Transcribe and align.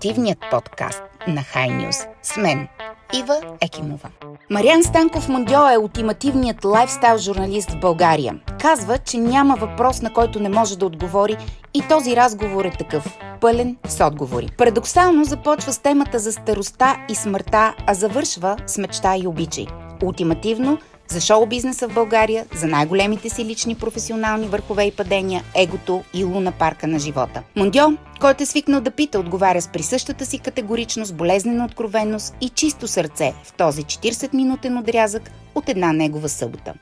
ултимативният 0.00 0.38
подкаст 0.50 1.02
на 1.28 1.40
High 1.40 1.70
News 1.70 2.06
с 2.22 2.36
мен, 2.36 2.68
Ива 3.14 3.36
Екимова. 3.60 4.08
Мариан 4.50 4.84
Станков 4.84 5.28
Мондьо 5.28 5.68
е 5.68 5.78
ултимативният 5.78 6.64
лайфстайл 6.64 7.18
журналист 7.18 7.70
в 7.70 7.80
България. 7.80 8.40
Казва, 8.60 8.98
че 8.98 9.18
няма 9.18 9.56
въпрос, 9.56 10.02
на 10.02 10.12
който 10.12 10.40
не 10.40 10.48
може 10.48 10.78
да 10.78 10.86
отговори 10.86 11.36
и 11.74 11.82
този 11.88 12.16
разговор 12.16 12.64
е 12.64 12.70
такъв– 12.70 13.18
пълен 13.40 13.76
с 13.88 14.06
отговори. 14.06 14.48
Парадоксално 14.58 15.24
започва 15.24 15.72
с 15.72 15.78
темата 15.78 16.18
за 16.18 16.32
староста 16.32 16.96
и 17.08 17.14
смъртта, 17.14 17.74
а 17.86 17.94
завършва 17.94 18.56
с 18.66 18.78
мечта 18.78 19.16
и 19.16 19.26
обичай. 19.26 19.66
Ултимативно– 20.02 20.78
за 21.10 21.20
шоу-бизнеса 21.20 21.88
в 21.88 21.94
България, 21.94 22.46
за 22.54 22.66
най-големите 22.66 23.28
си 23.28 23.44
лични 23.44 23.74
професионални 23.74 24.46
върхове 24.46 24.84
и 24.84 24.92
падения, 24.92 25.42
егото 25.56 26.04
и 26.14 26.24
луна 26.24 26.52
парка 26.52 26.86
на 26.86 26.98
живота. 26.98 27.42
Мондьо, 27.56 27.96
който 28.20 28.42
е 28.42 28.46
свикнал 28.46 28.80
да 28.80 28.90
пита, 28.90 29.20
отговаря 29.20 29.62
с 29.62 29.68
присъщата 29.68 30.26
си 30.26 30.38
категоричност, 30.38 31.14
болезнена 31.14 31.64
откровенност 31.64 32.34
и 32.40 32.48
чисто 32.48 32.88
сърце 32.88 33.34
в 33.44 33.52
този 33.52 33.82
40-минутен 33.82 34.80
отрязък 34.80 35.30
от 35.54 35.68
една 35.68 35.92
негова 35.92 36.28
събота. 36.28 36.74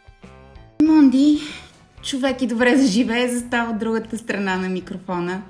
Монди, 0.82 1.40
човек 2.02 2.42
и 2.42 2.46
добре 2.46 2.76
да 2.76 2.86
живее, 2.86 3.28
застава 3.28 3.70
от 3.70 3.78
другата 3.78 4.18
страна 4.18 4.56
на 4.56 4.68
микрофона. 4.68 5.42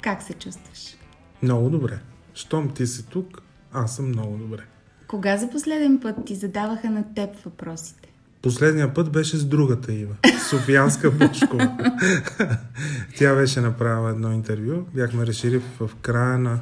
Как 0.00 0.22
се 0.22 0.32
чувстваш? 0.32 0.96
Много 1.42 1.70
добре. 1.70 1.98
Щом 2.34 2.74
ти 2.74 2.86
си 2.86 3.06
тук, 3.06 3.42
аз 3.72 3.96
съм 3.96 4.08
много 4.08 4.36
добре. 4.36 4.62
Кога 5.08 5.36
за 5.36 5.50
последен 5.50 6.00
път 6.00 6.16
ти 6.26 6.34
задаваха 6.34 6.90
на 6.90 7.14
теб 7.14 7.36
въпросите? 7.44 8.07
Последния 8.42 8.94
път 8.94 9.12
беше 9.12 9.36
с 9.36 9.44
другата 9.44 9.92
Ива, 9.92 10.14
Софиянска 10.50 11.10
Бошкова. 11.10 11.94
Тя 13.16 13.34
беше 13.34 13.60
направила 13.60 14.10
едно 14.10 14.32
интервю. 14.32 14.86
Бяхме 14.94 15.26
решили 15.26 15.62
в 15.80 15.90
края 16.02 16.38
на 16.38 16.60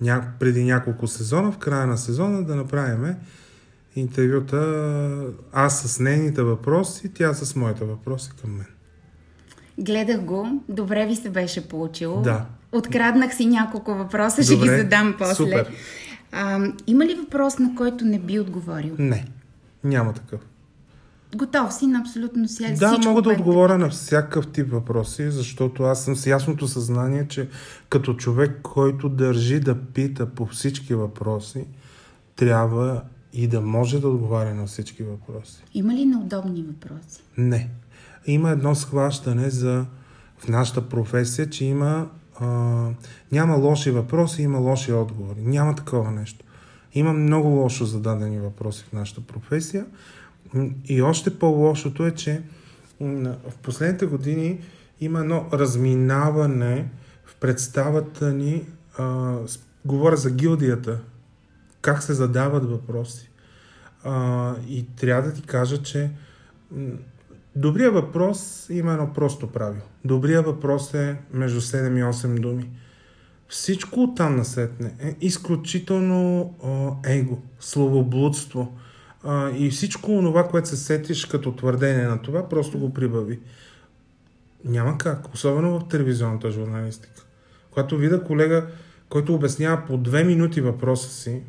ня... 0.00 0.22
преди 0.38 0.64
няколко 0.64 1.06
сезона, 1.06 1.52
в 1.52 1.58
края 1.58 1.86
на 1.86 1.98
сезона 1.98 2.44
да 2.44 2.56
направим 2.56 3.14
интервюта 3.96 5.26
аз 5.52 5.82
с 5.82 6.00
нейните 6.00 6.42
въпроси, 6.42 7.10
тя 7.14 7.34
с 7.34 7.56
моите 7.56 7.84
въпроси 7.84 8.30
към 8.40 8.50
мен. 8.56 8.66
Гледах 9.78 10.20
го, 10.20 10.62
добре 10.68 11.06
ви 11.06 11.16
се 11.16 11.30
беше 11.30 11.68
получило. 11.68 12.22
Да. 12.22 12.46
Откраднах 12.72 13.34
си 13.34 13.46
няколко 13.46 13.94
въпроса, 13.94 14.42
добре, 14.42 14.44
ще 14.44 14.56
ги 14.56 14.82
задам 14.82 15.14
после. 15.18 15.34
Супер. 15.34 15.70
А, 16.32 16.72
има 16.86 17.06
ли 17.06 17.14
въпрос, 17.14 17.58
на 17.58 17.74
който 17.74 18.04
не 18.04 18.18
би 18.18 18.40
отговорил? 18.40 18.94
Не, 18.98 19.26
няма 19.84 20.12
такъв. 20.12 20.40
Готов 21.36 21.74
си 21.74 21.86
на 21.86 21.98
абсолютно 21.98 22.48
всяко. 22.48 22.78
Да, 22.78 22.98
мога 22.98 23.22
да 23.22 23.30
отговоря 23.30 23.78
на 23.78 23.90
всякакъв 23.90 24.52
тип 24.52 24.70
въпроси, 24.70 25.30
защото 25.30 25.82
аз 25.82 26.04
съм 26.04 26.16
с 26.16 26.26
ясното 26.26 26.68
съзнание, 26.68 27.28
че 27.28 27.48
като 27.88 28.14
човек, 28.14 28.58
който 28.62 29.08
държи 29.08 29.60
да 29.60 29.78
пита 29.80 30.26
по 30.26 30.46
всички 30.46 30.94
въпроси, 30.94 31.64
трябва 32.36 33.02
и 33.32 33.46
да 33.46 33.60
може 33.60 34.00
да 34.00 34.08
отговаря 34.08 34.54
на 34.54 34.66
всички 34.66 35.02
въпроси. 35.02 35.64
Има 35.74 35.94
ли 35.94 36.04
неудобни 36.04 36.62
въпроси? 36.62 37.20
Не. 37.38 37.68
Има 38.26 38.50
едно 38.50 38.74
схващане 38.74 39.50
за 39.50 39.84
в 40.38 40.48
нашата 40.48 40.88
професия, 40.88 41.50
че 41.50 41.64
има 41.64 42.08
а, 42.40 42.46
няма 43.32 43.56
лоши 43.56 43.90
въпроси, 43.90 44.42
има 44.42 44.58
лоши 44.58 44.92
отговори. 44.92 45.40
Няма 45.40 45.74
такова 45.74 46.10
нещо. 46.10 46.44
Има 46.94 47.12
много 47.12 47.48
лошо 47.48 47.84
зададени 47.84 48.38
въпроси 48.38 48.84
в 48.84 48.92
нашата 48.92 49.20
професия 49.20 49.86
и 50.84 51.02
още 51.02 51.38
по-лошото 51.38 52.06
е, 52.06 52.10
че 52.10 52.42
в 53.00 53.56
последните 53.62 54.06
години 54.06 54.60
има 55.00 55.20
едно 55.20 55.46
разминаване 55.52 56.88
в 57.24 57.36
представата 57.36 58.32
ни. 58.32 58.64
А, 58.98 59.36
говоря 59.84 60.16
за 60.16 60.30
гилдията. 60.30 61.00
Как 61.80 62.02
се 62.02 62.12
задават 62.12 62.70
въпроси. 62.70 63.30
А, 64.04 64.54
и 64.68 64.86
трябва 64.96 65.28
да 65.28 65.34
ти 65.34 65.42
кажа, 65.42 65.82
че 65.82 66.10
добрия 67.56 67.90
въпрос 67.90 68.66
има 68.70 68.92
едно 68.92 69.12
просто 69.12 69.52
правило. 69.52 69.82
Добрия 70.04 70.42
въпрос 70.42 70.94
е 70.94 71.16
между 71.32 71.60
7 71.60 71.98
и 71.98 72.02
8 72.02 72.40
думи. 72.40 72.70
Всичко 73.48 74.14
там 74.16 74.36
насетне 74.36 74.94
е 75.00 75.16
изключително 75.20 76.54
а, 76.64 77.10
его, 77.12 77.38
словоблудство 77.60 78.78
а, 79.24 79.50
и 79.50 79.70
всичко 79.70 80.06
това, 80.06 80.48
което 80.48 80.68
се 80.68 80.76
сетиш 80.76 81.24
като 81.24 81.52
твърдение 81.52 82.06
на 82.06 82.22
това, 82.22 82.48
просто 82.48 82.78
го 82.78 82.94
прибави. 82.94 83.40
Няма 84.64 84.98
как, 84.98 85.34
особено 85.34 85.78
в 85.78 85.88
телевизионната 85.88 86.50
журналистика. 86.50 87.24
Когато 87.70 87.96
видя 87.96 88.24
колега, 88.24 88.66
който 89.08 89.34
обяснява 89.34 89.82
по 89.86 89.96
две 89.96 90.24
минути 90.24 90.60
въпроса 90.60 91.10
си, 91.10 91.42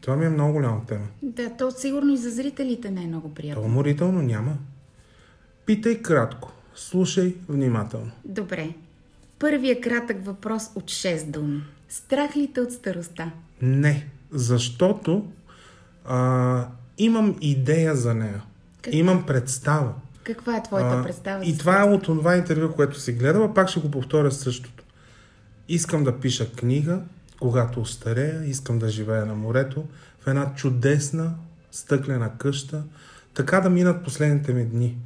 това 0.00 0.16
ми 0.16 0.24
е 0.24 0.28
много 0.28 0.52
голяма 0.52 0.86
тема. 0.86 1.06
Да, 1.22 1.50
то 1.58 1.70
сигурно 1.70 2.12
и 2.12 2.16
за 2.16 2.30
зрителите 2.30 2.90
не 2.90 3.02
е 3.02 3.06
много 3.06 3.34
приятно. 3.34 3.62
То 3.62 3.68
уморително 3.68 4.22
няма. 4.22 4.58
Питай 5.66 6.02
кратко, 6.02 6.52
слушай 6.74 7.36
внимателно. 7.48 8.10
Добре. 8.24 8.74
Първия 9.38 9.80
кратък 9.80 10.24
въпрос 10.24 10.70
от 10.74 10.84
6 10.84 11.30
думи. 11.30 11.62
Страх 11.88 12.36
ли 12.36 12.50
те 12.54 12.60
от 12.60 12.72
староста? 12.72 13.30
Не, 13.62 14.06
защото 14.30 15.26
а, 16.04 16.68
имам 17.04 17.36
идея 17.40 17.96
за 17.96 18.14
нея. 18.14 18.42
Каква? 18.82 18.98
Имам 18.98 19.26
представа. 19.26 19.92
Каква 20.24 20.56
е 20.56 20.62
твоята 20.62 20.98
а, 20.98 21.02
представа? 21.02 21.44
И 21.44 21.58
това 21.58 21.80
е 21.80 21.84
от 21.84 22.02
това 22.02 22.36
интервю, 22.36 22.72
което 22.72 23.00
си 23.00 23.12
гледала. 23.12 23.54
Пак 23.54 23.68
ще 23.68 23.80
го 23.80 23.90
повторя 23.90 24.32
същото. 24.32 24.84
Искам 25.68 26.04
да 26.04 26.20
пиша 26.20 26.52
книга, 26.52 27.00
когато 27.40 27.80
остарея, 27.80 28.44
искам 28.44 28.78
да 28.78 28.88
живея 28.88 29.26
на 29.26 29.34
морето, 29.34 29.84
в 30.20 30.26
една 30.26 30.54
чудесна 30.54 31.34
стъклена 31.72 32.30
къща, 32.38 32.82
така 33.34 33.60
да 33.60 33.70
минат 33.70 34.04
последните 34.04 34.52
ми 34.52 34.64
дни. 34.64 34.98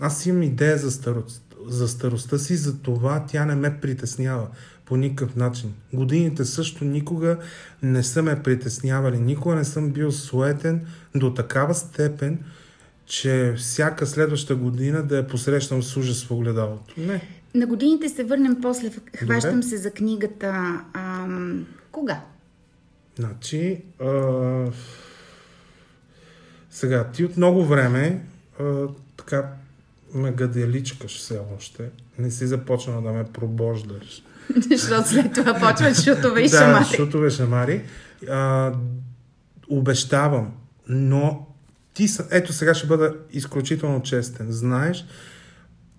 Аз 0.00 0.26
имам 0.26 0.42
идея 0.42 0.78
за, 0.78 0.90
старост, 0.90 1.54
за 1.66 1.88
старостта 1.88 2.38
си, 2.38 2.56
за 2.56 2.78
това 2.78 3.24
тя 3.28 3.44
не 3.44 3.54
ме 3.54 3.80
притеснява 3.80 4.48
по 4.90 4.96
никакъв 4.96 5.36
начин. 5.36 5.74
Годините 5.92 6.44
също 6.44 6.84
никога 6.84 7.38
не 7.82 8.02
са 8.02 8.22
ме 8.22 8.42
притеснявали, 8.42 9.18
никога 9.18 9.54
не 9.54 9.64
съм 9.64 9.90
бил 9.90 10.12
суетен 10.12 10.86
до 11.14 11.34
такава 11.34 11.74
степен, 11.74 12.38
че 13.06 13.54
всяка 13.56 14.06
следваща 14.06 14.56
година 14.56 15.02
да 15.02 15.16
я 15.16 15.26
посрещам 15.26 15.82
с 15.82 15.96
ужас 15.96 16.24
в 16.24 16.30
огледалото. 16.30 16.94
Не. 16.96 17.22
На 17.54 17.66
годините 17.66 18.08
се 18.08 18.24
върнем 18.24 18.56
после. 18.62 18.90
Хващам 19.16 19.54
Добре. 19.54 19.66
се 19.66 19.76
за 19.76 19.90
книгата. 19.90 20.80
Ам, 20.92 21.66
кога? 21.92 22.20
Значи, 23.18 23.82
а, 24.00 24.66
сега, 26.70 27.04
ти 27.04 27.24
от 27.24 27.36
много 27.36 27.64
време 27.64 28.26
а, 28.60 28.86
така 29.16 29.52
ме 30.14 30.32
гаделичкаш 30.32 31.18
все 31.18 31.40
още. 31.56 31.90
Не 32.18 32.30
си 32.30 32.46
започнал 32.46 33.02
да 33.02 33.12
ме 33.12 33.24
пробождаш. 33.24 34.22
Защото 34.70 35.08
след 35.08 35.32
това 35.32 35.54
почват 35.54 36.04
шутове 36.04 36.40
и 36.40 36.48
да, 36.48 36.58
шамари. 36.58 36.84
Да, 36.90 36.96
шутове 36.96 37.30
шамари. 37.30 37.82
А, 38.30 38.72
обещавам, 39.68 40.52
но 40.88 41.46
ти, 41.94 42.08
ето 42.30 42.52
сега 42.52 42.74
ще 42.74 42.86
бъда 42.86 43.14
изключително 43.32 44.02
честен. 44.02 44.46
Знаеш, 44.50 45.04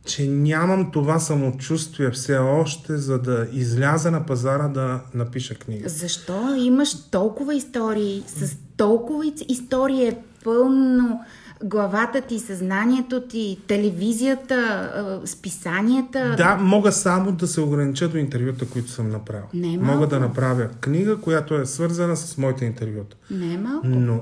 че 0.05 0.27
нямам 0.27 0.91
това 0.91 1.19
самочувствие 1.19 2.11
все 2.11 2.37
още, 2.37 2.97
за 2.97 3.19
да 3.19 3.47
изляза 3.51 4.11
на 4.11 4.25
пазара 4.25 4.67
да 4.67 5.01
напиша 5.13 5.55
книга. 5.55 5.89
Защо 5.89 6.55
имаш 6.55 7.09
толкова 7.11 7.55
истории, 7.55 8.23
с 8.27 8.55
толкова 8.77 9.33
истории 9.47 10.07
е 10.07 10.17
пълно 10.43 11.19
главата 11.63 12.21
ти, 12.21 12.39
съзнанието 12.39 13.21
ти, 13.21 13.59
телевизията, 13.67 15.21
списанията. 15.25 16.35
Да, 16.37 16.55
мога 16.55 16.91
само 16.91 17.31
да 17.31 17.47
се 17.47 17.61
огранича 17.61 18.09
до 18.09 18.17
интервюта, 18.17 18.69
които 18.69 18.89
съм 18.89 19.09
направил. 19.09 19.45
Не 19.53 19.73
е 19.73 19.77
малко. 19.77 19.93
Мога 19.93 20.07
да 20.07 20.19
направя 20.19 20.69
книга, 20.81 21.17
която 21.17 21.55
е 21.55 21.65
свързана 21.65 22.17
с 22.17 22.37
моите 22.37 22.65
интервюта. 22.65 23.17
Не 23.31 23.53
е 23.53 23.57
малко. 23.57 23.87
Но 23.87 24.21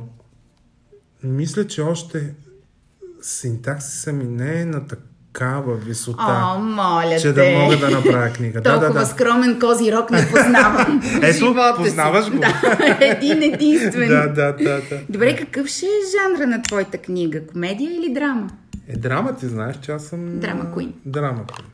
мисля, 1.23 1.67
че 1.67 1.81
още 1.81 2.33
синтаксиса 3.21 4.13
ми 4.13 4.23
не 4.23 4.61
е 4.61 4.65
на 4.65 4.85
такава 5.33 5.75
висота, 5.75 6.23
О, 6.55 6.59
моля 6.59 7.17
че 7.21 7.33
те. 7.33 7.51
да 7.51 7.59
мога 7.59 7.77
да 7.77 7.89
направя 7.89 8.29
книга. 8.29 8.61
Толкова 8.63 8.87
да, 8.87 8.93
да, 8.93 8.99
да. 8.99 9.05
скромен 9.05 9.59
козирог 9.59 10.11
не 10.11 10.27
познавам. 10.27 11.01
Ето, 11.21 11.55
познаваш 11.77 12.25
си. 12.25 12.31
го. 12.31 12.37
Да, 12.61 12.97
един 13.01 13.43
единствен. 13.43 14.07
да, 14.07 14.27
да, 14.27 14.53
да, 14.53 14.81
да. 14.89 14.99
Добре, 15.09 15.35
какъв 15.35 15.67
ще 15.67 15.85
е 15.85 15.89
жанра 16.17 16.47
на 16.47 16.61
твоята 16.61 16.97
книга? 16.97 17.47
Комедия 17.47 17.91
или 17.95 18.13
драма? 18.13 18.49
Е, 18.87 18.97
драма, 18.97 19.35
ти 19.35 19.47
знаеш, 19.47 19.75
че 19.81 19.91
аз 19.91 20.03
съм... 20.03 20.39
Драма 20.39 20.71
Куин. 20.71 20.93
Драма 21.05 21.43
Куин. 21.47 21.67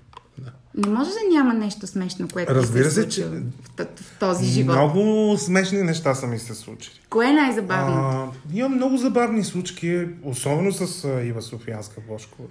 Не 0.78 0.90
може 0.90 1.10
да 1.10 1.36
няма 1.36 1.54
нещо 1.54 1.88
смешно, 1.88 2.28
което 2.34 2.56
Разбира 2.56 2.90
се, 2.92 3.02
се 3.02 3.10
че 3.10 3.26
в, 3.26 3.42
в 3.78 4.20
този 4.20 4.46
живот. 4.46 4.76
Много 4.76 5.36
смешни 5.38 5.84
неща 5.84 6.16
са 6.16 6.28
ми 6.28 6.40
се 6.40 6.56
случили. 6.56 6.94
Кое 7.10 7.28
е 7.28 7.34
най-забавното? 7.34 8.34
имам 8.54 8.76
много 8.76 8.98
забавни 8.98 9.44
случки, 9.44 10.08
особено 10.24 10.72
с 10.72 11.08
Ива 11.24 11.42
Софиянска 11.42 12.02
Бошкова. 12.10 12.48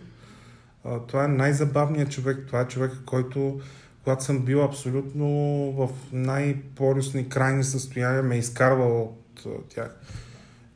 Това 1.06 1.24
е 1.24 1.28
най-забавният 1.28 2.10
човек. 2.10 2.38
Това 2.46 2.60
е 2.60 2.68
човек, 2.68 2.92
който 3.06 3.60
когато 4.04 4.24
съм 4.24 4.38
бил 4.38 4.64
абсолютно 4.64 5.26
в 5.72 5.88
най-полюсни 6.12 7.28
крайни 7.28 7.64
състояния, 7.64 8.22
ме 8.22 8.34
е 8.34 8.38
изкарвал 8.38 9.12
от 9.46 9.68
тях. 9.68 9.90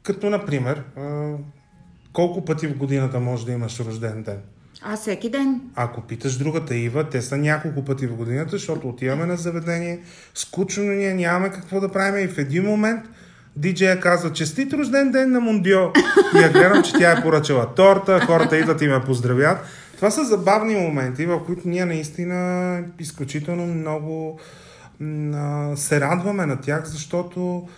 Като, 0.03 0.31
например, 0.31 0.83
колко 2.13 2.45
пъти 2.45 2.67
в 2.67 2.77
годината 2.77 3.21
може 3.21 3.47
да 3.47 3.53
имаш 3.53 3.81
рожден 3.81 4.23
ден? 4.23 4.39
А 4.83 4.97
всеки 4.97 5.31
ден. 5.31 5.61
Ако 5.75 6.01
питаш 6.01 6.37
другата 6.37 6.77
Ива, 6.77 7.09
те 7.09 7.23
са 7.23 7.37
няколко 7.37 7.85
пъти 7.85 8.07
в 8.07 8.17
годината, 8.17 8.51
защото 8.51 8.89
отиваме 8.89 9.27
на 9.27 9.37
заведение, 9.37 10.01
скучно 10.35 10.85
ние 10.85 11.15
нямаме 11.15 11.51
какво 11.51 11.81
да 11.81 11.93
правим 11.93 12.25
и 12.25 12.29
в 12.29 12.39
един 12.39 12.65
момент 12.65 13.05
диджея 13.57 14.01
казва 14.01 14.33
честит 14.33 14.73
рожден 14.73 15.11
ден 15.11 15.31
на 15.31 15.41
Мундио. 15.41 15.81
И 16.37 16.39
я 16.39 16.53
гледам, 16.53 16.83
че 16.83 16.93
тя 16.93 17.13
е 17.13 17.23
поръчала 17.23 17.75
торта, 17.75 18.21
хората 18.27 18.59
идват 18.59 18.83
и 18.83 18.89
ме 18.89 19.05
поздравят. 19.05 19.59
Това 19.99 20.11
са 20.11 20.25
забавни 20.25 20.75
моменти, 20.75 21.27
в 21.27 21.45
които 21.47 21.69
ние 21.69 21.85
наистина 21.85 22.81
изключително 22.99 23.67
много 23.67 24.39
се 25.77 26.01
радваме 26.01 26.47
на 26.47 26.61
тях, 26.61 26.85
защото 26.87 27.69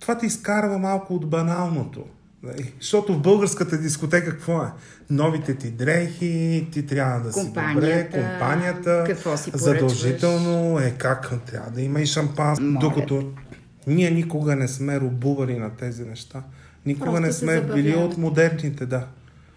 това 0.00 0.18
ти 0.18 0.26
изкарва 0.26 0.78
малко 0.78 1.14
от 1.14 1.30
баналното. 1.30 2.04
Нали? 2.42 2.72
Защото 2.80 3.14
в 3.14 3.22
българската 3.22 3.78
дискотека 3.78 4.30
какво 4.30 4.62
е? 4.62 4.66
Новите 5.10 5.54
ти 5.54 5.70
дрехи, 5.70 6.68
ти 6.72 6.86
трябва 6.86 7.20
да 7.20 7.32
си 7.32 7.46
добре, 7.46 8.10
компанията, 8.10 9.04
какво 9.06 9.36
си 9.36 9.50
задължително 9.54 10.78
е 10.78 10.94
как 10.98 11.32
трябва 11.46 11.70
да 11.70 11.82
има 11.82 12.00
и 12.00 12.06
шампанско, 12.06 12.64
докато 12.80 13.32
ние 13.86 14.10
никога 14.10 14.56
не 14.56 14.68
сме 14.68 15.00
рубували 15.00 15.58
на 15.58 15.70
тези 15.70 16.04
неща. 16.04 16.42
Никога 16.86 17.10
Просто 17.10 17.26
не 17.26 17.32
сме 17.32 17.60
били 17.60 17.94
от 17.94 18.18
модерните, 18.18 18.86
да. 18.86 19.06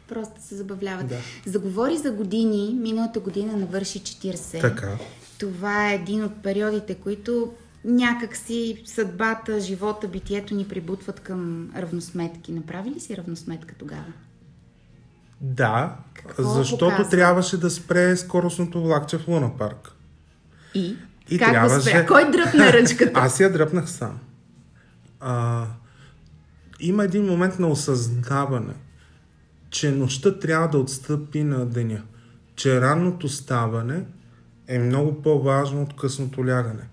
Просто 0.10 0.42
се 0.42 0.56
забавляват. 0.56 1.08
Да. 1.08 1.16
Заговори 1.46 1.98
за 1.98 2.12
години. 2.12 2.76
Миналата 2.76 3.20
година 3.20 3.58
навърши 3.58 4.00
40. 4.00 4.62
Така. 4.62 4.98
Това 5.40 5.90
е 5.90 5.96
един 5.96 6.24
от 6.24 6.44
периодите, 6.44 6.96
които 6.96 7.54
някак 7.86 8.36
си 8.36 8.84
съдбата, 8.86 9.60
живота, 9.60 10.08
битието 10.08 10.56
ни 10.56 10.68
прибутват 10.68 11.20
към 11.20 11.70
равносметки. 11.78 12.52
Направи 12.52 12.90
ли 12.90 13.00
си 13.00 13.18
равносметка 13.18 13.76
тогава? 13.76 14.14
Да, 15.42 15.96
Какво 16.16 16.44
защото 16.44 16.86
показва? 16.86 17.10
трябваше 17.10 17.58
да 17.58 17.70
спре 17.70 18.18
скоростното 18.18 18.82
влакче 18.82 19.18
в 19.18 19.28
Луна 19.28 19.58
парк. 19.58 19.92
И? 20.76 20.96
И 21.30 21.40
как 21.40 21.50
трябваше- 21.50 21.82
спря? 21.82 22.06
Кой 22.06 22.32
дръпна 22.32 22.74
ръчката? 22.74 23.12
Аз 23.16 23.40
я 23.40 23.54
дръпнах 23.54 23.90
сам. 23.90 24.20
А, 25.20 25.66
има 26.80 27.04
един 27.04 27.26
момент 27.26 27.60
на 27.60 27.68
осъзнаване, 27.68 28.74
че 29.70 29.92
нощта 29.92 30.40
трябва 30.40 30.68
да 30.68 30.78
отстъпи 30.78 31.44
на 31.44 31.66
деня. 31.66 32.04
Че 32.56 32.82
ранното 32.82 33.30
ставане 33.30 34.06
е 34.68 34.80
много 34.80 35.22
по-важно 35.22 35.82
от 35.82 35.96
късното 35.96 36.48
лягане. 36.48 36.88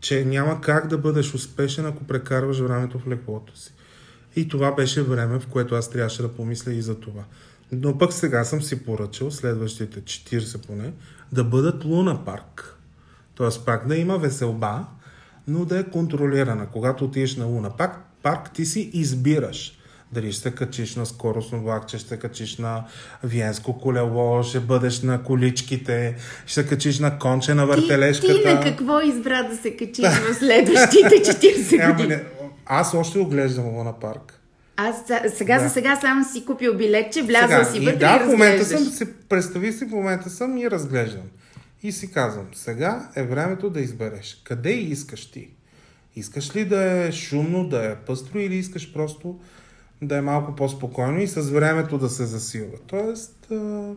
Че 0.00 0.24
няма 0.24 0.60
как 0.60 0.86
да 0.86 0.98
бъдеш 0.98 1.34
успешен, 1.34 1.86
ако 1.86 2.04
прекарваш 2.04 2.58
времето 2.58 2.98
в 2.98 3.06
леглото 3.06 3.56
си. 3.56 3.72
И 4.36 4.48
това 4.48 4.72
беше 4.72 5.02
време, 5.02 5.40
в 5.40 5.46
което 5.46 5.74
аз 5.74 5.90
трябваше 5.90 6.22
да 6.22 6.32
помисля 6.32 6.72
и 6.72 6.82
за 6.82 7.00
това. 7.00 7.24
Но 7.72 7.98
пък 7.98 8.12
сега 8.12 8.44
съм 8.44 8.62
си 8.62 8.84
поръчал, 8.84 9.30
следващите 9.30 10.00
40 10.00 10.66
поне, 10.66 10.92
да 11.32 11.44
бъдат 11.44 11.84
Луна 11.84 12.24
парк. 12.24 12.76
Тоест 13.34 13.66
пак 13.66 13.88
да 13.88 13.96
има 13.96 14.18
веселба, 14.18 14.86
но 15.48 15.64
да 15.64 15.78
е 15.78 15.90
контролирана. 15.90 16.66
Когато 16.66 17.04
отидеш 17.04 17.36
на 17.36 17.44
Луна 17.44 17.76
парк, 17.76 17.96
парк 18.22 18.52
ти 18.52 18.64
си 18.64 18.90
избираш. 18.92 19.78
Дали 20.12 20.32
ще 20.32 20.42
се 20.42 20.50
качиш 20.50 20.96
на 20.96 21.06
скоростно 21.06 21.60
влакче, 21.60 21.98
ще 21.98 22.08
се 22.08 22.18
качиш 22.18 22.58
на 22.58 22.84
виенско 23.24 23.78
колело, 23.78 24.42
ще 24.42 24.60
бъдеш 24.60 25.02
на 25.02 25.22
количките, 25.22 26.14
ще 26.46 26.54
се 26.54 26.66
качиш 26.66 26.98
на 26.98 27.18
конче 27.18 27.54
на 27.54 27.62
Ти, 27.62 27.68
въртележката. 27.68 28.34
ти 28.34 28.44
на 28.44 28.60
какво 28.60 29.00
избра 29.00 29.42
да 29.42 29.56
се 29.56 29.76
качиш 29.76 30.04
в 30.06 30.34
следващите 30.34 31.08
40 31.24 31.72
Е, 31.72 31.82
ама 31.82 31.94
години? 31.94 32.20
аз 32.66 32.94
още 32.94 33.18
оглеждам 33.18 33.66
Луна 33.66 34.00
парк. 34.00 34.38
Аз 34.76 34.96
сега 35.28 35.58
Да. 35.58 35.60
за 35.60 35.70
сега 35.70 35.96
само 35.96 36.24
си 36.24 36.44
купил 36.44 36.76
билетче, 36.76 37.22
влязъл 37.22 37.64
си 37.64 37.78
и 37.78 37.80
вътре 37.80 37.96
да, 37.96 38.16
и 38.16 38.24
в 38.24 38.26
момента 38.26 38.64
съм, 38.64 38.84
си, 38.84 39.04
представи 39.28 39.72
си, 39.72 39.84
в 39.84 39.90
момента 39.90 40.30
съм 40.30 40.58
и 40.58 40.70
разглеждам. 40.70 41.22
И 41.82 41.92
си 41.92 42.12
казвам, 42.12 42.46
сега 42.54 43.08
е 43.16 43.22
времето 43.22 43.70
да 43.70 43.80
избереш. 43.80 44.40
Къде 44.44 44.70
искаш 44.70 45.30
ти? 45.30 45.48
Искаш 46.16 46.56
ли 46.56 46.64
да 46.64 47.04
е 47.04 47.12
шумно, 47.12 47.64
да 47.64 47.86
е 47.86 47.94
пъстро 47.96 48.38
или 48.38 48.54
искаш 48.54 48.92
просто 48.92 49.38
да 50.02 50.16
е 50.16 50.20
малко 50.20 50.56
по-спокойно 50.56 51.20
и 51.20 51.26
с 51.26 51.40
времето 51.50 51.98
да 51.98 52.08
се 52.08 52.26
засилва? 52.26 52.78
Тоест, 52.86 53.46
а... 53.52 53.92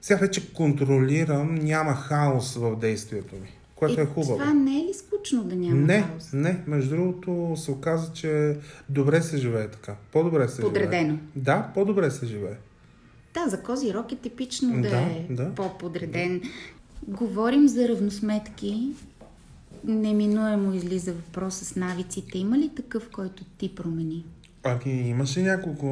сега 0.00 0.18
вече 0.18 0.52
контролирам, 0.52 1.54
няма 1.54 1.94
хаос 1.94 2.54
в 2.54 2.76
действието 2.76 3.34
ми, 3.34 3.48
което 3.74 4.00
И 4.00 4.02
е 4.02 4.06
хубаво. 4.06 4.38
Това 4.38 4.54
не 4.54 4.80
е 4.80 4.84
ли 4.84 4.94
скучно 4.94 5.44
да 5.44 5.56
няма 5.56 5.74
Не, 5.80 6.02
хаос? 6.02 6.32
не. 6.32 6.62
Между 6.66 6.90
другото 6.96 7.54
се 7.56 7.70
оказа, 7.70 8.12
че 8.12 8.56
добре 8.88 9.22
се 9.22 9.36
живее 9.36 9.68
така. 9.68 9.94
По-добре 10.12 10.48
се 10.48 10.62
Подредено. 10.62 11.08
живее. 11.10 11.18
Да, 11.36 11.70
по-добре 11.74 12.10
се 12.10 12.26
живее. 12.26 12.56
Да, 13.34 13.48
за 13.48 13.62
Козирог 13.62 14.12
е 14.12 14.16
типично 14.16 14.74
да, 14.82 14.90
Да, 14.90 14.96
е 15.00 15.26
да. 15.30 15.54
по-подреден. 15.54 16.42
Говорим 17.08 17.68
за 17.68 17.88
равносметки. 17.88 18.88
Неминуемо 19.84 20.74
излиза 20.74 21.12
въпроса 21.12 21.64
с 21.64 21.76
навиците. 21.76 22.38
Има 22.38 22.58
ли 22.58 22.70
такъв, 22.76 23.08
който 23.12 23.44
ти 23.44 23.74
промени? 23.74 24.24
Ами 24.64 24.92
имаше 24.92 25.42
няколко 25.42 25.86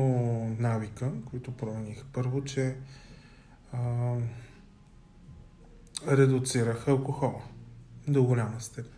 навика, 0.59 1.11
които 1.31 1.51
промениха. 1.51 2.05
Първо, 2.13 2.45
че 2.45 2.75
а, 3.73 3.79
редуцирах 6.09 6.89
алкохола 6.89 7.43
до 8.09 8.25
голяма 8.25 8.61
степен. 8.61 8.93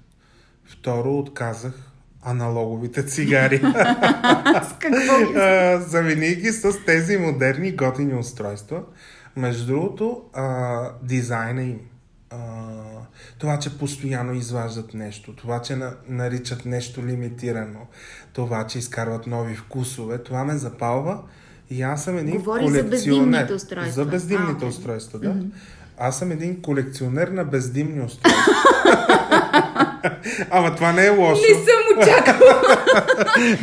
Второ, 0.64 1.18
отказах 1.18 1.92
аналоговите 2.22 3.06
цигари. 3.06 3.58
С 4.62 4.76
какво? 4.78 5.40
Замени 5.80 6.34
ги 6.34 6.52
с 6.52 6.84
тези 6.86 7.16
модерни 7.16 7.72
готини 7.72 8.14
устройства. 8.14 8.82
Между 9.36 9.66
другото, 9.66 10.22
а, 10.32 10.90
дизайна 11.02 11.62
им, 11.62 11.80
а, 12.32 12.36
това, 13.38 13.58
че 13.58 13.78
постоянно 13.78 14.34
изваждат 14.34 14.94
нещо, 14.94 15.36
това, 15.36 15.62
че 15.62 15.76
на, 15.76 15.94
наричат 16.08 16.64
нещо 16.64 17.06
лимитирано, 17.06 17.80
това, 18.32 18.66
че 18.66 18.78
изкарват 18.78 19.26
нови 19.26 19.54
вкусове, 19.54 20.18
това 20.18 20.44
ме 20.44 20.56
запалва 20.56 21.18
и 21.70 21.82
аз 21.82 22.04
съм 22.04 22.18
един 22.18 22.36
Говори 22.36 22.62
за 22.62 22.66
колекционер. 22.66 22.90
бездимните 22.90 23.52
устройства. 23.52 23.92
За 23.92 24.04
бездимните 24.04 24.64
А, 24.64 24.68
устройства, 24.68 25.18
да. 25.18 25.34
Аз 25.98 26.18
съм 26.18 26.30
един 26.30 26.62
колекционер 26.62 27.28
на 27.28 27.44
бездимни 27.44 28.04
устройства. 28.04 28.52
Ама 30.50 30.74
това 30.74 30.92
не 30.92 31.06
е 31.06 31.10
лошо. 31.10 31.42
Не 31.42 31.54
съм 31.54 31.98
очаквала. 31.98 32.62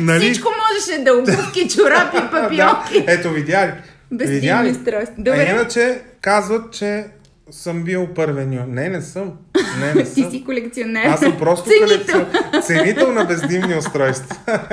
нали? 0.00 0.20
Всичко 0.20 0.48
можеше 0.48 1.04
да 1.04 1.14
обувки, 1.14 1.68
чорапи, 1.68 2.16
папионки. 2.30 3.04
Да. 3.06 3.12
Ето, 3.12 3.30
видя 3.30 3.66
ли? 3.66 3.72
Бездимни 4.16 4.70
устройства. 4.70 5.14
А 5.18 5.22
Добре. 5.22 5.48
иначе 5.50 6.00
казват, 6.20 6.72
че 6.72 7.06
съм 7.50 7.84
бил 7.84 8.08
първения. 8.08 8.66
Не, 8.66 8.88
не 8.88 9.02
съм. 9.02 9.38
Не, 9.78 9.94
не 9.94 10.04
Ти 10.04 10.22
съм. 10.22 10.30
си 10.30 10.44
колекционер. 10.44 11.04
Аз 11.04 11.20
съм 11.20 11.38
просто 11.38 11.70
Ценител. 11.70 12.16
колекцион- 12.20 12.62
ценител 12.62 13.12
на 13.12 13.24
бездимни 13.24 13.74
устройства. 13.76 14.36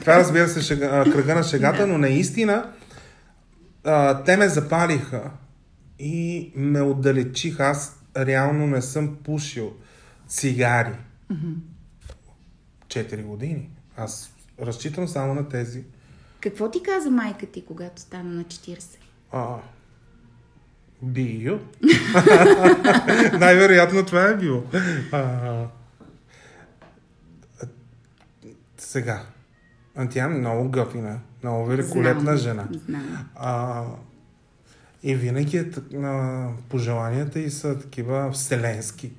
Това 0.00 0.16
разбира 0.16 0.48
се 0.48 0.62
шега, 0.62 1.04
кръга 1.04 1.34
на 1.34 1.42
шегата, 1.42 1.86
но 1.86 1.98
наистина 1.98 2.70
а, 3.84 4.22
те 4.22 4.36
ме 4.36 4.48
запалиха 4.48 5.30
и 5.98 6.52
ме 6.56 6.80
отдалечиха. 6.80 7.64
Аз 7.64 7.96
реално 8.18 8.66
не 8.66 8.82
съм 8.82 9.16
пушил 9.16 9.72
цигари. 10.28 10.92
4 12.88 13.22
години. 13.22 13.68
Аз 13.96 14.30
разчитам 14.60 15.08
само 15.08 15.34
на 15.34 15.48
тези. 15.48 15.84
Какво 16.40 16.70
ти 16.70 16.82
каза 16.82 17.10
майка 17.10 17.46
ти, 17.46 17.64
когато 17.64 18.00
стана 18.00 18.30
на 18.30 18.44
40? 18.44 18.84
А, 19.32 19.56
био. 21.04 21.58
Най-вероятно 23.38 24.06
това 24.06 24.24
е 24.24 24.36
било. 24.36 24.62
А, 25.12 25.18
а, 25.18 25.66
сега. 28.78 29.22
А 29.96 30.08
тя 30.08 30.24
е 30.24 30.28
много 30.28 30.68
гъфина, 30.68 31.18
много 31.42 31.66
великолепна 31.66 32.22
Знам, 32.22 32.36
жена. 32.36 32.68
Знам. 32.88 33.28
А, 33.34 33.84
и 35.02 35.14
винаги 35.14 35.56
е, 35.56 35.70
на 35.90 36.48
пожеланията 36.68 37.40
и 37.40 37.50
са 37.50 37.78
такива 37.78 38.30
вселенски. 38.32 39.12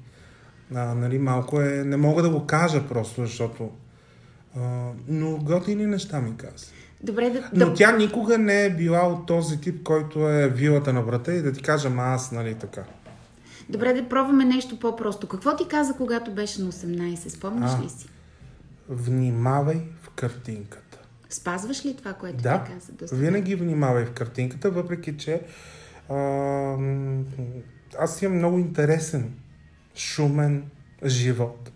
А, 0.76 0.96
нали, 0.96 1.20
малко 1.20 1.62
е... 1.62 1.84
Не 1.84 1.98
мога 1.98 2.22
да 2.22 2.30
го 2.30 2.46
кажа 2.46 2.88
просто, 2.88 3.22
защото... 3.22 3.72
А, 4.58 4.90
но 5.08 5.38
готини 5.38 5.86
неща 5.86 6.22
ми 6.22 6.38
каза. 6.38 6.66
Добре, 7.04 7.30
да, 7.30 7.50
Но 7.54 7.66
да 7.66 7.74
тя 7.74 7.98
никога 7.98 8.38
не 8.38 8.66
е 8.66 8.70
била 8.70 9.08
от 9.08 9.26
този 9.26 9.62
тип, 9.62 9.84
който 9.84 10.30
е 10.30 10.50
вилата 10.50 10.94
на 10.94 11.02
врата 11.02 11.34
и 11.34 11.42
да 11.42 11.54
ти 11.54 11.62
кажа, 11.62 11.90
ма 11.90 12.04
аз, 12.04 12.32
нали 12.32 12.56
така. 12.56 12.84
Добре, 13.70 13.94
да 13.94 14.10
пробваме 14.10 14.46
нещо 14.46 14.80
по-просто. 14.80 15.28
Какво 15.28 15.56
ти 15.56 15.68
каза, 15.68 15.94
когато 15.94 16.32
беше 16.32 16.62
на 16.62 16.72
18? 16.72 17.28
Спомняш 17.28 17.72
А. 17.80 17.84
ли 17.84 17.90
си? 17.90 18.08
Внимавай 18.90 19.82
в 20.02 20.10
картинката. 20.10 21.00
Спазваш 21.30 21.86
ли 21.86 21.96
това, 21.98 22.14
което 22.14 22.38
Да, 22.38 22.64
ти 22.64 22.72
каза? 22.74 22.92
Сега? 23.08 23.22
винаги 23.22 23.56
внимавай 23.56 24.06
в 24.06 24.12
картинката, 24.12 24.72
въпреки 24.72 25.18
че 25.18 25.42
а, 26.10 26.16
аз 28.00 28.22
имам 28.22 28.38
много 28.38 28.60
интересен 28.60 29.34
шумен 29.96 30.64
живот. 31.06 31.72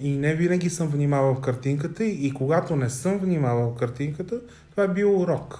И 0.00 0.16
не 0.16 0.34
винаги 0.34 0.70
съм 0.70 0.88
внимавал 0.88 1.34
в 1.34 1.40
картинката 1.40 2.04
и 2.04 2.34
когато 2.34 2.76
не 2.76 2.90
съм 2.90 3.18
внимавал 3.18 3.70
в 3.70 3.78
картинката, 3.78 4.40
това 4.70 4.82
е 4.82 4.88
бил 4.88 5.20
урок. 5.20 5.58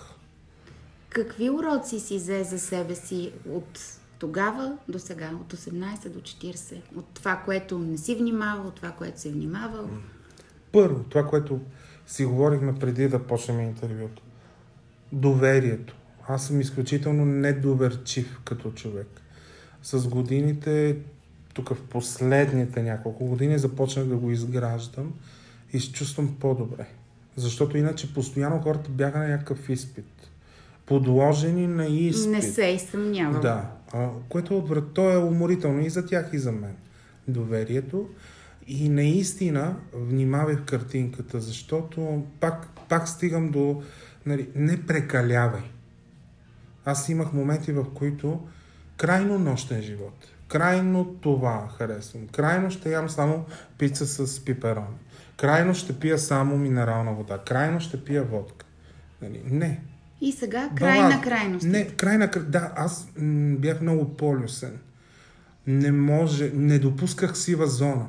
Какви 1.08 1.50
уроци 1.50 2.00
си 2.00 2.16
взе 2.16 2.44
за 2.44 2.58
себе 2.58 2.94
си 2.94 3.32
от 3.48 3.98
тогава 4.18 4.78
до 4.88 4.98
сега, 4.98 5.30
от 5.40 5.52
18 5.52 6.08
до 6.08 6.20
40? 6.20 6.80
От 6.96 7.06
това, 7.14 7.42
което 7.44 7.78
не 7.78 7.98
си 7.98 8.14
внимавал, 8.14 8.66
от 8.66 8.74
това, 8.74 8.90
което 8.90 9.20
си 9.20 9.30
внимавал? 9.30 9.88
Първо, 10.72 11.04
това, 11.08 11.26
което 11.26 11.60
си 12.06 12.24
говорихме 12.24 12.74
преди 12.74 13.08
да 13.08 13.26
почнем 13.26 13.60
интервюто. 13.60 14.22
Доверието. 15.12 15.96
Аз 16.28 16.46
съм 16.46 16.60
изключително 16.60 17.24
недоверчив 17.24 18.40
като 18.44 18.70
човек. 18.70 19.08
С 19.82 20.08
годините, 20.08 20.96
тук 21.54 21.68
в 21.68 21.82
последните 21.82 22.82
няколко 22.82 23.26
години, 23.26 23.58
започнах 23.58 24.06
да 24.06 24.16
го 24.16 24.30
изграждам 24.30 25.12
и 25.72 25.80
се 25.80 25.92
чувствам 25.92 26.36
по-добре. 26.40 26.86
Защото 27.36 27.76
иначе 27.76 28.14
постоянно 28.14 28.60
хората 28.60 28.90
бяха 28.90 29.18
на 29.18 29.28
някакъв 29.28 29.68
изпит. 29.68 30.30
Подложени 30.86 31.66
на 31.66 31.86
изпит. 31.86 32.30
Не 32.30 32.42
се 32.42 32.64
и 32.66 32.78
съмнявам. 32.78 33.40
Да, 33.40 33.70
а, 33.92 34.08
което 34.28 34.58
отврат, 34.58 34.92
то 34.92 35.10
е 35.10 35.16
уморително 35.16 35.80
и 35.80 35.90
за 35.90 36.06
тях, 36.06 36.30
и 36.32 36.38
за 36.38 36.52
мен. 36.52 36.76
Доверието. 37.28 38.08
И 38.66 38.88
наистина 38.88 39.76
внимавай 39.92 40.56
в 40.56 40.64
картинката, 40.64 41.40
защото 41.40 42.24
пак, 42.40 42.68
пак 42.88 43.08
стигам 43.08 43.50
до... 43.50 43.82
Нали, 44.26 44.48
не 44.54 44.86
прекалявай. 44.86 45.62
Аз 46.84 47.08
имах 47.08 47.32
моменти, 47.32 47.72
в 47.72 47.86
които 47.94 48.48
крайно 48.96 49.38
нощен 49.38 49.82
живот. 49.82 50.26
Крайно 50.50 51.04
това 51.20 51.68
харесвам. 51.78 52.28
Крайно 52.28 52.70
ще 52.70 52.92
ям 52.92 53.08
само 53.08 53.44
пица 53.78 54.06
с 54.06 54.44
пиперони. 54.44 54.96
Крайно 55.36 55.74
ще 55.74 55.92
пия 55.98 56.18
само 56.18 56.58
минерална 56.58 57.12
вода. 57.12 57.38
Крайно 57.38 57.80
ще 57.80 58.04
пия 58.04 58.24
водка. 58.24 58.66
Нали, 59.22 59.42
не. 59.44 59.80
И 60.20 60.32
сега 60.32 60.70
край 60.76 60.96
Баланс. 60.98 61.14
на 61.14 61.22
крайност. 61.22 61.66
Не, 61.66 61.86
край 61.86 62.18
на 62.18 62.26
Да, 62.26 62.72
аз 62.76 63.08
м- 63.18 63.56
бях 63.58 63.80
много 63.80 64.16
полюсен. 64.16 64.78
Не 65.66 65.92
може, 65.92 66.50
не 66.54 66.78
допусках 66.78 67.38
сива 67.38 67.66
зона. 67.66 68.06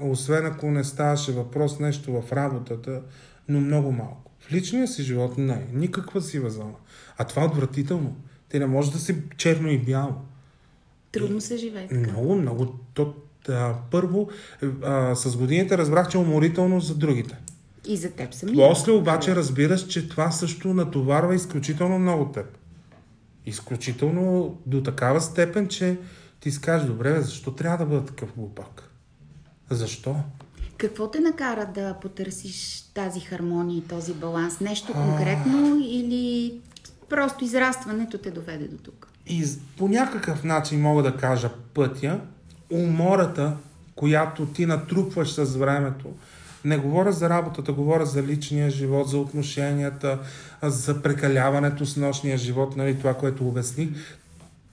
Освен 0.00 0.46
ако 0.46 0.70
не 0.70 0.84
ставаше 0.84 1.32
въпрос 1.32 1.78
нещо 1.78 2.22
в 2.22 2.32
работата, 2.32 3.02
но 3.48 3.60
много 3.60 3.92
малко. 3.92 4.32
В 4.40 4.52
личния 4.52 4.88
си 4.88 5.02
живот 5.02 5.38
не, 5.38 5.66
никаква 5.72 6.22
сива 6.22 6.50
зона. 6.50 6.74
А 7.18 7.24
това 7.24 7.42
е 7.42 7.46
отвратително. 7.46 8.16
Ти 8.48 8.58
не 8.58 8.66
може 8.66 8.92
да 8.92 8.98
си 8.98 9.16
черно 9.36 9.68
и 9.68 9.78
бяло. 9.78 10.14
Трудно 11.12 11.40
се 11.40 11.56
живее 11.56 11.88
така. 11.88 12.10
Много, 12.12 12.34
много. 12.34 12.78
То, 12.94 13.14
а, 13.48 13.74
първо, 13.90 14.28
а, 14.82 15.14
с 15.14 15.36
годините 15.36 15.78
разбрах, 15.78 16.08
че 16.08 16.16
е 16.16 16.20
уморително 16.20 16.80
за 16.80 16.94
другите. 16.94 17.36
И 17.86 17.96
за 17.96 18.10
теб 18.10 18.34
самия. 18.34 18.68
После 18.68 18.92
обаче 18.92 19.36
разбираш, 19.36 19.86
че 19.86 20.08
това 20.08 20.30
също 20.30 20.74
натоварва 20.74 21.34
изключително 21.34 21.98
много 21.98 22.32
теб. 22.32 22.58
Изключително 23.46 24.58
до 24.66 24.82
такава 24.82 25.20
степен, 25.20 25.68
че 25.68 25.98
ти 26.40 26.50
си 26.50 26.60
кажеш, 26.60 26.86
добре, 26.86 27.20
защо 27.20 27.54
трябва 27.54 27.78
да 27.78 27.86
бъда 27.86 28.06
такъв 28.06 28.32
глупак? 28.36 28.90
Защо? 29.70 30.16
Какво 30.76 31.10
те 31.10 31.20
накара 31.20 31.70
да 31.74 31.94
потърсиш 31.94 32.82
тази 32.94 33.20
хармония 33.20 33.78
и 33.78 33.88
този 33.88 34.14
баланс? 34.14 34.60
Нещо 34.60 34.92
конкретно 34.92 35.80
или 35.84 36.54
просто 37.08 37.44
израстването 37.44 38.18
те 38.18 38.30
доведе 38.30 38.68
до 38.68 38.76
тук? 38.76 39.11
И 39.26 39.44
по 39.78 39.88
някакъв 39.88 40.44
начин 40.44 40.80
мога 40.80 41.02
да 41.02 41.16
кажа 41.16 41.50
пътя, 41.74 42.20
умората, 42.70 43.56
която 43.94 44.46
ти 44.46 44.66
натрупваш 44.66 45.32
с 45.32 45.56
времето. 45.56 46.06
Не 46.64 46.78
говоря 46.78 47.12
за 47.12 47.30
работата, 47.30 47.72
говоря 47.72 48.06
за 48.06 48.22
личния 48.22 48.70
живот, 48.70 49.08
за 49.08 49.18
отношенията, 49.18 50.18
за 50.62 51.02
прекаляването 51.02 51.86
с 51.86 51.96
нощния 51.96 52.38
живот, 52.38 52.76
нали, 52.76 52.98
това, 52.98 53.14
което 53.14 53.48
обясних. 53.48 53.88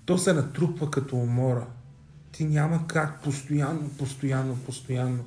То 0.06 0.18
се 0.18 0.34
натрупва 0.34 0.92
като 0.92 1.16
умора. 1.16 1.66
Ти 2.32 2.46
няма 2.46 2.88
как 2.88 3.22
постоянно, 3.24 3.90
постоянно, 3.98 4.56
постоянно 4.56 5.24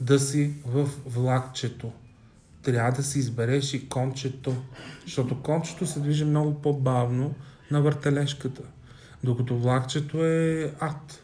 да 0.00 0.18
си 0.18 0.54
в 0.66 0.88
влакчето. 1.06 1.92
Трябва 2.62 2.92
да 2.92 3.02
си 3.02 3.18
избереш 3.18 3.74
и 3.74 3.88
кончето, 3.88 4.56
защото 5.04 5.42
кончето 5.42 5.86
се 5.86 6.00
движи 6.00 6.24
много 6.24 6.62
по-бавно 6.62 7.34
на 7.70 7.82
въртележката, 7.82 8.62
докато 9.24 9.58
влакчето 9.58 10.24
е 10.24 10.72
ад. 10.80 11.22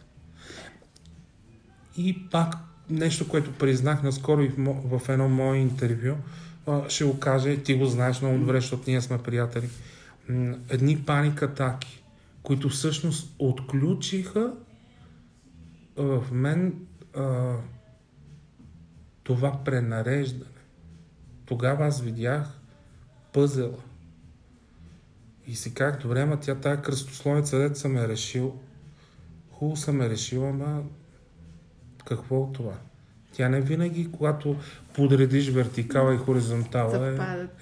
И 1.96 2.28
пак 2.30 2.54
нещо, 2.90 3.28
което 3.28 3.52
признах 3.52 4.02
наскоро 4.02 4.42
и 4.42 4.48
в, 4.48 4.98
в 4.98 5.08
едно 5.08 5.28
мое 5.28 5.56
интервю, 5.56 6.14
ще 6.88 7.04
го 7.04 7.18
кажа, 7.18 7.50
и 7.50 7.62
ти 7.62 7.74
го 7.74 7.86
знаеш 7.86 8.20
много 8.20 8.38
добре, 8.38 8.60
защото 8.60 8.90
ние 8.90 9.00
сме 9.00 9.18
приятели. 9.18 9.68
Едни 10.68 11.04
паник 11.06 11.42
атаки, 11.42 12.02
които 12.42 12.68
всъщност 12.68 13.34
отключиха 13.38 14.52
в 15.96 16.24
мен 16.32 16.74
а, 17.16 17.54
това 19.22 19.64
пренареждане. 19.64 20.50
Тогава 21.46 21.86
аз 21.86 22.00
видях 22.00 22.60
пъзела. 23.32 23.78
И 25.46 25.54
си 25.54 25.74
казах, 25.74 26.00
добре, 26.00 26.20
ама 26.20 26.40
тя 26.40 26.54
тая 26.54 26.82
кръстословица, 26.82 27.58
дето 27.58 27.78
съм 27.78 27.96
е 27.96 28.08
решил, 28.08 28.54
хубаво 29.50 29.76
съм 29.76 30.00
е 30.00 30.08
решил, 30.08 30.48
ама 30.48 30.82
какво 32.04 32.40
от 32.40 32.52
това? 32.52 32.72
Тя 33.32 33.48
не 33.48 33.60
винаги, 33.60 34.10
когато 34.12 34.56
подредиш 34.94 35.50
вертикала 35.50 36.14
и 36.14 36.16
хоризонтала, 36.16 37.08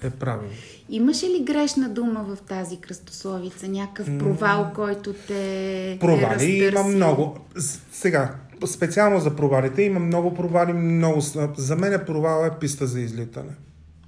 е, 0.03 0.07
е 0.07 0.09
правилно. 0.09 0.53
Имаше 0.89 1.25
ли 1.25 1.43
грешна 1.43 1.89
дума 1.89 2.23
в 2.23 2.41
тази 2.41 2.77
кръстословица? 2.77 3.67
Някакъв 3.67 4.17
провал, 4.17 4.71
който 4.75 5.13
те 5.13 5.97
Провали 5.99 6.45
е 6.45 6.67
има 6.67 6.83
много. 6.83 7.39
Сега, 7.91 8.35
специално 8.65 9.19
за 9.19 9.35
провалите, 9.35 9.81
има 9.81 9.99
много 9.99 10.33
провали, 10.33 10.73
много... 10.73 11.21
За 11.57 11.75
мен 11.75 11.93
е 11.93 12.05
провал 12.05 12.45
е 12.45 12.59
писта 12.59 12.87
за 12.87 12.99
излитане. 12.99 13.51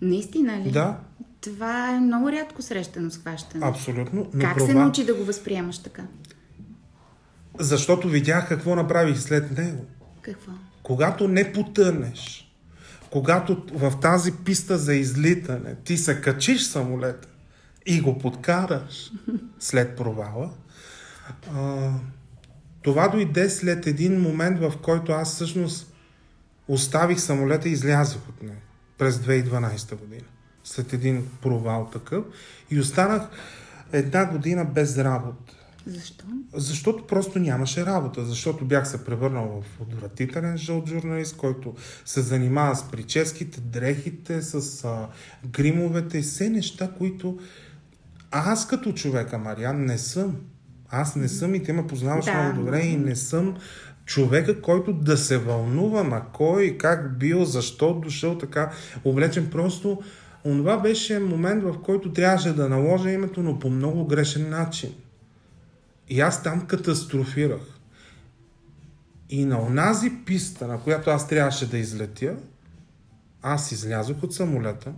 Наистина 0.02 0.58
ли? 0.58 0.72
Да, 0.72 0.98
Това 1.44 1.96
е 1.96 2.00
много 2.00 2.32
рядко 2.32 2.62
срещано 2.62 3.12
схващане. 3.12 3.66
абсолютно. 3.66 4.30
Но 4.34 4.42
Как 4.42 4.54
провал... 4.54 4.68
се 4.68 4.74
научи 4.74 5.06
да 5.06 5.14
го 5.14 5.24
възприемаш 5.24 5.80
така? 5.80 6.04
Защото 7.60 8.10
видях 8.10 8.48
какво 8.48 8.76
направих 8.76 9.20
след 9.20 9.58
него. 9.58 9.86
Какво? 10.22 10.52
Когато 10.84 11.28
не 11.28 11.54
потънеш, 11.54 12.52
когато 13.10 13.66
в 13.74 14.00
тази 14.02 14.32
писта 14.32 14.78
за 14.78 14.94
излитане 14.94 15.76
ти 15.76 15.98
се 15.98 16.22
качиш 16.22 16.64
самолета 16.64 17.28
и 17.86 18.02
го 18.02 18.18
подкараш 18.18 19.12
след 19.60 19.96
провала, 19.96 20.50
а, 21.56 21.92
това 22.82 23.08
дойде 23.08 23.50
след 23.50 23.88
един 23.88 24.22
момент, 24.22 24.60
в 24.60 24.74
който 24.82 25.12
аз 25.12 25.34
всъщност 25.34 25.94
оставих 26.68 27.20
самолета 27.20 27.70
и 27.70 27.72
излязох 27.72 28.30
от 28.30 28.44
него 28.44 28.62
през 28.98 29.18
2012 29.18 29.96
година. 29.96 30.26
След 30.64 30.94
един 30.94 31.28
провал 31.42 31.90
такъв 31.94 32.24
и 32.72 32.80
останах 32.80 33.22
една 33.92 34.26
година 34.26 34.66
без 34.66 34.98
работа. 34.98 35.54
Защо? 35.88 36.26
Защото 36.54 37.08
просто 37.08 37.40
нямаше 37.40 37.86
работа. 37.86 38.26
Защото 38.26 38.66
бях 38.66 38.88
се 38.88 39.06
превърнал 39.06 39.62
в 39.62 39.82
отвратителен 39.82 40.58
жълт 40.58 40.90
журналист, 40.90 41.38
който 41.38 41.76
се 42.06 42.22
занимава 42.22 42.76
с 42.76 42.84
прическите, 42.92 43.62
дрехите, 43.62 44.42
с 44.42 44.84
а, 44.86 45.08
гримовете 45.50 46.18
и 46.18 46.22
все 46.22 46.50
неща, 46.50 46.92
които 46.98 47.40
аз 48.32 48.68
като 48.68 48.94
човека, 48.94 49.38
Мариан, 49.38 49.86
не 49.86 49.98
съм. 49.98 50.36
Аз 50.90 51.16
не 51.16 51.28
съм 51.28 51.56
и 51.56 51.64
те 51.64 51.74
ме 51.74 51.88
познаваш 51.88 52.26
Да. 52.26 52.34
много 52.34 52.60
добре 52.60 52.80
и 52.80 52.98
не 52.98 53.16
съм 53.16 53.58
човека, 54.06 54.62
който 54.62 54.94
да 54.94 55.18
се 55.18 55.38
вълнувам, 55.38 56.14
а 56.14 56.22
кой, 56.34 56.78
как 56.80 57.18
бил, 57.18 57.46
защо 57.46 57.94
дошъл 57.94 58.38
така 58.38 58.72
облечен. 59.04 59.50
Просто 59.50 60.02
онова 60.46 60.78
беше 60.78 61.20
момент, 61.20 61.64
в 61.64 61.82
който 61.82 62.14
трябваше 62.14 62.54
да 62.54 62.70
наложа 62.70 63.12
името, 63.12 63.44
но 63.44 63.60
по 63.60 63.70
много 63.70 64.06
грешен 64.06 64.50
начин. 64.50 64.94
И 66.10 66.22
аз 66.22 66.44
там 66.44 66.68
катастрофирах. 66.68 67.62
И 69.30 69.46
на 69.46 69.62
онази 69.62 70.12
писта, 70.26 70.68
на 70.68 70.80
която 70.80 71.10
аз 71.10 71.28
трябваше 71.28 71.70
да 71.70 71.78
излетя, 71.78 72.36
аз 73.42 73.72
излязох 73.72 74.24
от 74.24 74.34
самолета 74.34 74.94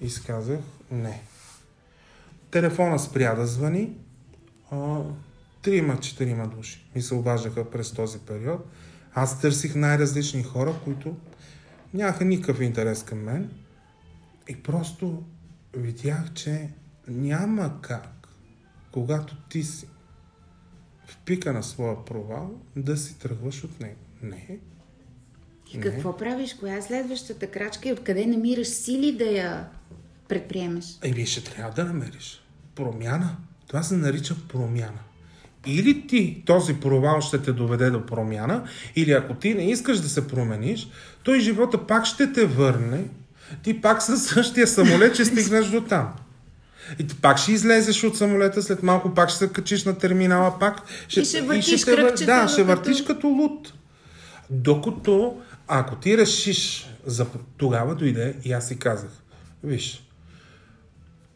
и 0.00 0.10
си 0.10 0.22
казах 0.26 0.58
не. 0.90 1.22
Телефона 2.50 2.98
спря 2.98 3.34
да 3.34 3.46
звъни. 3.46 3.96
А, 4.70 5.00
трима, 5.62 6.00
четирима 6.00 6.48
души 6.48 6.90
ми 6.94 7.02
се 7.02 7.14
обаждаха 7.14 7.70
през 7.70 7.92
този 7.92 8.18
период. 8.18 8.66
Аз 9.14 9.40
търсих 9.40 9.74
най-различни 9.74 10.42
хора, 10.42 10.74
които 10.84 11.16
нямаха 11.94 12.24
никакъв 12.24 12.60
интерес 12.60 13.02
към 13.02 13.18
мен. 13.18 13.50
И 14.48 14.56
просто 14.56 15.22
видях, 15.76 16.32
че 16.34 16.68
няма 17.08 17.80
как, 17.80 18.28
когато 18.92 19.36
ти 19.36 19.62
си 19.62 19.88
в 21.06 21.16
пика 21.16 21.52
на 21.52 21.62
своя 21.62 22.04
провал, 22.04 22.60
да 22.76 22.96
си 22.96 23.18
тръгваш 23.18 23.64
от 23.64 23.80
него. 23.80 24.00
Не. 24.22 24.58
И 25.74 25.80
какво 25.80 26.16
правиш? 26.16 26.54
Коя 26.54 26.76
е 26.76 26.82
следващата 26.82 27.50
крачка 27.50 27.88
и 27.88 27.92
откъде 27.92 28.26
намираш 28.26 28.68
сили 28.68 29.16
да 29.16 29.24
я 29.24 29.68
предприемеш? 30.28 30.98
Или 31.04 31.26
ще 31.26 31.44
трябва 31.44 31.72
да 31.72 31.84
намериш 31.84 32.42
промяна. 32.74 33.36
Това 33.66 33.82
се 33.82 33.96
нарича 33.96 34.36
промяна. 34.48 34.98
Или 35.66 36.06
ти, 36.06 36.42
този 36.46 36.80
провал 36.80 37.20
ще 37.20 37.42
те 37.42 37.52
доведе 37.52 37.90
до 37.90 38.06
промяна, 38.06 38.68
или 38.96 39.12
ако 39.12 39.34
ти 39.34 39.54
не 39.54 39.70
искаш 39.70 40.00
да 40.00 40.08
се 40.08 40.28
промениш, 40.28 40.88
той 41.22 41.40
живота 41.40 41.86
пак 41.86 42.06
ще 42.06 42.32
те 42.32 42.46
върне. 42.46 43.04
Ти 43.62 43.80
пак 43.80 44.02
със 44.02 44.26
същия 44.26 44.66
самолет 44.66 45.14
ще 45.14 45.24
стигнеш 45.24 45.66
до 45.66 45.80
там. 45.80 46.12
И 46.98 47.06
ти 47.06 47.20
пак 47.20 47.38
ще 47.38 47.52
излезеш 47.52 48.04
от 48.04 48.16
самолета, 48.16 48.62
след 48.62 48.82
малко 48.82 49.14
пак 49.14 49.28
ще 49.28 49.38
се 49.38 49.48
качиш 49.48 49.84
на 49.84 49.98
терминала, 49.98 50.58
пак 50.58 50.82
ще, 51.08 51.20
и 51.20 51.24
ще 51.24 51.42
въртиш 51.42 51.68
и 51.68 51.78
ще 51.78 51.96
кръгчето, 51.96 52.26
Да, 52.26 52.48
ще 52.48 52.62
въртиш 52.62 53.04
като 53.04 53.26
луд. 53.26 53.72
Докато, 54.50 55.40
ако 55.68 55.96
ти 55.96 56.18
решиш, 56.18 56.90
за... 57.06 57.26
тогава 57.56 57.94
дойде 57.94 58.36
и 58.44 58.52
аз 58.52 58.68
си 58.68 58.78
казах, 58.78 59.10
виж, 59.64 60.02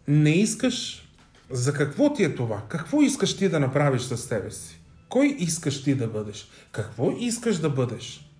не 0.09 0.31
искаш, 0.31 1.09
за 1.50 1.73
какво 1.73 2.12
ти 2.12 2.25
е 2.25 2.35
това? 2.35 2.62
Какво 2.69 3.02
искаш 3.02 3.37
ти 3.37 3.49
да 3.49 3.61
направиш 3.61 4.02
с 4.02 4.16
себе 4.16 4.50
си? 4.50 4.81
Кой 5.09 5.37
искаш 5.38 5.85
ти 5.85 5.95
да 5.95 6.07
бъдеш? 6.07 6.49
Какво 6.73 7.11
искаш 7.19 7.57
да 7.57 7.71
бъдеш? 7.71 8.31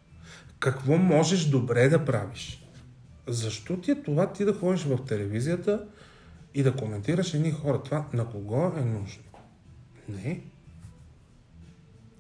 Какво 0.59 0.97
можеш 0.97 1.45
добре 1.45 1.89
да 1.89 2.05
правиш? 2.05 2.62
Защо 3.27 3.77
ти 3.77 3.91
е 3.91 4.03
това 4.03 4.33
ти 4.33 4.45
да 4.45 4.55
ходиш 4.55 4.85
в 4.85 5.05
телевизията 5.05 5.85
и 6.55 6.63
да 6.63 6.77
коментираш 6.77 7.35
едни 7.35 7.51
хора? 7.51 7.83
Това 7.83 8.07
на 8.13 8.27
кого 8.27 8.73
е 8.77 8.85
нужно? 8.85 9.23
Не. 10.09 10.41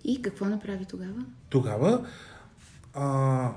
И 0.05 0.23
какво 0.23 0.45
направи 0.45 0.85
тогава? 0.85 1.25
Тогава 1.49 2.07
а, 2.95 3.51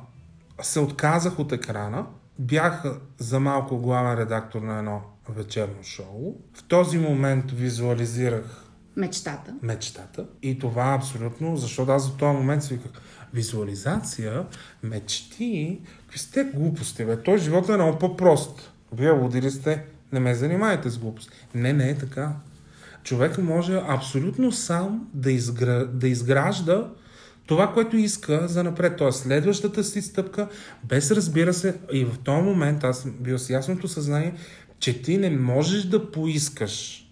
се 0.62 0.80
отказах 0.80 1.40
от 1.40 1.52
екрана, 1.52 2.06
бях 2.40 2.84
за 3.18 3.40
малко 3.40 3.78
главен 3.78 4.20
редактор 4.20 4.62
на 4.62 4.78
едно 4.78 5.02
вечерно 5.30 5.84
шоу. 5.84 6.42
В 6.54 6.64
този 6.64 6.98
момент 6.98 7.52
визуализирах 7.52 8.66
Мечтата. 8.98 9.54
мечтата. 9.62 10.26
И 10.42 10.60
това 10.60 10.94
абсолютно, 10.94 11.58
защото 11.58 11.92
аз 11.92 12.10
в 12.10 12.18
този 12.18 12.38
момент 12.38 12.64
си 12.64 12.74
виках, 12.74 12.92
визуализация, 13.34 14.46
мечти, 14.84 15.80
какви 16.02 16.20
сте 16.20 16.44
глупости, 16.44 17.06
бе? 17.06 17.24
Той 17.24 17.38
живота 17.38 17.74
е 17.74 17.76
много 17.76 18.00
по-прост. 18.00 18.72
Вие 18.94 19.12
луди 19.12 19.42
ли 19.42 19.52
сте? 19.52 19.84
Не 20.12 20.20
ме 20.20 20.36
занимайте 20.36 20.90
с 20.90 20.98
глупости. 20.98 21.38
Не, 21.56 21.74
не 21.74 21.90
е 21.90 21.98
така. 21.98 22.34
Човек 23.04 23.38
може 23.38 23.82
абсолютно 23.88 24.52
сам 24.52 25.08
да, 25.14 25.32
изгра... 25.32 25.88
да 25.88 26.08
изгражда 26.08 26.90
това, 27.48 27.74
което 27.74 27.98
иска 27.98 28.48
за 28.48 28.64
напред. 28.64 28.98
Т.е. 28.98 29.12
следващата 29.12 29.84
си 29.84 30.02
стъпка, 30.02 30.48
без 30.84 31.12
разбира 31.12 31.54
се, 31.54 31.76
и 31.94 32.06
в 32.06 32.20
този 32.24 32.42
момент 32.42 32.84
аз 32.84 33.00
съм 33.00 33.12
бил 33.20 33.38
с 33.38 33.50
ясното 33.50 33.88
съзнание, 33.88 34.34
че 34.80 35.02
ти 35.02 35.18
не 35.18 35.30
можеш 35.30 35.84
да 35.84 36.12
поискаш 36.12 37.05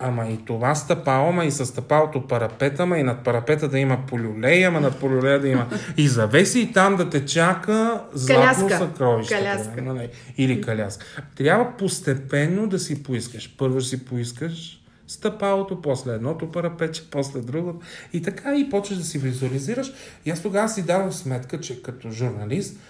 Ама 0.00 0.26
и 0.28 0.44
това 0.44 0.74
стъпало, 0.74 1.28
ама 1.28 1.44
и 1.44 1.50
с 1.50 1.66
стъпалото 1.66 2.26
парапета, 2.26 2.82
ама 2.82 2.98
и 2.98 3.02
над 3.02 3.24
парапета 3.24 3.68
да 3.68 3.78
има 3.78 3.98
полюлей, 4.06 4.66
ама 4.66 4.80
над 4.80 5.00
полюлея 5.00 5.40
да 5.40 5.48
има 5.48 5.66
и 5.96 6.08
завеси 6.08 6.60
и 6.60 6.72
там 6.72 6.96
да 6.96 7.10
те 7.10 7.24
чака 7.26 8.02
златно 8.12 8.68
съкровище. 8.68 9.34
Каляска. 9.34 9.82
не. 9.82 10.08
Или 10.38 10.60
каляска. 10.60 11.06
Трябва 11.36 11.76
постепенно 11.76 12.66
да 12.66 12.78
си 12.78 13.02
поискаш. 13.02 13.54
Първо 13.58 13.80
си 13.80 14.04
поискаш 14.04 14.80
стъпалото, 15.08 15.82
после 15.82 16.14
едното 16.14 16.52
парапече, 16.52 17.10
после 17.10 17.40
другото. 17.40 17.86
И 18.12 18.22
така 18.22 18.56
и 18.56 18.70
почваш 18.70 18.98
да 18.98 19.04
си 19.04 19.18
визуализираш. 19.18 19.92
И 20.24 20.30
аз 20.30 20.42
тогава 20.42 20.68
си 20.68 20.82
давам 20.82 21.12
сметка, 21.12 21.60
че 21.60 21.82
като 21.82 22.10
журналист 22.10 22.80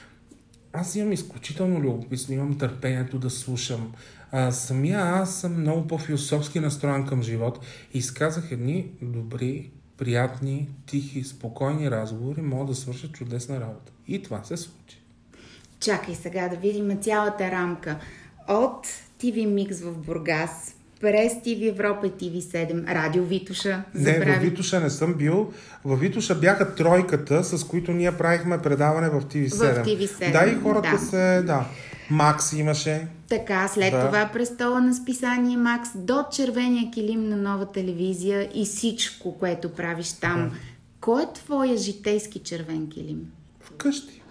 аз 0.73 0.95
имам 0.97 1.13
изключително 1.13 1.81
любопитство, 1.81 2.33
имам 2.33 2.59
търпението 2.59 3.19
да 3.19 3.31
слушам. 3.31 3.93
А, 4.33 4.53
самия 4.53 5.01
аз 5.01 5.35
съм 5.35 5.61
много 5.61 5.87
по-философски 5.87 6.61
настроен 6.61 7.07
към 7.07 7.23
живот 7.23 7.65
и 7.95 7.99
изказах 7.99 8.53
едни 8.53 8.91
добри, 9.03 9.71
приятни, 9.97 10.69
тихи, 10.87 11.25
спокойни 11.25 11.91
разговори, 11.91 12.43
могат 12.43 12.67
да 12.67 12.75
свършат 12.75 13.13
чудесна 13.13 13.61
работа. 13.61 13.93
И 14.09 14.23
това 14.23 14.45
се 14.45 14.57
случи. 14.57 15.03
Чакай 15.81 16.15
сега 16.15 16.49
да 16.49 16.57
видим 16.57 17.03
цялата 17.03 17.51
рамка. 17.51 18.01
От 18.49 18.87
TV 19.21 19.35
Mix 19.35 19.85
в 19.85 19.99
Бургас, 19.99 20.75
през 21.01 21.33
TV 21.33 21.69
Европа 21.69 22.07
и 22.07 22.11
TV7, 22.11 22.95
Радио 22.95 23.25
Витуша. 23.25 23.83
Не, 23.95 24.19
в. 24.19 24.41
Витуша 24.41 24.81
не 24.81 24.91
съм 24.91 25.15
бил. 25.15 25.53
В 25.85 25.97
Витуша 25.97 26.35
бяха 26.35 26.75
тройката, 26.75 27.45
с 27.45 27.65
които 27.65 27.93
ние 27.93 28.17
правихме 28.17 28.63
предаване 28.63 29.09
в 29.09 29.21
TV7. 29.21 29.83
В 29.83 29.87
TV7, 29.87 30.33
Да, 30.33 30.51
и 30.51 30.55
хората 30.55 30.91
да. 30.91 30.99
се... 30.99 31.43
Да. 31.43 31.67
Макс 32.11 32.53
имаше. 32.53 33.07
Така, 33.29 33.69
след 33.69 33.93
Да. 33.93 34.07
това 34.07 34.31
престола 34.33 34.81
на 34.81 34.95
списание 34.95 35.57
Макс 35.57 35.89
до 35.95 36.25
червения 36.33 36.91
килим 36.91 37.29
на 37.29 37.37
нова 37.37 37.67
телевизия 37.73 38.51
и 38.55 38.65
всичко, 38.65 39.39
което 39.39 39.73
правиш 39.73 40.13
там. 40.13 40.51
Кой 41.01 41.23
е 41.23 41.33
твоя 41.35 41.77
житейски 41.77 42.39
червен 42.39 42.89
килим? 42.89 43.21
Вкъщи. 43.61 44.23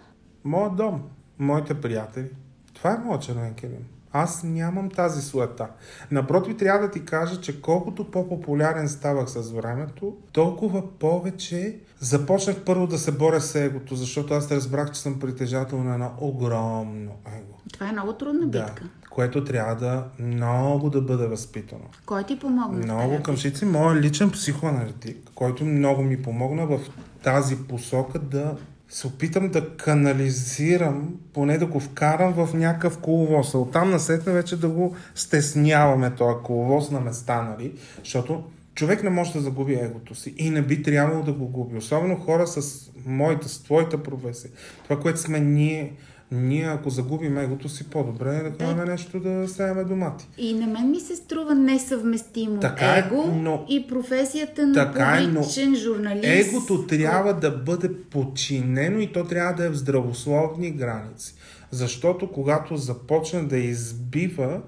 Моят 0.43 0.75
дом. 0.75 1.01
Моите 1.39 1.73
приятели. 1.73 2.29
Това 2.73 2.93
е 2.93 3.05
моят 3.05 3.21
червен 3.21 3.53
килим. 3.53 3.85
Аз 4.13 4.43
нямам 4.43 4.89
тази 4.89 5.21
суета. 5.21 5.67
Напротив, 6.11 6.57
трябва 6.57 6.87
да 6.87 6.91
ти 6.91 7.05
кажа, 7.05 7.41
че 7.41 7.61
колкото 7.61 8.11
по-популярен 8.11 8.89
ставах 8.89 9.29
с 9.29 9.51
времето, 9.51 10.15
толкова 10.31 10.89
повече 10.99 11.75
започнах 11.99 12.57
първо 12.65 12.87
да 12.87 12.97
се 12.97 13.11
боря 13.11 13.41
с 13.41 13.55
егото, 13.55 13.95
защото 13.95 14.33
аз 14.33 14.51
разбрах, 14.51 14.91
че 14.91 15.01
съм 15.01 15.19
притежател 15.19 15.83
на 15.83 15.93
едно 15.93 16.11
огромно 16.17 17.11
его. 17.27 17.53
Това 17.73 17.89
е 17.89 17.91
много 17.91 18.13
трудна 18.13 18.47
Да, 18.47 18.63
битка. 18.65 18.83
което 19.09 19.43
трябва 19.43 19.75
да 19.75 20.05
много 20.19 20.89
да 20.89 21.01
бъде 21.01 21.27
възпитано. 21.27 21.85
Кой 22.05 22.23
ти 22.23 22.39
помогна? 22.39 22.77
Много 22.79 23.11
тази 23.11 23.23
къмшици, 23.23 23.65
моят 23.65 24.01
личен 24.03 24.31
психоаналитик, 24.31 25.17
който 25.35 25.65
много 25.65 26.03
ми 26.03 26.21
помогна 26.21 26.65
в 26.65 26.79
тази 27.23 27.55
посока 27.57 28.19
да 28.19 28.55
се 28.89 29.07
опитам 29.07 29.49
да 29.49 29.75
канализирам, 29.75 31.15
поне 31.33 31.57
да 31.57 31.65
го 31.65 31.79
вкарам 31.79 32.33
в 32.33 32.53
някакъв 32.53 32.97
коловоз. 32.97 33.53
А 33.53 33.57
оттам 33.57 33.89
насетне 33.89 34.33
вече 34.33 34.59
да 34.59 34.69
го 34.69 34.95
стесняваме 35.15 36.15
този 36.15 36.35
коловоз 36.43 36.91
на 36.91 36.99
места, 36.99 37.41
нали? 37.41 37.73
Защото 37.99 38.43
човек 38.75 39.03
не 39.03 39.09
може 39.09 39.33
да 39.33 39.39
загуби 39.39 39.73
егото 39.73 40.15
си 40.15 40.33
и 40.37 40.49
не 40.49 40.61
би 40.61 40.83
трябвало 40.83 41.23
да 41.23 41.33
го 41.33 41.47
губи. 41.47 41.77
Особено 41.77 42.15
хора 42.15 42.47
с 42.47 42.89
моята, 43.05 43.49
с 43.49 43.63
твоята 43.63 44.03
професия. 44.03 44.51
Това, 44.83 44.99
което 44.99 45.19
сме 45.19 45.39
ние, 45.39 45.93
ние 46.31 46.65
ако 46.65 46.89
загубим 46.89 47.37
егото 47.37 47.69
си, 47.69 47.89
по-добре 47.89 48.35
е 48.35 48.49
да 48.49 48.63
имаме 48.63 48.85
нещо 48.85 49.19
да 49.19 49.47
сеяме 49.47 49.83
домати. 49.83 50.27
И 50.37 50.53
на 50.53 50.67
мен 50.67 50.91
ми 50.91 50.99
се 50.99 51.15
струва 51.15 51.55
несъвместимо 51.55 52.59
Така 52.59 52.95
е, 52.95 52.99
его 52.99 53.27
но- 53.27 53.65
и 53.69 53.87
професията 53.87 54.67
на 54.67 54.73
Така 54.73 55.17
е, 55.21 55.27
но 55.27 55.41
публичен 55.41 55.75
журналист. 55.75 56.25
Егото 56.25 56.87
трябва 56.87 57.33
да 57.33 57.51
бъде 57.51 57.93
подчинено 57.93 58.99
и 58.99 59.11
то 59.13 59.23
трябва 59.23 59.53
да 59.53 59.65
е 59.65 59.69
в 59.69 59.75
здравословни 59.77 60.71
граници. 60.71 61.35
Защото 61.71 62.31
когато 62.31 62.77
започне 62.77 63.43
да 63.43 63.57
избива, 63.57 64.61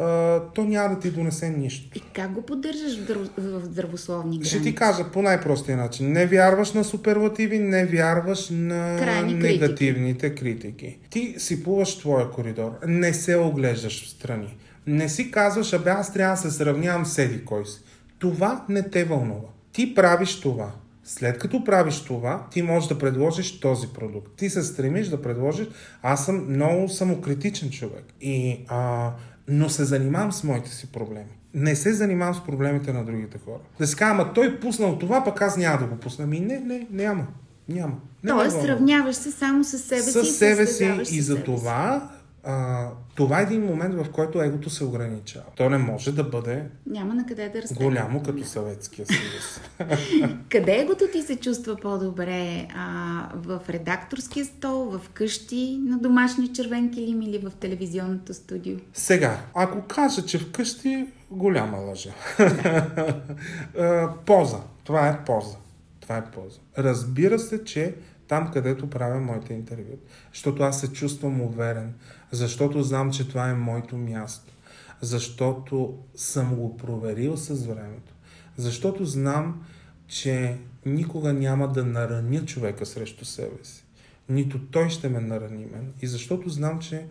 а, 0.00 0.40
то 0.54 0.64
няма 0.64 0.94
да 0.94 1.00
ти 1.00 1.10
донесе 1.10 1.50
нищо. 1.50 1.98
И 1.98 2.02
как 2.14 2.32
го 2.32 2.42
поддържаш 2.42 2.98
в, 2.98 3.02
здраво, 3.02 3.24
в 3.38 3.64
здравословни 3.64 4.30
граници? 4.38 4.48
Ще 4.50 4.62
ти 4.62 4.74
кажа 4.74 5.04
по 5.12 5.22
най-простия 5.22 5.76
начин. 5.76 6.12
Не 6.12 6.26
вярваш 6.26 6.72
на 6.72 6.84
суперлативи, 6.84 7.58
не 7.58 7.86
вярваш 7.86 8.48
на 8.50 8.96
Крайни 8.98 9.38
критики. 9.38 9.60
негативните 9.60 10.34
критики. 10.34 10.98
Ти 11.10 11.34
си 11.38 11.62
плуваш 11.62 11.98
твоя 11.98 12.30
коридор, 12.30 12.70
не 12.86 13.14
се 13.14 13.36
оглеждаш 13.36 14.04
в 14.04 14.10
страни. 14.10 14.56
Не 14.86 15.08
си 15.08 15.30
казваш, 15.30 15.72
абе 15.72 15.90
аз 15.90 16.12
трябва 16.12 16.34
да 16.34 16.40
се 16.40 16.50
сравнявам 16.50 17.06
с 17.06 17.18
еди 17.18 17.44
кой 17.44 17.66
си. 17.66 17.80
Това 18.18 18.64
не 18.68 18.90
те 18.90 19.04
вълнува. 19.04 19.48
Ти 19.72 19.94
правиш 19.94 20.40
това. 20.40 20.70
След 21.04 21.38
като 21.38 21.64
правиш 21.64 22.00
това, 22.00 22.46
ти 22.50 22.62
можеш 22.62 22.88
да 22.88 22.98
предложиш 22.98 23.60
този 23.60 23.88
продукт. 23.88 24.36
Ти 24.36 24.50
се 24.50 24.62
стремиш 24.62 25.08
да 25.08 25.22
предложиш. 25.22 25.66
Аз 26.02 26.26
съм 26.26 26.46
много 26.52 26.88
самокритичен 26.88 27.70
човек. 27.70 28.04
И, 28.20 28.60
а, 28.68 29.10
но 29.50 29.68
се 29.68 29.84
занимавам 29.84 30.32
с 30.32 30.44
моите 30.44 30.70
си 30.70 30.86
проблеми. 30.86 31.30
Не 31.54 31.76
се 31.76 31.92
занимавам 31.92 32.34
с 32.34 32.44
проблемите 32.44 32.92
на 32.92 33.04
другите 33.04 33.38
хора. 33.44 33.60
Да 33.78 33.86
си 33.86 33.96
кажа, 33.96 34.10
ама 34.10 34.32
той 34.34 34.46
е 34.46 34.60
пуснал 34.60 34.98
това, 34.98 35.24
пък 35.24 35.42
аз 35.42 35.56
няма 35.56 35.78
да 35.78 35.84
го 35.84 35.96
пусна. 35.96 36.26
Ми 36.26 36.40
не, 36.40 36.58
не, 36.58 36.86
няма. 36.90 37.26
Няма. 37.68 37.94
Не 38.24 38.30
Тоест, 38.30 38.60
сравняваш 38.62 39.16
се 39.16 39.30
само 39.30 39.64
с 39.64 39.78
себе 39.78 40.02
си. 40.02 40.10
С 40.10 40.24
себе 40.24 40.66
си 40.66 41.04
и 41.10 41.20
за 41.20 41.44
това 41.44 42.10
а, 42.44 42.88
това 43.14 43.40
е 43.40 43.42
един 43.42 43.64
момент, 43.64 43.94
в 43.94 44.10
който 44.12 44.42
егото 44.42 44.70
се 44.70 44.84
ограничава. 44.84 45.44
То 45.56 45.70
не 45.70 45.78
може 45.78 46.12
да 46.12 46.24
бъде 46.24 46.64
Няма 46.86 47.14
на 47.14 47.26
къде 47.26 47.48
да 47.48 47.62
расте. 47.62 47.84
голямо 47.84 48.22
като 48.22 48.44
Съветския 48.44 49.06
съюз. 49.06 49.60
Къде 50.48 50.80
егото 50.80 51.04
ти 51.12 51.22
се 51.22 51.36
чувства 51.36 51.76
по-добре? 51.76 52.68
А, 52.76 53.28
в 53.34 53.60
редакторския 53.68 54.44
стол, 54.44 54.84
в 54.84 55.08
къщи, 55.08 55.78
на 55.86 55.98
домашни 55.98 56.52
червен 56.52 56.90
килим 56.90 57.22
или 57.22 57.38
в 57.38 57.50
телевизионното 57.50 58.34
студио? 58.34 58.76
Сега, 58.94 59.40
ако 59.54 59.82
кажа, 59.82 60.26
че 60.26 60.38
вкъщи, 60.38 61.06
голяма 61.30 61.78
лъжа. 61.78 62.10
Поза. 64.26 64.58
Това 64.84 65.08
е 65.08 65.24
поза. 65.24 65.56
Това 66.00 66.16
е 66.16 66.24
поза. 66.24 66.58
Разбира 66.78 67.38
се, 67.38 67.64
че 67.64 67.94
там, 68.28 68.50
където 68.52 68.90
правя 68.90 69.20
моите 69.20 69.54
интервю. 69.54 69.96
Защото 70.32 70.62
аз 70.62 70.80
се 70.80 70.92
чувствам 70.92 71.40
уверен. 71.40 71.94
Защото 72.32 72.82
знам, 72.82 73.12
че 73.12 73.28
това 73.28 73.48
е 73.48 73.54
моето 73.54 73.96
място. 73.96 74.52
Защото 75.00 75.98
съм 76.14 76.54
го 76.54 76.76
проверил 76.76 77.36
с 77.36 77.66
времето. 77.66 78.12
Защото 78.56 79.04
знам, 79.04 79.64
че 80.06 80.56
никога 80.86 81.32
няма 81.32 81.72
да 81.72 81.84
нараня 81.84 82.44
човека 82.44 82.86
срещу 82.86 83.24
себе 83.24 83.64
си. 83.64 83.84
Нито 84.28 84.66
той 84.66 84.90
ще 84.90 85.08
ме 85.08 85.20
нарани 85.20 85.66
мен. 85.66 85.92
И 86.02 86.06
защото 86.06 86.48
знам, 86.48 86.78
че 86.78 87.06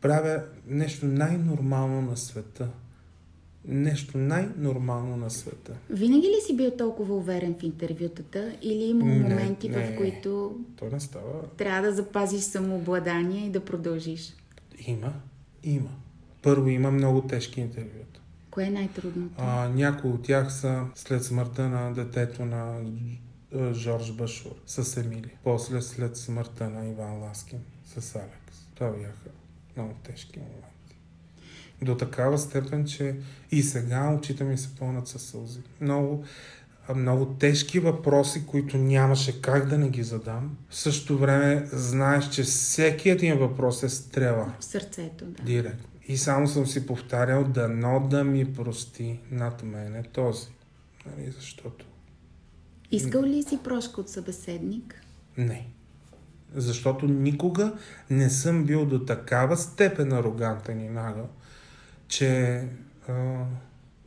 правя 0.00 0.44
нещо 0.66 1.06
най-нормално 1.06 2.02
на 2.02 2.16
света. 2.16 2.68
Нещо 3.64 4.18
най-нормално 4.18 5.16
на 5.16 5.30
света. 5.30 5.76
Винаги 5.90 6.26
ли 6.26 6.36
си 6.46 6.56
бил 6.56 6.70
толкова 6.70 7.16
уверен 7.16 7.54
в 7.60 7.62
интервютата 7.62 8.56
или 8.62 8.84
има 8.84 9.04
моменти, 9.04 9.68
не, 9.68 9.92
в 9.92 9.96
които 9.96 10.60
то 10.76 10.84
не 10.92 11.00
става. 11.00 11.42
трябва 11.56 11.88
да 11.88 11.94
запазиш 11.94 12.40
самообладание 12.40 13.46
и 13.46 13.50
да 13.50 13.64
продължиш? 13.64 14.34
Има. 14.86 15.12
Има. 15.62 15.90
Първо 16.42 16.68
има 16.68 16.90
много 16.90 17.22
тежки 17.22 17.60
интервюта. 17.60 18.20
Кое 18.50 18.64
е 18.64 18.70
най-трудното? 18.70 19.34
А, 19.38 19.68
някои 19.68 20.10
от 20.10 20.22
тях 20.22 20.52
са 20.52 20.84
след 20.94 21.24
смъртта 21.24 21.68
на 21.68 21.94
детето 21.94 22.44
на 22.44 22.80
Жорж 23.72 24.12
Башур 24.12 24.54
с 24.66 24.96
Емили. 24.96 25.30
После 25.44 25.82
след 25.82 26.16
смъртта 26.16 26.70
на 26.70 26.86
Иван 26.86 27.22
Ласкин 27.22 27.58
с 27.84 28.14
Алекс. 28.14 28.68
Това 28.74 28.90
бяха 28.90 29.30
много 29.76 29.94
тежки 30.02 30.38
моменти. 30.38 30.77
До 31.82 31.96
такава 31.96 32.38
степен, 32.38 32.86
че 32.86 33.16
и 33.50 33.62
сега 33.62 34.14
очите 34.18 34.44
ми 34.44 34.58
се 34.58 34.76
пълнат 34.78 35.08
със 35.08 35.22
сълзи. 35.22 35.60
Много, 35.80 36.24
много 36.94 37.26
тежки 37.26 37.80
въпроси, 37.80 38.46
които 38.46 38.78
нямаше 38.78 39.42
как 39.42 39.68
да 39.68 39.78
не 39.78 39.88
ги 39.88 40.02
задам. 40.02 40.56
В 40.68 40.76
същото 40.76 41.18
време 41.18 41.68
знаеш, 41.72 42.28
че 42.28 42.42
всеки 42.42 43.10
един 43.10 43.38
въпрос 43.38 43.82
е 43.82 43.88
стрела. 43.88 44.52
В 44.60 44.64
сърцето, 44.64 45.24
да. 45.24 45.42
Директно. 45.42 45.88
И 46.08 46.16
само 46.16 46.48
съм 46.48 46.66
си 46.66 46.86
повтарял, 46.86 47.44
дано 47.44 48.06
да 48.10 48.24
ми 48.24 48.52
прости 48.52 49.20
над 49.30 49.62
мене 49.62 50.02
този. 50.02 50.46
Нали, 51.06 51.32
защото... 51.32 51.86
Искал 52.90 53.22
ли 53.22 53.42
си 53.42 53.58
прошка 53.64 54.00
от 54.00 54.08
събеседник? 54.08 55.02
Не. 55.38 55.66
Защото 56.54 57.06
никога 57.06 57.72
не 58.10 58.30
съм 58.30 58.64
бил 58.64 58.86
до 58.86 59.04
такава 59.04 59.56
степен 59.56 60.12
арогантен 60.12 60.80
и 60.80 60.88
нагъл, 60.88 61.28
че 62.08 62.62
а, 63.08 63.12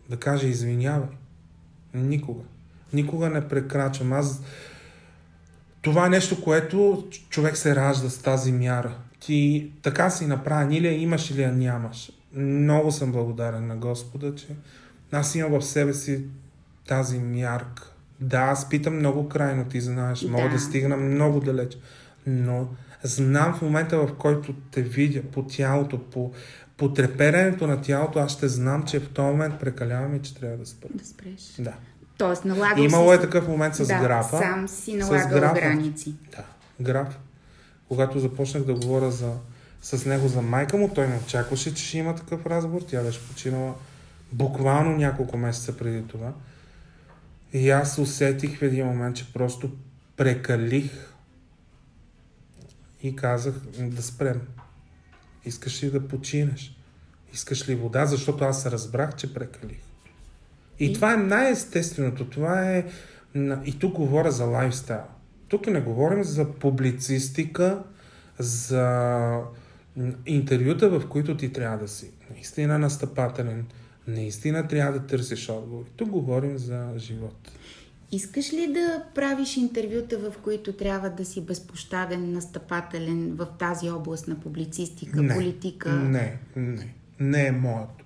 да 0.10 0.18
кажа 0.18 0.48
извинявай. 0.48 1.10
Никога. 1.94 2.44
Никога 2.94 3.30
не 3.30 3.48
прекрачвам. 3.48 4.14
Аз... 4.14 4.42
Това 5.82 6.06
е 6.06 6.10
нещо, 6.10 6.44
което 6.44 7.08
човек 7.30 7.58
се 7.58 7.76
ражда 7.76 8.10
с 8.10 8.18
тази 8.18 8.52
мяра. 8.52 8.96
Ти 9.20 9.72
така 9.82 10.10
си 10.10 10.26
направен, 10.26 10.72
или 10.72 10.88
я 10.88 11.02
имаш, 11.02 11.32
или 11.32 11.42
я 11.42 11.52
нямаш. 11.52 12.12
Много 12.34 12.92
съм 12.92 13.12
благодарен 13.12 13.68
на 13.68 13.76
Господа, 13.78 14.36
че 14.36 14.48
аз 15.12 15.36
имам 15.36 15.60
в 15.60 15.66
себе 15.66 15.94
си 15.94 16.26
тази 16.88 17.20
мярка. 17.20 17.92
Да, 18.20 18.38
аз 18.38 18.70
питам 18.70 18.96
много 18.96 19.30
крайно, 19.30 19.66
ти 19.66 19.82
знаеш, 19.82 20.22
мога 20.24 20.44
да, 20.44 20.50
да 20.50 20.60
стигна 20.60 20.98
много 20.98 21.40
далеч 21.40 21.78
но 22.28 22.68
знам 23.04 23.54
в 23.54 23.62
момента, 23.62 23.98
в 23.98 24.16
който 24.18 24.54
те 24.72 24.82
видя 24.82 25.22
по 25.32 25.44
тялото, 25.44 26.00
по, 26.00 26.32
по 26.82 26.94
треперенето 26.94 27.68
на 27.68 27.82
тялото, 27.82 28.20
аз 28.20 28.32
ще 28.32 28.48
знам, 28.48 28.84
че 28.84 29.00
в 29.00 29.10
този 29.10 29.26
момент 29.26 29.60
прекалявам 29.60 30.16
и 30.16 30.22
че 30.22 30.36
трябва 30.36 30.58
да 30.58 30.66
спра. 30.66 30.90
Да 30.94 31.06
спреш. 31.06 31.56
Да. 31.60 31.74
Тоест, 32.18 32.46
налагал 32.46 32.84
Имало 32.84 33.10
си... 33.10 33.16
е 33.16 33.22
такъв 33.22 33.48
момент 33.48 33.76
с 33.76 33.88
да, 33.88 34.00
графа. 34.00 34.38
сам 34.38 34.68
си 34.68 34.96
налагал 34.96 35.40
графа, 35.40 35.62
граници. 35.62 36.14
Да, 36.32 36.44
граф. 36.84 37.20
Когато 37.88 38.20
започнах 38.20 38.64
да 38.64 38.74
говоря 38.74 39.12
за, 39.12 39.34
с 39.82 40.06
него 40.06 40.28
за 40.28 40.42
майка 40.42 40.78
му, 40.78 40.92
той 40.96 41.08
не 41.08 41.18
очакваше, 41.18 41.76
че 41.76 41.86
ще 41.86 41.98
има 41.98 42.16
такъв 42.16 42.46
разговор. 42.46 42.82
Тя 42.82 43.04
беше 43.04 43.28
починала 43.28 43.74
буквално 44.32 44.98
няколко 44.98 45.38
месеца 45.38 45.78
преди 45.78 46.08
това. 46.08 46.34
И 47.54 47.70
аз 47.70 47.98
усетих 47.98 48.60
в 48.60 48.62
един 48.62 48.86
момент, 48.86 49.16
че 49.16 49.34
просто 49.34 49.72
прекалих 50.18 51.14
и 53.04 53.16
казах 53.16 53.54
да 53.80 54.02
спрем. 54.02 54.42
Искаш 55.46 55.84
ли 55.84 55.92
да 55.92 56.08
починеш? 56.08 56.76
Искаш 57.34 57.70
ли 57.70 57.76
вода? 57.76 58.06
Защото 58.06 58.44
аз 58.44 58.66
разбрах, 58.66 59.16
че 59.16 59.34
прекалих. 59.34 59.80
И, 60.80 60.86
и 60.86 60.94
това 60.94 61.14
е 61.14 61.18
най-естественото. 61.18 62.30
Това 62.30 62.72
е... 62.72 62.86
И 63.66 63.80
тук 63.80 63.94
говоря 63.94 64.32
за 64.32 64.46
лайфстайл. 64.46 65.04
Тук 65.48 65.68
не 65.68 65.82
говорим 65.82 66.24
за 66.24 66.52
публицистика, 66.52 67.84
за 68.40 69.40
интервюта, 70.26 70.90
в 70.90 71.08
които 71.08 71.38
ти 71.38 71.54
трябва 71.54 71.78
да 71.78 71.88
си 71.88 72.12
наистина 72.30 72.80
настъпателен, 72.80 73.66
наистина 74.08 74.68
трябва 74.68 75.00
да 75.00 75.08
търсиш 75.08 75.50
отговори. 75.50 75.90
Тук 75.96 76.10
говорим 76.10 76.58
за 76.58 76.94
живот. 76.98 77.52
Искаш 78.12 78.54
ли 78.54 78.74
да 78.74 79.04
правиш 79.16 79.58
интервюта, 79.58 80.18
в 80.18 80.34
които 80.44 80.74
трябва 80.74 81.10
да 81.10 81.26
си 81.26 81.42
безпощаден, 81.42 82.32
настъпателен 82.32 83.36
в 83.36 83.48
тази 83.60 83.90
област 83.90 84.28
на 84.28 84.40
публицистика, 84.40 85.22
не, 85.22 85.34
политика? 85.36 85.90
Не, 85.90 86.38
не. 86.56 86.94
Не 87.20 87.48
е 87.48 87.52
моето. 87.52 88.06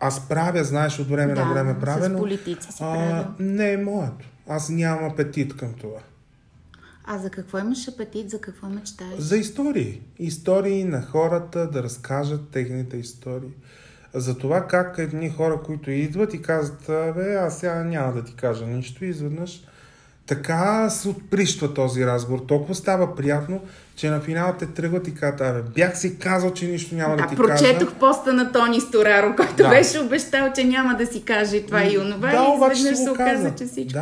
Аз 0.00 0.28
правя, 0.28 0.64
знаеш, 0.64 0.98
от 0.98 1.08
време 1.08 1.34
да, 1.34 1.44
на 1.44 1.52
време 1.52 1.80
правя, 1.80 2.08
но... 2.08 2.18
политици 2.18 2.72
си 2.72 2.82
а, 2.82 3.28
Не 3.38 3.72
е 3.72 3.76
моето. 3.76 4.28
Аз 4.48 4.68
нямам 4.68 5.10
апетит 5.10 5.56
към 5.56 5.74
това. 5.74 6.00
А 7.04 7.18
за 7.18 7.30
какво 7.30 7.58
имаш 7.58 7.88
апетит? 7.88 8.30
За 8.30 8.40
какво 8.40 8.68
мечтаеш? 8.68 9.18
За 9.18 9.36
истории. 9.36 10.00
Истории 10.18 10.84
на 10.84 11.02
хората, 11.02 11.70
да 11.70 11.82
разкажат 11.82 12.48
техните 12.48 12.96
истории 12.96 13.52
за 14.14 14.38
това 14.38 14.66
как 14.66 14.94
едни 14.98 15.30
хора, 15.30 15.60
които 15.64 15.90
идват 15.90 16.34
и 16.34 16.42
казват, 16.42 17.14
бе, 17.16 17.34
аз 17.34 17.58
сега 17.58 17.84
няма 17.84 18.12
да 18.12 18.24
ти 18.24 18.34
кажа 18.34 18.66
нищо, 18.66 19.04
и 19.04 19.08
изведнъж 19.08 19.62
така 20.30 20.90
се 20.90 21.08
отприщва 21.08 21.74
този 21.74 22.06
разговор. 22.06 22.40
Толкова 22.48 22.74
става 22.74 23.16
приятно, 23.16 23.60
че 23.96 24.10
на 24.10 24.20
финала 24.20 24.56
те 24.58 24.66
тръгват 24.66 25.08
и 25.08 25.14
казват, 25.14 25.40
абе, 25.40 25.62
бях 25.62 25.98
си 25.98 26.18
казал, 26.18 26.52
че 26.52 26.66
нищо 26.66 26.94
няма 26.94 27.16
да, 27.16 27.22
да 27.22 27.28
ти 27.28 27.36
прочетох 27.36 27.60
кажа. 27.60 27.78
прочетох 27.78 27.94
поста 27.98 28.32
на 28.32 28.52
Тони 28.52 28.80
Стораро, 28.80 29.36
който 29.36 29.56
да. 29.56 29.68
беше 29.68 30.00
обещал, 30.00 30.52
че 30.54 30.64
няма 30.64 30.94
да 30.94 31.06
си 31.06 31.24
каже 31.24 31.66
това 31.66 31.84
и 31.84 31.98
онова. 31.98 32.30
Да, 32.30 32.36
и 32.36 32.76
изведнъж 32.76 32.98
се 32.98 33.10
оказа, 33.10 33.54
че 33.54 33.66
всичко 33.66 34.00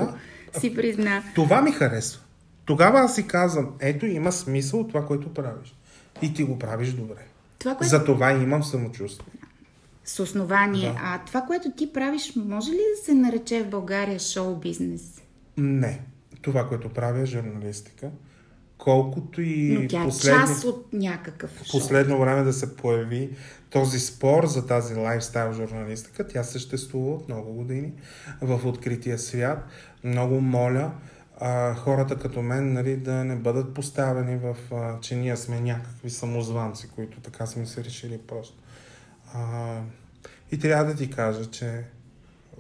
да. 0.55 0.61
си 0.61 0.75
призна. 0.75 1.23
Това 1.35 1.63
ми 1.63 1.73
харесва. 1.73 2.21
Тогава 2.65 3.01
аз 3.01 3.15
си 3.15 3.27
казвам, 3.27 3.69
ето 3.81 4.07
има 4.07 4.33
смисъл 4.33 4.87
това, 4.87 5.07
което 5.07 5.35
правиш. 5.35 5.75
И 6.23 6.35
ти 6.35 6.43
го 6.45 6.59
правиш 6.59 6.89
добре. 6.89 7.27
Това, 7.59 7.75
което... 7.75 7.91
За 7.91 8.05
това 8.05 8.33
имам 8.33 8.65
самочувствие 8.65 9.33
с 10.09 10.23
основание. 10.23 10.91
Да. 10.91 10.99
А 11.03 11.25
това, 11.25 11.43
което 11.43 11.73
ти 11.77 11.93
правиш, 11.93 12.33
може 12.37 12.71
ли 12.71 12.81
да 12.97 13.05
се 13.05 13.15
нарече 13.15 13.63
в 13.63 13.71
България 13.71 14.19
шоу-бизнес? 14.19 15.23
Не. 15.57 16.01
Това, 16.43 16.69
което 16.69 16.89
правя 16.89 17.21
е 17.21 17.27
журналистика. 17.27 18.11
Колкото 18.79 19.43
и 19.43 19.79
Но 19.81 19.89
тя 19.89 20.05
последни... 20.05 20.41
част 20.41 20.65
от 20.65 20.93
някакъв 20.93 21.51
шоу. 21.65 21.81
Последно 21.81 22.21
време 22.21 22.43
да 22.43 22.53
се 22.53 22.77
появи 22.77 23.31
този 23.71 24.01
спор 24.01 24.47
за 24.47 24.67
тази 24.67 24.95
лайфстайл 24.95 25.53
журналистика. 25.53 26.29
Тя 26.29 26.45
съществува 26.45 27.15
от 27.15 27.29
много 27.29 27.53
години 27.53 27.93
в 28.41 28.67
открития 28.67 29.19
свят. 29.19 29.67
Много 30.05 30.41
моля 30.41 30.93
а, 31.41 31.75
хората 31.75 32.17
като 32.17 32.43
мен 32.43 32.73
нали, 32.73 32.97
да 32.97 33.25
не 33.25 33.37
бъдат 33.37 33.75
поставени 33.75 34.37
в, 34.37 34.57
а, 34.75 35.01
че 35.01 35.17
ние 35.17 35.37
сме 35.37 35.61
някакви 35.61 36.11
самозванци, 36.11 36.89
които 36.89 37.21
така 37.21 37.47
сме 37.47 37.67
се 37.67 37.85
решили 37.85 38.19
просто. 38.19 38.59
А, 39.35 39.81
и 40.53 40.59
трябва 40.59 40.85
да 40.85 40.97
ти 40.97 41.11
кажа, 41.11 41.51
че 41.51 41.85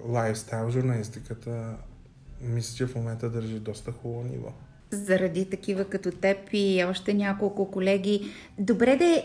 лайфстайл 0.06 0.70
журналистиката 0.70 1.76
мисля, 2.40 2.76
че 2.76 2.86
в 2.86 2.94
момента 2.94 3.30
държи 3.30 3.60
доста 3.60 3.92
хубаво 3.92 4.24
ниво. 4.24 4.52
Заради 4.90 5.50
такива 5.50 5.84
като 5.84 6.10
теб 6.10 6.38
и 6.52 6.84
още 6.84 7.14
няколко 7.14 7.70
колеги. 7.70 8.30
Добре 8.58 8.96
да 8.96 9.22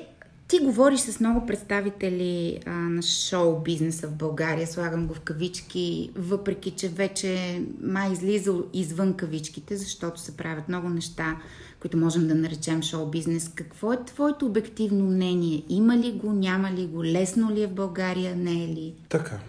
ти 0.53 0.59
говориш 0.59 0.99
с 0.99 1.19
много 1.19 1.45
представители 1.45 2.59
а, 2.65 2.71
на 2.71 3.01
шоу 3.01 3.59
бизнеса 3.59 4.07
в 4.07 4.15
България, 4.15 4.67
слагам 4.67 5.07
го 5.07 5.13
в 5.13 5.19
кавички, 5.19 6.11
въпреки 6.15 6.71
че 6.71 6.89
вече 6.89 7.61
май 7.81 8.11
излиза 8.11 8.53
извън 8.73 9.13
кавичките, 9.13 9.77
защото 9.77 10.19
се 10.19 10.37
правят 10.37 10.69
много 10.69 10.89
неща, 10.89 11.37
които 11.79 11.97
можем 11.97 12.27
да 12.27 12.35
наречем 12.35 12.81
шоу 12.81 13.05
бизнес. 13.05 13.51
Какво 13.55 13.93
е 13.93 14.05
твоето 14.05 14.45
обективно 14.45 15.05
мнение? 15.05 15.63
Има 15.69 15.97
ли 15.97 16.11
го, 16.11 16.33
няма 16.33 16.71
ли 16.71 16.87
го? 16.87 17.03
Лесно 17.03 17.51
ли 17.51 17.61
е 17.61 17.67
в 17.67 17.73
България, 17.73 18.35
не 18.35 18.63
е 18.63 18.67
ли? 18.67 18.93
Така. 19.09 19.39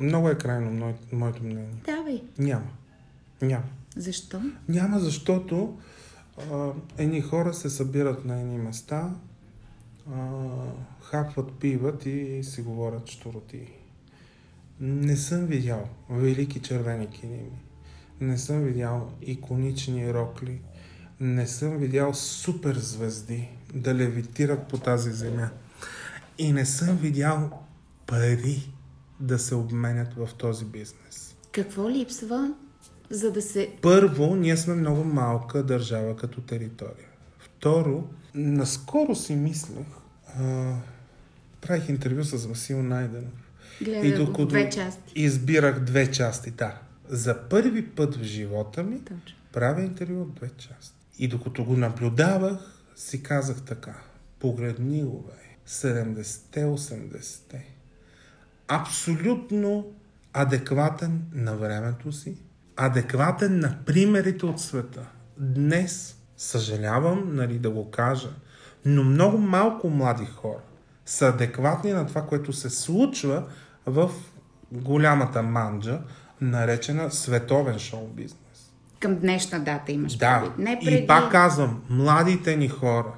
Много 0.00 0.28
е 0.28 0.34
крайно 0.34 0.94
моето 1.12 1.42
мнение. 1.42 1.74
Давай. 1.86 2.22
Няма. 2.38 2.66
Няма. 3.42 3.64
Защо? 3.96 4.40
Няма, 4.68 5.00
защото 5.00 5.76
а, 6.52 6.70
едни 6.98 7.20
хора 7.20 7.54
се 7.54 7.70
събират 7.70 8.24
на 8.24 8.40
едни 8.40 8.58
места, 8.58 9.10
хапват, 11.02 11.52
пиват 11.52 12.06
и 12.06 12.44
си 12.44 12.62
говорят 12.62 13.10
штороти. 13.10 13.72
Не 14.80 15.16
съм 15.16 15.46
видял 15.46 15.88
велики 16.10 16.60
червени 16.60 17.10
киними. 17.10 17.58
Не 18.20 18.38
съм 18.38 18.62
видял 18.62 19.10
иконични 19.22 20.14
рокли. 20.14 20.60
Не 21.20 21.46
съм 21.46 21.78
видял 21.78 22.14
супер 22.14 22.76
звезди 22.76 23.48
да 23.74 23.94
левитират 23.94 24.68
по 24.68 24.78
тази 24.78 25.12
земя. 25.12 25.50
И 26.38 26.52
не 26.52 26.66
съм 26.66 26.96
видял 26.96 27.50
пари 28.06 28.72
да 29.20 29.38
се 29.38 29.54
обменят 29.54 30.14
в 30.14 30.28
този 30.38 30.64
бизнес. 30.64 31.36
Какво 31.52 31.90
липсва, 31.90 32.54
за 33.10 33.32
да 33.32 33.42
се... 33.42 33.72
Първо, 33.82 34.36
ние 34.36 34.56
сме 34.56 34.74
много 34.74 35.04
малка 35.04 35.62
държава 35.62 36.16
като 36.16 36.40
територия. 36.40 37.08
Второ, 37.38 38.04
наскоро 38.34 39.14
си 39.14 39.36
мислех, 39.36 39.86
а, 40.38 40.74
правих 41.60 41.88
интервю 41.88 42.24
с 42.24 42.46
Васил 42.46 42.82
Найденов. 42.82 43.50
Гледа 43.82 44.16
докато 44.16 44.46
две 44.46 44.70
части. 44.70 45.12
Избирах 45.16 45.80
две 45.80 46.10
части, 46.10 46.50
да. 46.50 46.80
За 47.08 47.48
първи 47.50 47.86
път 47.86 48.16
в 48.16 48.22
живота 48.22 48.82
ми 48.82 49.00
Точно. 49.04 49.36
правя 49.52 49.82
интервю 49.82 50.22
от 50.22 50.34
две 50.34 50.50
части. 50.58 50.94
И 51.18 51.28
докато 51.28 51.64
го 51.64 51.76
наблюдавах, 51.76 52.58
си 52.96 53.22
казах 53.22 53.62
така. 53.62 53.94
Погледни 54.40 55.02
го, 55.02 55.22
бе. 55.22 55.32
70-те, 55.68 56.64
80-те. 56.64 57.66
Абсолютно 58.68 59.92
адекватен 60.32 61.22
на 61.32 61.56
времето 61.56 62.12
си, 62.12 62.36
адекватен 62.76 63.60
на 63.60 63.78
примерите 63.86 64.46
от 64.46 64.60
света. 64.60 65.06
Днес, 65.38 66.16
съжалявам, 66.36 67.34
нали, 67.34 67.58
да 67.58 67.70
го 67.70 67.90
кажа, 67.90 68.30
но 68.88 69.04
много 69.04 69.38
малко 69.38 69.90
млади 69.90 70.26
хора 70.26 70.60
са 71.06 71.26
адекватни 71.26 71.92
на 71.92 72.06
това, 72.06 72.22
което 72.22 72.52
се 72.52 72.70
случва 72.70 73.44
в 73.86 74.10
голямата 74.72 75.42
манджа, 75.42 76.00
наречена 76.40 77.10
световен 77.10 77.78
шоу 77.78 78.08
бизнес. 78.08 78.72
Към 79.00 79.14
днешна 79.18 79.60
дата 79.60 79.92
имаш 79.92 80.16
Да, 80.16 80.40
предвид. 80.40 80.58
Не 80.58 80.80
преди... 80.84 80.96
и 80.96 81.06
пак 81.06 81.32
казвам, 81.32 81.82
младите 81.90 82.56
ни 82.56 82.68
хора, 82.68 83.12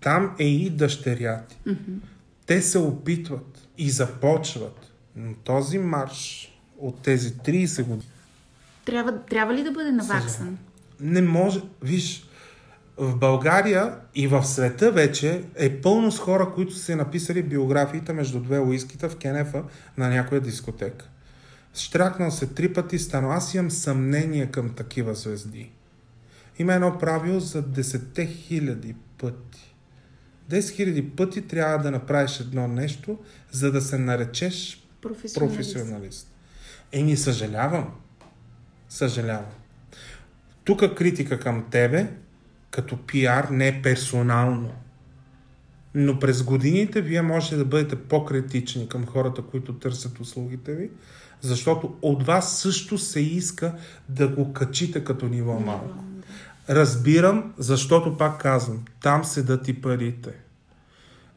там 0.00 0.34
е 0.38 0.44
и 0.44 0.70
дъщеря 0.70 1.42
ти. 1.48 1.56
Mm-hmm. 1.66 1.98
Те 2.46 2.62
се 2.62 2.78
опитват 2.78 3.68
и 3.78 3.90
започват. 3.90 4.92
Но 5.16 5.34
този 5.34 5.78
марш 5.78 6.52
от 6.78 7.02
тези 7.02 7.34
30 7.34 7.82
години 7.82 8.10
Трябва, 8.84 9.18
трябва 9.24 9.54
ли 9.54 9.62
да 9.62 9.70
бъде 9.70 9.92
наваксан? 9.92 10.58
не 11.00 11.22
може. 11.22 11.60
Виж, 11.82 12.27
в 12.98 13.16
България 13.16 13.96
и 14.14 14.26
в 14.26 14.44
света 14.44 14.92
вече 14.92 15.44
е 15.54 15.80
пълно 15.80 16.12
с 16.12 16.18
хора, 16.18 16.52
които 16.54 16.74
са 16.74 16.96
написали 16.96 17.42
биографиите 17.42 18.12
между 18.12 18.40
две 18.40 18.58
уискита 18.58 19.08
в 19.08 19.16
кенефа 19.16 19.64
на 19.96 20.08
някоя 20.08 20.40
дискотека. 20.40 21.08
Штракнал 21.74 22.30
се 22.30 22.46
три 22.46 22.72
пъти, 22.72 22.98
станал. 22.98 23.32
Аз 23.32 23.54
имам 23.54 23.70
съмнение 23.70 24.46
към 24.46 24.74
такива 24.74 25.14
звезди. 25.14 25.72
Има 26.58 26.74
едно 26.74 26.98
правило 26.98 27.40
за 27.40 27.62
10 27.62 28.28
хиляди 28.28 28.94
пъти. 29.18 29.74
10 30.50 30.70
хиляди 30.70 31.10
пъти 31.10 31.42
трябва 31.42 31.78
да 31.78 31.90
направиш 31.90 32.40
едно 32.40 32.68
нещо, 32.68 33.18
за 33.50 33.72
да 33.72 33.80
се 33.80 33.98
наречеш 33.98 34.84
Професионалист. 35.02 35.56
професионалист. 35.56 36.32
Еми, 36.92 37.16
съжалявам. 37.16 37.94
Съжалявам. 38.88 39.44
Тук 40.64 40.96
критика 40.96 41.40
към 41.40 41.64
тебе, 41.70 42.10
като 42.70 42.96
пиар, 42.96 43.48
не 43.50 43.82
персонално. 43.82 44.70
Но 45.94 46.18
през 46.18 46.42
годините 46.42 47.00
вие 47.00 47.22
можете 47.22 47.56
да 47.56 47.64
бъдете 47.64 47.96
по-критични 47.96 48.88
към 48.88 49.06
хората, 49.06 49.42
които 49.42 49.74
търсят 49.74 50.20
услугите 50.20 50.74
ви, 50.74 50.90
защото 51.40 51.96
от 52.02 52.26
вас 52.26 52.58
също 52.58 52.98
се 52.98 53.20
иска 53.20 53.74
да 54.08 54.28
го 54.28 54.52
качите 54.52 55.04
като 55.04 55.26
ниво 55.26 55.60
малко. 55.60 56.04
Разбирам, 56.70 57.54
защото 57.58 58.16
пак 58.16 58.40
казвам, 58.40 58.84
там 59.02 59.24
седат 59.24 59.68
и 59.68 59.80
парите. 59.80 60.30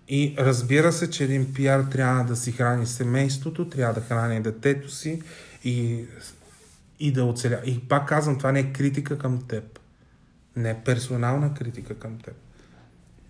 И 0.09 0.35
разбира 0.39 0.91
се, 0.91 1.09
че 1.09 1.23
един 1.23 1.53
пиар 1.53 1.83
трябва 1.83 2.23
да 2.23 2.35
си 2.35 2.51
храни 2.51 2.85
семейството, 2.85 3.69
трябва 3.69 3.93
да 3.93 4.01
храни 4.01 4.41
детето 4.41 4.91
си 4.91 5.21
и, 5.63 6.05
и 6.99 7.11
да 7.11 7.25
оцеля. 7.25 7.61
И 7.65 7.79
пак 7.79 8.07
казвам, 8.07 8.37
това 8.37 8.51
не 8.51 8.59
е 8.59 8.73
критика 8.73 9.17
към 9.17 9.41
теб. 9.47 9.80
Не 10.55 10.69
е 10.69 10.75
персонална 10.85 11.53
критика 11.53 11.93
към 11.93 12.17
теб. 12.17 12.33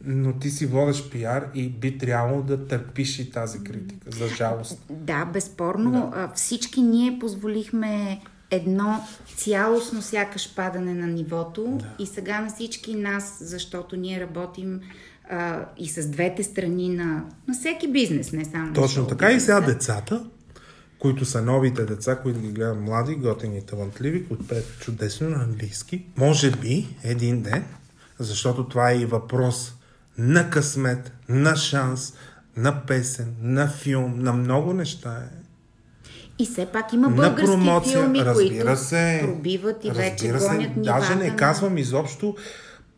Но 0.06 0.34
ти 0.34 0.50
си 0.50 0.66
водиш 0.66 1.10
пиар 1.10 1.48
и 1.54 1.70
би 1.70 1.98
трябвало 1.98 2.42
да 2.42 2.68
търпиш 2.68 3.20
и 3.20 3.32
тази 3.32 3.64
критика, 3.64 4.12
за 4.12 4.28
жалост. 4.28 4.86
Да, 4.90 5.26
безспорно. 5.26 6.12
Да. 6.16 6.32
Всички 6.36 6.82
ние 6.82 7.20
позволихме 7.20 8.22
едно 8.52 9.00
цялостно 9.36 10.02
сякаш 10.02 10.56
падане 10.56 10.94
на 10.94 11.08
нивото 11.08 11.78
да. 11.80 12.04
и 12.04 12.08
сега 12.08 12.42
на 12.42 12.50
всички 12.50 12.96
нас, 12.96 13.38
защото 13.42 13.96
ние 13.96 14.22
работим 14.22 14.80
а, 15.30 15.66
и 15.78 15.90
с 15.90 16.08
двете 16.08 16.44
страни 16.44 16.90
на, 16.90 17.24
на 17.48 17.54
всеки 17.54 17.92
бизнес, 17.92 18.32
не 18.32 18.46
само 18.46 18.74
Точно 18.74 19.08
така 19.08 19.32
и 19.32 19.40
сега 19.40 19.62
децата, 19.62 20.26
които 21.02 21.26
са 21.26 21.42
новите 21.42 21.86
деца, 21.86 22.16
които 22.16 22.40
ги 22.40 22.48
гледат 22.48 22.82
млади, 22.82 23.16
готини 23.16 23.58
и 23.58 23.62
талантливи, 23.62 24.28
които 24.28 24.48
пеят 24.48 24.80
чудесно 24.80 25.30
на 25.30 25.44
английски. 25.44 26.06
Може 26.18 26.52
би 26.52 26.88
един 27.04 27.42
ден, 27.42 27.66
защото 28.20 28.68
това 28.68 28.92
е 28.92 28.98
и 28.98 29.06
въпрос 29.06 29.74
на 30.18 30.50
късмет, 30.50 31.12
на 31.30 31.56
шанс, 31.56 32.14
на 32.58 32.86
песен, 32.86 33.36
на 33.42 33.68
филм, 33.68 34.20
на 34.20 34.34
много 34.34 34.74
неща 34.74 35.14
е. 35.14 35.38
И 36.40 36.46
все 36.46 36.66
пак 36.66 36.94
има 36.94 37.10
български 37.10 37.42
на 37.42 37.48
промоция, 37.48 38.00
филми, 38.00 38.20
разбира 38.20 38.66
които 38.66 38.80
се, 38.80 39.20
пробиват 39.24 39.86
и 39.86 39.92
вече 39.92 40.34
разбира 40.34 40.40
се, 40.40 40.48
гонят. 40.48 40.72
Даже 40.76 41.16
не 41.16 41.30
на- 41.30 41.36
казвам 41.36 41.78
изобщо, 41.78 42.36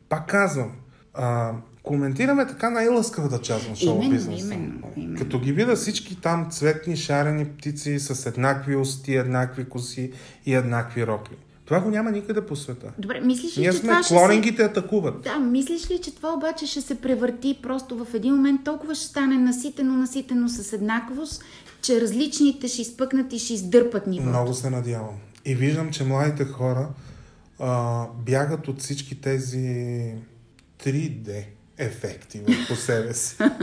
пак 0.10 0.30
казвам, 0.30 0.72
а, 1.14 1.52
коментираме 1.84 2.48
така 2.48 2.70
най-лъскавата 2.70 3.42
част 3.42 3.70
на 3.70 3.76
шоу 3.76 4.10
бизнеса. 4.10 4.46
именно, 4.46 4.92
именно. 4.98 5.18
Като 5.18 5.40
ги 5.40 5.52
видя 5.52 5.76
всички 5.76 6.22
там 6.22 6.48
цветни, 6.52 6.98
шарени 6.98 7.46
птици 7.46 8.00
с 8.00 8.26
еднакви 8.26 8.76
усти, 8.76 9.16
еднакви 9.16 9.66
коси 9.66 10.12
и 10.46 10.54
еднакви 10.54 11.08
рокли. 11.08 11.36
Това 11.66 11.80
го 11.80 11.90
няма 11.90 12.12
никъде 12.12 12.46
по 12.46 12.56
света. 12.56 12.92
Добре, 12.98 13.22
мислиш 13.22 13.58
ли, 13.58 13.62
Ние 13.62 13.72
че 13.72 13.78
сме 13.78 13.90
това 13.90 14.04
ще 14.04 14.14
клонингите 14.14 14.64
атакуват. 14.64 15.24
се... 15.24 15.30
Да, 15.30 15.40
мислиш 15.40 15.92
ли, 15.92 16.00
че 16.02 16.16
това 16.16 16.34
обаче 16.34 16.68
ще 16.68 16.82
се 16.82 17.02
превърти 17.02 17.60
просто 17.64 18.06
в 18.06 18.14
един 18.14 18.36
момент 18.36 18.64
толкова 18.64 18.96
ще 18.96 19.06
стане 19.06 19.38
наситено, 19.38 19.94
наситено 19.94 20.50
с 20.50 20.74
еднаквост, 20.74 21.44
че 21.82 22.02
различните 22.02 22.68
ще 22.68 22.82
изпъкнат 22.82 23.34
и 23.34 23.40
ще 23.40 23.54
издърпат 23.54 24.08
нивото. 24.08 24.30
Много 24.30 24.54
се 24.54 24.70
надявам. 24.70 25.16
И 25.46 25.56
виждам, 25.56 25.92
че 25.92 26.04
младите 26.04 26.46
хора 26.46 26.90
а, 27.60 28.06
бягат 28.26 28.68
от 28.68 28.80
всички 28.80 29.22
тези 29.22 30.14
3D 30.84 31.44
ефекти 31.78 32.44
по 32.68 32.76
себе 32.76 33.14
си. 33.14 33.36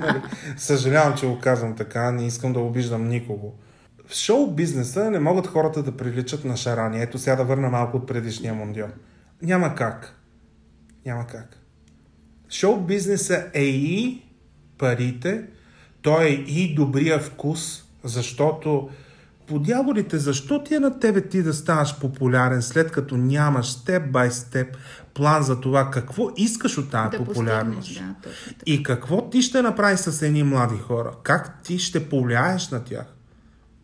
Нали? 0.00 0.22
Съжалявам, 0.56 1.16
че 1.16 1.26
го 1.26 1.38
казвам 1.38 1.76
така, 1.76 2.10
не 2.10 2.26
искам 2.26 2.52
да 2.52 2.60
обиждам 2.60 3.08
никого. 3.08 3.54
В 4.06 4.14
шоу 4.14 4.50
бизнеса 4.50 5.10
не 5.10 5.18
могат 5.18 5.46
хората 5.46 5.82
да 5.82 5.96
приличат 5.96 6.44
на 6.44 6.56
шарани. 6.56 7.02
Ето 7.02 7.18
сега 7.18 7.36
да 7.36 7.44
върна 7.44 7.70
малко 7.70 7.96
от 7.96 8.06
предишния 8.06 8.54
мондиал. 8.54 8.88
Няма 9.42 9.74
как. 9.74 10.20
Няма 11.06 11.26
как. 11.26 11.58
Шоу 12.50 12.80
бизнеса 12.80 13.46
е 13.54 13.64
и 13.64 14.22
парите, 14.78 15.44
той 16.02 16.24
е 16.24 16.28
и 16.28 16.74
добрия 16.74 17.20
вкус, 17.20 17.84
защото 18.04 18.90
по 19.46 19.58
дяволите, 19.58 20.18
защо 20.18 20.64
ти 20.64 20.74
е 20.74 20.80
на 20.80 20.98
тебе 20.98 21.28
ти 21.28 21.42
да 21.42 21.54
ставаш 21.54 21.98
популярен, 21.98 22.62
след 22.62 22.90
като 22.90 23.16
нямаш 23.16 23.70
степ 23.70 24.10
бай 24.10 24.30
степ 24.30 24.76
план 25.14 25.42
за 25.42 25.60
това 25.60 25.90
какво 25.90 26.30
искаш 26.36 26.78
от 26.78 26.90
тази 26.90 27.10
да 27.10 27.24
популярност? 27.24 27.94
да, 27.94 28.14
точно. 28.22 28.56
И 28.66 28.82
какво 28.82 29.30
ти 29.30 29.42
ще 29.42 29.62
направиш 29.62 30.00
с 30.00 30.22
едни 30.22 30.42
млади 30.42 30.78
хора? 30.78 31.12
Как 31.22 31.62
ти 31.62 31.78
ще 31.78 32.08
повлияеш 32.08 32.68
на 32.68 32.84
тях? 32.84 33.06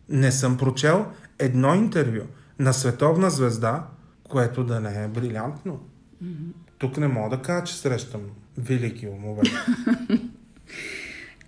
Не 0.09 0.31
съм 0.31 0.57
прочел 0.57 1.05
едно 1.39 1.75
интервю 1.75 2.21
на 2.59 2.73
световна 2.73 3.29
звезда, 3.29 3.83
което 4.23 4.63
да 4.63 4.79
не 4.79 5.03
е 5.03 5.07
брилянтно. 5.07 5.79
Mm-hmm. 6.23 6.51
Тук 6.77 6.97
не 6.97 7.07
мога 7.07 7.37
да 7.37 7.41
кажа, 7.43 7.63
че 7.63 7.77
срещам 7.77 8.21
велики 8.57 9.07
умове. 9.07 9.41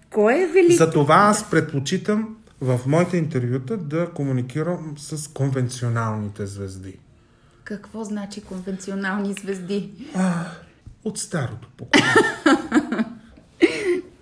Кой 0.09 0.33
е 0.33 0.47
велик? 0.47 0.77
Затова 0.77 1.15
аз 1.15 1.49
предпочитам 1.49 2.35
в 2.63 2.79
моите 2.87 3.17
интервюта 3.17 3.77
да 3.77 4.11
комуникирам 4.11 4.95
с 4.97 5.33
конвенционалните 5.33 6.45
звезди. 6.45 6.99
Какво 7.63 8.03
значи 8.03 8.41
конвенционални 8.41 9.33
звезди? 9.33 9.91
А, 10.15 10.45
от 11.03 11.17
старото 11.17 11.67
поколение. 11.77 12.13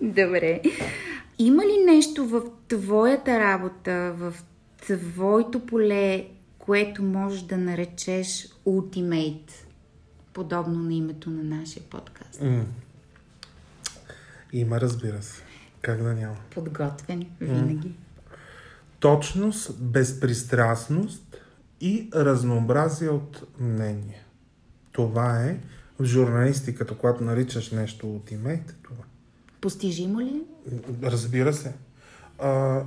Добре. 0.00 0.62
Има 1.38 1.62
ли 1.62 1.84
нещо 1.86 2.26
в 2.26 2.42
твоята 2.68 3.40
работа, 3.40 4.12
в 4.16 4.34
твоето 4.86 5.66
поле, 5.66 6.26
което 6.58 7.02
можеш 7.02 7.42
да 7.42 7.58
наречеш 7.58 8.48
Ultimate, 8.66 9.50
подобно 10.32 10.82
на 10.82 10.94
името 10.94 11.30
на 11.30 11.56
нашия 11.56 11.82
подкаст? 11.82 12.40
М. 12.42 12.64
Има, 14.52 14.80
разбира 14.80 15.22
се. 15.22 15.42
Как 15.80 16.02
да 16.02 16.14
няма? 16.14 16.36
Подготвен 16.54 17.26
винаги. 17.40 17.92
Точност, 19.02 19.78
безпристрастност 19.80 21.36
и 21.80 22.08
разнообразие 22.14 23.08
от 23.08 23.42
мнение. 23.60 24.24
Това 24.92 25.44
е 25.44 25.58
в 26.00 26.04
журналистиката, 26.04 26.94
когато 26.94 27.24
наричаш 27.24 27.70
нещо 27.70 28.16
от 28.16 28.30
имейте, 28.30 28.74
това. 28.82 29.04
Постижимо 29.60 30.20
ли? 30.20 30.42
Разбира 31.02 31.54
се. 31.54 31.72
А, 32.38 32.82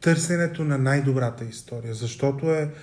търсенето 0.00 0.64
на 0.64 0.78
най-добрата 0.78 1.44
история, 1.44 1.94
защото 1.94 2.50
е, 2.50 2.74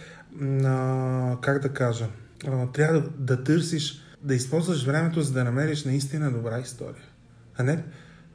а, 0.64 1.38
как 1.42 1.62
да 1.62 1.74
кажа, 1.74 2.08
а, 2.48 2.68
трябва 2.68 3.02
да, 3.02 3.10
да 3.10 3.44
търсиш, 3.44 4.02
да 4.24 4.36
използваш 4.36 4.86
времето, 4.86 5.22
за 5.22 5.34
да 5.34 5.44
намериш 5.44 5.86
наистина 5.86 6.32
добра 6.32 6.60
история. 6.60 7.04
А 7.58 7.64
не, 7.64 7.84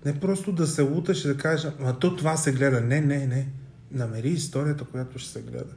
не 0.05 0.21
просто 0.21 0.53
да 0.53 0.67
се 0.67 0.83
луташ 0.83 1.25
и 1.25 1.29
да 1.29 1.37
кажеш, 1.37 1.73
а 1.81 1.93
то 1.93 2.17
това 2.17 2.37
се 2.37 2.53
гледа. 2.53 2.81
Не, 2.81 3.01
не, 3.01 3.27
не. 3.27 3.49
Намери 3.91 4.29
историята, 4.29 4.85
която 4.85 5.19
ще 5.19 5.33
се 5.33 5.43
гледа. 5.43 5.75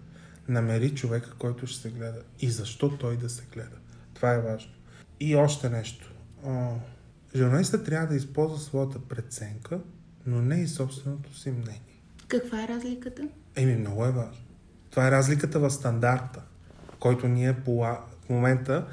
Намери 0.48 0.96
човека, 0.96 1.34
който 1.40 1.68
ще 1.68 1.82
се 1.82 1.90
гледа. 1.90 2.22
И 2.40 2.50
защо 2.50 2.98
той 2.98 3.18
да 3.18 3.30
се 3.30 3.44
гледа. 3.54 3.78
Това 4.14 4.34
е 4.34 4.42
важно. 4.42 4.72
И 5.20 5.36
още 5.36 5.70
нещо. 5.70 6.14
Журналистът 7.36 7.86
трябва 7.86 8.08
да 8.08 8.16
използва 8.16 8.58
своята 8.60 9.00
преценка, 9.00 9.80
но 10.26 10.42
не 10.42 10.62
и 10.62 10.68
собственото 10.68 11.38
си 11.38 11.52
мнение. 11.52 11.82
Каква 12.28 12.64
е 12.64 12.68
разликата? 12.68 13.22
Еми, 13.56 13.76
много 13.76 14.06
е 14.06 14.12
важно. 14.12 14.44
Това 14.90 15.08
е 15.08 15.12
разликата 15.12 15.60
в 15.60 15.70
стандарта, 15.70 16.42
който 17.00 17.28
ние 17.28 17.54
по, 17.54 17.76
в 18.26 18.30
момента 18.30 18.88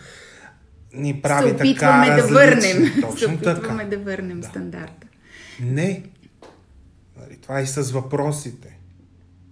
ни 0.92 1.22
прави 1.22 1.48
се 1.48 1.54
опитваме 1.54 2.06
така 2.06 2.22
да 2.22 2.28
върнем. 2.34 3.00
Точно 3.00 3.18
се 3.18 3.26
опитваме 3.26 3.84
така. 3.84 3.96
да 3.96 3.98
върнем 3.98 4.40
Да. 4.40 4.48
стандарта. 4.48 5.06
Не. 5.60 6.04
Нали, 7.20 7.36
Това 7.36 7.60
е 7.60 7.62
и 7.62 7.66
с 7.66 7.90
въпросите. 7.90 8.78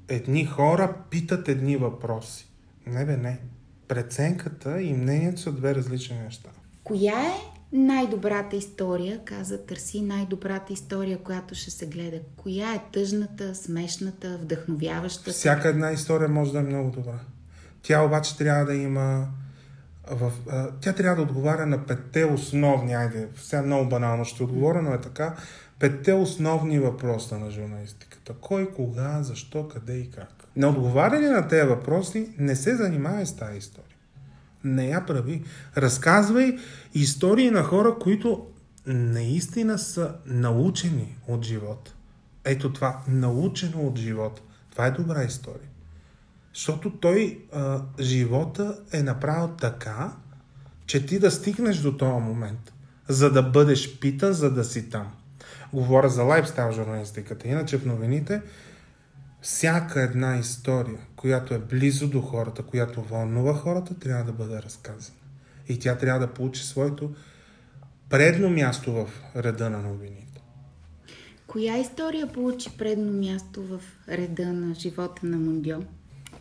Едни 0.09 0.45
хора 0.47 0.95
питат 1.11 1.49
едни 1.49 1.77
въпроси. 1.77 2.49
Не 2.87 3.05
бе, 3.05 3.17
не. 3.17 3.41
Преценката 3.89 4.83
и 4.83 4.93
мнението 4.93 5.41
са 5.41 5.53
две 5.53 5.75
различни 5.75 6.19
неща. 6.19 6.51
Коя 6.85 7.21
е 7.21 7.33
най-добрата 7.73 8.57
история? 8.57 9.25
Каза, 9.25 9.67
търси 9.67 10.03
най-добрата 10.03 10.73
история, 10.73 11.19
която 11.19 11.55
ще 11.55 11.71
се 11.71 11.87
гледа. 11.87 12.21
Коя 12.37 12.75
е 12.75 12.83
тъжната, 12.93 13.55
смешната, 13.55 14.39
вдъхновяващата? 14.43 15.31
Всяка 15.31 15.69
една 15.69 15.93
история 15.93 16.29
може 16.29 16.53
да 16.53 16.59
е 16.59 16.63
много 16.63 16.91
добра. 16.91 17.19
Тя 17.83 18.03
обаче 18.03 18.37
трябва 18.39 18.65
да 18.65 18.75
има... 18.75 19.29
В, 20.11 20.33
тя 20.81 20.93
трябва 20.93 21.17
да 21.17 21.23
отговаря 21.23 21.67
на 21.67 21.87
петте 21.87 22.25
основни, 22.25 22.95
айде, 22.95 23.29
сега 23.37 23.63
много 23.63 23.89
банално 23.89 24.25
ще 24.25 24.43
отговоря, 24.43 24.83
но 24.83 24.95
е 24.95 25.01
така, 25.01 25.37
петте 25.79 26.13
основни 26.13 26.79
въпроса 26.79 27.39
на 27.39 27.51
журналистиката. 27.51 28.35
Кой, 28.41 28.71
кога, 28.75 29.23
защо, 29.23 29.69
къде 29.69 29.97
и 29.97 30.11
как. 30.11 30.49
На 30.57 30.69
отговаряне 30.69 31.29
на 31.29 31.49
тези 31.49 31.69
въпроси 31.69 32.35
не 32.39 32.57
се 32.57 32.77
занимавай 32.77 33.27
с 33.27 33.37
тази 33.37 33.59
история. 33.59 33.97
Не 34.65 34.87
я 34.87 35.07
прави. 35.07 35.45
Разказвай 35.77 36.59
истории 36.95 37.51
на 37.51 37.63
хора, 37.63 37.97
които 38.01 38.47
наистина 38.87 39.79
са 39.79 40.15
научени 40.27 41.17
от 41.29 41.45
живота. 41.45 41.95
Ето 42.45 42.73
това, 42.73 43.03
научено 43.09 43.87
от 43.87 43.99
живота. 43.99 44.43
Това 44.71 44.87
е 44.87 44.91
добра 44.91 45.23
история. 45.23 45.69
Защото 46.55 46.91
той, 46.91 47.45
а, 47.53 47.83
живота 48.01 48.79
е 48.93 49.03
направил 49.03 49.49
така, 49.49 50.13
че 50.87 51.07
ти 51.07 51.19
да 51.19 51.31
стигнеш 51.31 51.77
до 51.79 51.97
този 51.97 52.23
момент, 52.23 52.73
за 53.09 53.33
да 53.33 53.43
бъдеш 53.43 53.99
питан, 53.99 54.33
за 54.33 54.51
да 54.51 54.65
си 54.65 54.91
там. 54.91 55.13
Говоря 55.73 56.09
за 56.09 56.23
лайфстайл 56.23 56.73
журналистиката. 56.73 57.49
Иначе 57.49 57.79
в 57.79 57.87
новините 57.87 58.43
всяка 59.41 60.03
една 60.03 60.39
история, 60.39 60.99
която 61.17 61.55
е 61.55 61.59
близо 61.59 62.09
до 62.09 62.21
хората, 62.21 62.63
която 62.63 63.03
вълнува 63.03 63.55
хората, 63.55 63.99
трябва 63.99 64.25
да 64.25 64.33
бъде 64.33 64.63
разказана. 64.63 65.19
И 65.69 65.79
тя 65.79 65.97
трябва 65.97 66.21
да 66.21 66.35
получи 66.35 66.65
своето 66.65 67.15
предно 68.09 68.51
място 68.51 68.93
в 68.93 69.09
реда 69.37 69.71
на 69.71 69.79
новините. 69.79 70.43
Коя 71.47 71.79
история 71.79 72.33
получи 72.33 72.71
предно 72.79 73.13
място 73.13 73.63
в 73.63 73.81
реда 74.09 74.53
на 74.53 74.75
живота 74.75 75.27
на 75.27 75.39
Мундио? 75.39 75.79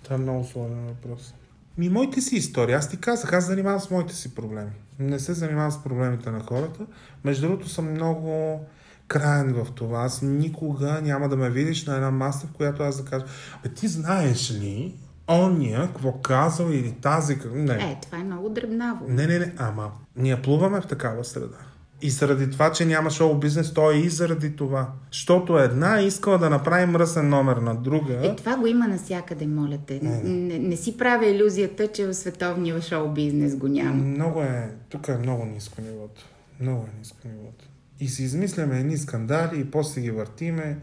Това 0.03 0.15
е 0.15 0.19
много 0.19 0.43
сложен 0.43 0.85
въпрос. 0.85 1.33
Ми, 1.77 1.89
моите 1.89 2.21
си 2.21 2.35
истории. 2.35 2.75
Аз 2.75 2.89
ти 2.89 2.97
казах, 2.97 3.33
аз 3.33 3.45
занимавам 3.45 3.79
с 3.79 3.89
моите 3.89 4.15
си 4.15 4.35
проблеми. 4.35 4.71
Не 4.99 5.19
се 5.19 5.33
занимавам 5.33 5.71
с 5.71 5.83
проблемите 5.83 6.31
на 6.31 6.39
хората. 6.39 6.85
Между 7.23 7.47
другото 7.47 7.69
съм 7.69 7.91
много 7.91 8.59
краен 9.08 9.54
в 9.54 9.72
това. 9.76 10.00
Аз 10.00 10.22
никога 10.22 11.02
няма 11.04 11.30
да 11.30 11.38
ме 11.38 11.50
видиш 11.50 11.86
на 11.86 11.96
една 11.96 12.12
маса, 12.12 12.48
в 12.48 12.52
която 12.52 12.84
аз 12.84 13.04
да 13.04 13.10
кажа, 13.10 13.26
бе, 13.63 13.70
ти 13.70 13.88
знаеш 13.88 14.52
ли, 14.52 14.96
ония, 15.30 15.88
какво 15.88 16.12
казал 16.12 16.70
или 16.70 16.91
тази... 16.91 17.39
как-» 17.39 17.56
Не. 17.56 17.74
Е, 17.74 17.98
това 18.02 18.17
е 18.17 18.24
много 18.24 18.50
дребнаво. 18.50 19.06
Не, 19.08 19.28
не, 19.28 19.39
не, 19.39 19.54
ама 19.58 19.91
ние 20.15 20.41
плуваме 20.41 20.82
в 20.82 20.88
такава 20.88 21.26
среда. 21.26 21.58
И 22.02 22.10
заради 22.10 22.52
това, 22.52 22.72
че 22.72 22.86
няма 22.86 23.10
шоу 23.10 23.36
бизнес, 23.36 23.74
то 23.74 23.91
е 23.91 23.96
и 23.96 24.10
заради 24.10 24.56
това. 24.56 24.91
Защото 25.12 25.58
една 25.58 26.00
е 26.00 26.06
искала 26.06 26.38
да 26.38 26.50
направи 26.50 26.86
мръсен 26.86 27.30
номер 27.30 27.58
на 27.58 27.76
друга. 27.76 28.13
Е, 28.24 28.36
това 28.36 28.58
го 28.58 28.67
има 28.67 28.88
навсякъде, 28.88 29.48
моля 29.48 29.78
те. 29.88 30.00
Не, 30.24 30.60
не 30.60 30.76
си 30.76 30.98
правя 30.98 31.26
иллюзията, 31.26 31.88
че 31.88 32.08
в 32.08 32.13
световния 32.13 32.82
шоу 32.82 33.10
бизнес 33.10 33.56
го 33.56 33.67
няма. 33.67 33.93
Много 33.93 34.41
е, 34.41 34.72
тук 34.89 35.08
е 35.08 35.17
много 35.17 35.46
ниско 35.46 35.82
нивото. 35.82 36.26
Много 36.60 36.86
е 36.96 37.00
ниско 37.00 37.17
нивото. 37.26 37.65
И 37.99 38.07
си 38.07 38.23
измисляме 38.23 38.79
едни 38.79 38.97
скандали 38.97 39.60
и 39.60 39.71
после 39.71 40.01
ги 40.01 40.12
въртиме 40.12 40.77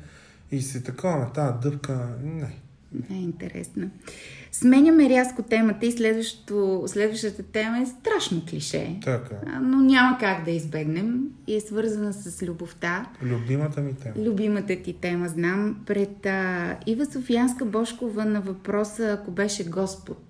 и 0.53 0.62
си 0.62 0.85
такова 0.85 1.16
на 1.16 1.33
тази 1.33 1.59
дъвка. 1.62 2.09
Не. 2.22 2.57
Не 3.11 3.16
е 3.16 3.20
интересно. 3.20 3.90
Сменяме 4.53 5.09
рязко 5.09 5.42
темата 5.42 5.87
и 5.87 5.92
следващата 6.87 7.42
тема 7.42 7.79
е 7.79 7.87
страшно 7.87 8.42
клише. 8.48 8.98
Така. 9.05 9.61
Но 9.62 9.81
няма 9.81 10.18
как 10.20 10.44
да 10.44 10.50
избегнем 10.50 11.24
и 11.46 11.57
е 11.57 11.61
свързана 11.61 12.12
с 12.12 12.42
любовта. 12.42 13.07
Любимата 13.22 13.81
ми 13.81 13.94
тема. 13.94 14.14
Любимата 14.18 14.83
ти 14.83 14.92
тема, 14.92 15.29
знам. 15.29 15.83
Пред 15.87 16.27
а, 16.27 16.77
Ива 16.87 17.07
Софиянска 17.07 17.64
Бошкова 17.64 18.24
на 18.24 18.40
въпроса, 18.40 19.18
ако 19.20 19.31
беше 19.31 19.70
Господ, 19.70 20.22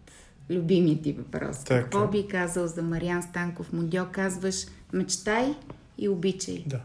любимият 0.50 1.02
ти 1.02 1.12
въпрос. 1.12 1.64
Така. 1.64 1.82
Какво 1.82 2.08
би 2.08 2.28
казал 2.28 2.66
за 2.66 2.82
Мариан 2.82 3.22
Станков 3.22 3.72
Мундьо? 3.72 4.06
Казваш, 4.12 4.66
мечтай 4.92 5.54
и 5.98 6.08
обичай. 6.08 6.64
Да. 6.66 6.80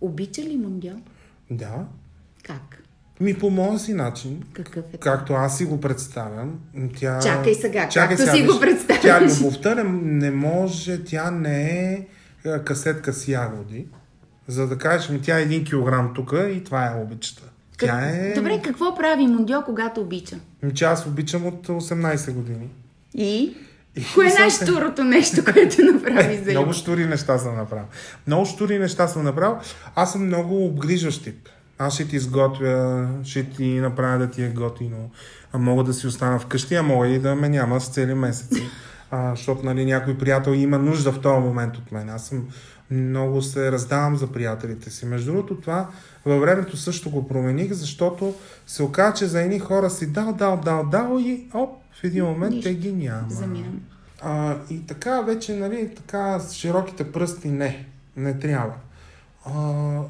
Обича 0.00 0.42
ли 0.42 0.56
Мундьо? 0.56 0.92
Да. 1.50 1.86
Как? 2.42 2.82
Ми 3.20 3.38
по 3.38 3.50
моя 3.50 3.78
си 3.78 3.94
начин, 3.94 4.42
Какъв 4.52 4.84
е? 4.92 4.96
както 4.96 5.32
аз 5.32 5.58
си 5.58 5.64
го 5.64 5.80
представям, 5.80 6.60
тя... 6.96 7.20
Чакай 7.20 7.54
сега, 7.54 7.88
както 7.94 8.22
си 8.30 8.42
виж. 8.42 8.52
го 8.52 8.60
представяш. 8.60 9.02
Тя 9.02 9.20
любовта 9.20 9.74
не, 9.74 9.82
не 10.02 10.30
може, 10.30 11.04
тя 11.04 11.30
не 11.30 11.92
е 11.92 12.06
е 12.44 12.64
касетка 12.64 13.12
с 13.12 13.28
ягоди, 13.28 13.86
за 14.48 14.68
да 14.68 14.78
кажеш, 14.78 15.08
ми 15.08 15.22
тя 15.22 15.38
е 15.38 15.42
един 15.42 15.64
килограм 15.64 16.12
тук 16.14 16.34
и 16.52 16.64
това 16.64 16.86
е 16.86 17.02
обичата. 17.02 17.42
Как... 17.76 17.88
Тя 17.88 18.08
е... 18.10 18.34
Добре, 18.34 18.62
какво 18.64 18.94
прави 18.94 19.26
Мундьо, 19.26 19.62
когато 19.64 20.00
обича? 20.00 20.36
Ми, 20.62 20.74
че 20.74 20.84
аз 20.84 21.06
обичам 21.06 21.46
от 21.46 21.66
18 21.66 22.32
години. 22.32 22.68
И? 23.14 23.54
Кое 24.14 24.26
е 24.26 24.30
се- 24.30 24.38
най-штурото 24.38 25.04
нещо, 25.04 25.44
което 25.52 25.82
направи 25.82 26.44
за 26.44 26.50
Много 26.50 26.72
штури 26.72 27.06
неща 27.06 27.38
съм 27.38 27.56
направил. 27.56 27.84
Много 28.26 28.46
штури 28.46 28.78
неща 28.78 29.08
съм 29.08 29.24
направил. 29.24 29.56
Аз 29.94 30.12
съм 30.12 30.26
много 30.26 30.66
обгрижващ 30.66 31.24
тип. 31.24 31.48
Аз 31.78 31.94
ще 31.94 32.08
ти 32.08 32.16
изготвя, 32.16 33.08
ще 33.24 33.44
ти 33.50 33.64
направя 33.64 34.18
да 34.18 34.30
ти 34.30 34.42
е 34.42 34.48
готино. 34.48 35.10
А 35.52 35.58
мога 35.58 35.84
да 35.84 35.94
си 35.94 36.06
остана 36.06 36.38
вкъщи, 36.38 36.74
а 36.74 36.82
мога 36.82 37.08
и 37.08 37.18
да 37.18 37.34
ме 37.34 37.48
няма 37.48 37.80
с 37.80 37.88
цели 37.88 38.14
месеци. 38.14 38.62
А, 39.10 39.30
защото 39.30 39.64
нали, 39.66 39.84
някой 39.84 40.18
приятел 40.18 40.50
има 40.50 40.78
нужда 40.78 41.12
в 41.12 41.20
този 41.20 41.40
момент 41.40 41.76
от 41.76 41.92
мен. 41.92 42.08
Аз 42.10 42.26
съм 42.26 42.48
много 42.90 43.42
се 43.42 43.72
раздавам 43.72 44.16
за 44.16 44.32
приятелите 44.32 44.90
си. 44.90 45.06
Между 45.06 45.32
другото, 45.32 45.60
това 45.60 45.88
във 46.24 46.40
времето 46.40 46.76
също 46.76 47.10
го 47.10 47.28
промених, 47.28 47.72
защото 47.72 48.34
се 48.66 48.82
оказа, 48.82 49.14
че 49.14 49.26
за 49.26 49.42
едни 49.42 49.58
хора 49.58 49.90
си 49.90 50.12
дал, 50.12 50.32
дал, 50.32 50.60
дал, 50.64 50.86
дал 50.90 51.18
и 51.20 51.46
оп, 51.54 51.70
в 52.00 52.04
един 52.04 52.24
момент 52.24 52.54
Нищо. 52.54 52.70
те 52.70 52.74
ги 52.74 52.92
няма. 52.92 53.30
Замяна. 53.30 53.72
А, 54.22 54.56
и 54.70 54.86
така 54.86 55.20
вече, 55.20 55.56
нали, 55.56 55.94
така 55.94 56.40
с 56.40 56.54
широките 56.54 57.12
пръсти 57.12 57.48
не, 57.48 57.86
не 58.16 58.38
трябва. 58.38 58.74
А, 59.44 59.52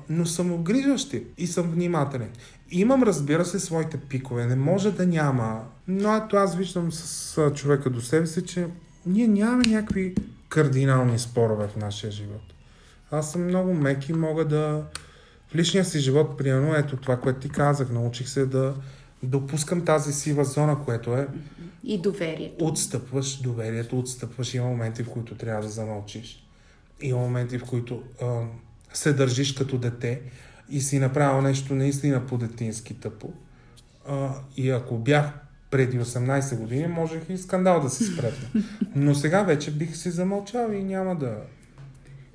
но 0.08 0.26
съм 0.26 0.52
обгрижващ 0.52 1.14
и 1.38 1.46
съм 1.46 1.70
внимателен. 1.70 2.28
Имам, 2.70 3.02
разбира 3.02 3.44
се, 3.44 3.60
своите 3.60 3.96
пикове. 3.96 4.46
Не 4.46 4.56
може 4.56 4.92
да 4.92 5.06
няма. 5.06 5.64
Но 5.88 6.16
ето 6.16 6.36
аз 6.36 6.56
виждам 6.56 6.92
с 6.92 7.50
човека 7.54 7.90
до 7.90 8.00
себе 8.00 8.26
си, 8.26 8.46
че 8.46 8.66
ние 9.06 9.28
нямаме 9.28 9.64
някакви 9.66 10.14
кардинални 10.48 11.18
спорове 11.18 11.68
в 11.68 11.76
нашия 11.76 12.12
живот. 12.12 12.53
Аз 13.14 13.32
съм 13.32 13.44
много 13.44 13.74
мек 13.74 14.08
и 14.08 14.12
мога 14.12 14.44
да... 14.44 14.84
В 15.48 15.54
личния 15.54 15.84
си 15.84 15.98
живот, 15.98 16.38
примерно, 16.38 16.74
ето 16.74 16.96
това, 16.96 17.16
което 17.16 17.40
ти 17.40 17.48
казах, 17.48 17.90
научих 17.90 18.28
се 18.28 18.46
да 18.46 18.74
допускам 19.22 19.84
тази 19.84 20.12
сива 20.12 20.44
зона, 20.44 20.78
което 20.84 21.14
е 21.14 21.28
И 21.84 22.02
доверието. 22.02 22.64
отстъпваш 22.64 23.40
доверието, 23.40 23.98
отстъпваш. 23.98 24.54
Има 24.54 24.66
моменти, 24.66 25.02
в 25.02 25.10
които 25.10 25.34
трябва 25.34 25.62
да 25.62 25.68
замълчиш. 25.68 26.46
Има 27.00 27.18
моменти, 27.18 27.58
в 27.58 27.64
които 27.64 28.02
а, 28.22 28.40
се 28.92 29.12
държиш 29.12 29.52
като 29.54 29.78
дете 29.78 30.20
и 30.70 30.80
си 30.80 30.98
направил 30.98 31.42
нещо 31.42 31.74
наистина 31.74 32.26
по-детински 32.26 33.00
тъпо. 33.00 33.32
А, 34.08 34.34
и 34.56 34.70
ако 34.70 34.98
бях 34.98 35.32
преди 35.70 36.00
18 36.00 36.58
години, 36.58 36.86
можех 36.86 37.22
и 37.28 37.38
скандал 37.38 37.80
да 37.80 37.90
се 37.90 38.04
спретна. 38.04 38.62
Но 38.96 39.14
сега 39.14 39.42
вече 39.42 39.70
бих 39.70 39.96
си 39.96 40.10
замълчал 40.10 40.70
и 40.72 40.84
няма 40.84 41.16
да... 41.16 41.36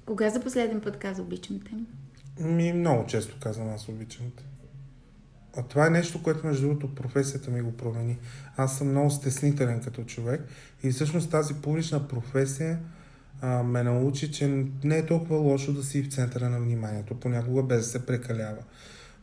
Кога 0.10 0.30
за 0.30 0.40
последен 0.40 0.82
път 0.82 0.98
каза 0.98 1.22
обичам 1.22 1.60
те? 1.60 1.72
Ми 2.44 2.74
много 2.74 3.08
често 3.08 3.38
казвам 3.40 3.70
аз 3.70 3.90
обичам 3.90 4.26
те. 4.38 4.44
А 5.58 5.64
това 5.64 5.88
е 5.88 5.90
нещо, 5.90 6.24
което 6.24 6.48
между 6.48 6.68
другото 6.68 6.96
професията 6.96 7.52
ми 7.52 7.62
го 7.62 7.72
промени. 7.72 8.18
Аз 8.58 8.78
съм 8.78 8.90
много 8.90 9.10
стеснителен 9.10 9.82
като 9.82 10.04
човек 10.04 10.42
и 10.84 10.92
всъщност 10.92 11.32
тази 11.32 11.54
публична 11.54 12.08
професия 12.08 12.80
а, 13.42 13.64
ме 13.64 13.84
научи, 13.84 14.32
че 14.32 14.66
не 14.84 14.98
е 14.98 15.06
толкова 15.06 15.38
лошо 15.38 15.74
да 15.74 15.84
си 15.84 16.04
в 16.04 16.14
центъра 16.14 16.50
на 16.50 16.60
вниманието, 16.60 17.20
понякога 17.20 17.64
без 17.64 17.78
да 17.78 17.84
се 17.84 18.06
прекалява. 18.06 18.64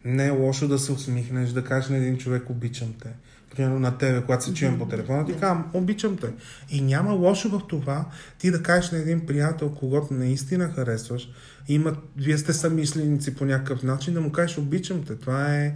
Не 0.05 0.27
е 0.27 0.31
лошо 0.31 0.69
да 0.69 0.79
се 0.79 0.93
усмихнеш, 0.93 1.51
да 1.51 1.65
кажеш 1.65 1.91
на 1.91 1.97
един 1.97 2.19
човек 2.19 2.51
обичам 2.51 2.95
те. 3.03 3.09
Примерно 3.51 3.79
на 3.79 3.99
тебе, 3.99 4.23
когато 4.23 4.45
се 4.45 4.55
чуем 4.55 4.79
по 4.79 4.87
телефона, 4.87 5.27
ти 5.27 5.33
казвам, 5.33 5.71
обичам 5.75 6.17
те. 6.17 6.33
И 6.71 6.81
няма 6.81 7.13
лошо 7.13 7.49
в 7.49 7.63
това 7.69 8.05
ти 8.39 8.51
да 8.51 8.63
кажеш 8.63 8.91
на 8.91 8.99
един 8.99 9.27
приятел, 9.27 9.71
когато 9.71 10.15
наистина 10.15 10.69
харесваш, 10.69 11.29
има, 11.69 11.97
вие 12.17 12.39
сте 12.39 12.53
самисленици 12.53 13.35
по 13.35 13.45
някакъв 13.45 13.83
начин, 13.83 14.15
да 14.15 14.21
му 14.21 14.33
кажеш 14.33 14.59
обичам 14.59 15.05
те. 15.05 15.17
Това 15.17 15.55
е... 15.55 15.75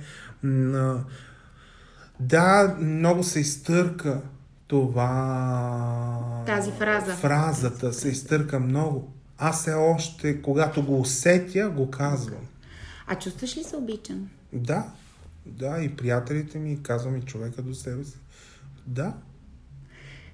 Да, 2.20 2.76
много 2.80 3.24
се 3.24 3.40
изтърка 3.40 4.20
това... 4.66 6.42
Тази 6.46 6.72
фраза. 6.72 7.12
Фразата 7.12 7.92
се 7.92 8.08
изтърка 8.08 8.60
много. 8.60 9.12
Аз 9.38 9.60
все 9.60 9.72
още, 9.72 10.42
когато 10.42 10.82
го 10.82 11.00
усетя, 11.00 11.68
го 11.68 11.90
казвам. 11.90 12.42
А 13.06 13.14
чувстваш 13.14 13.56
ли 13.56 13.64
се 13.64 13.76
обичан? 13.76 14.28
Да. 14.52 14.84
Да, 15.46 15.82
и 15.82 15.96
приятелите 15.96 16.58
ми, 16.58 16.82
казвам 16.82 17.16
и 17.16 17.22
човека 17.22 17.62
до 17.62 17.74
себе 17.74 18.04
си. 18.04 18.18
Да. 18.86 19.14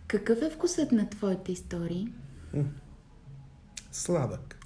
Какъв 0.07 0.43
е 0.43 0.51
вкусът 0.51 0.93
на 0.93 1.09
твоите 1.09 1.53
истории? 1.53 2.09
Сладък. 3.93 4.57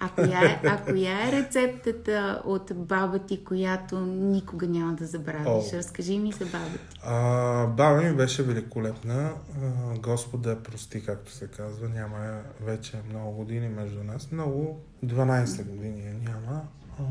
А 0.00 0.08
коя, 0.08 0.44
е, 0.44 0.60
а 0.64 0.84
коя 0.84 1.28
е 1.28 1.32
рецептата 1.32 2.42
от 2.44 2.72
баба 2.76 3.18
ти, 3.18 3.44
която 3.44 4.00
никога 4.06 4.66
няма 4.66 4.94
да 4.94 5.06
забравиш? 5.06 5.46
О. 5.46 5.76
Разкажи 5.76 6.18
ми 6.18 6.32
за 6.32 6.44
баба 6.44 6.78
ти. 6.90 6.98
А, 7.02 7.66
баба 7.66 8.02
ми 8.02 8.16
беше 8.16 8.42
великолепна. 8.42 9.32
А, 9.62 9.98
Господа 9.98 10.62
прости, 10.62 11.04
както 11.04 11.32
се 11.32 11.46
казва. 11.46 11.88
Няма 11.88 12.40
вече 12.60 13.02
много 13.10 13.32
години 13.32 13.68
между 13.68 14.04
нас. 14.04 14.32
Много, 14.32 14.80
12 15.04 15.64
години 15.64 16.02
няма. 16.22 16.62
А, 16.98 17.02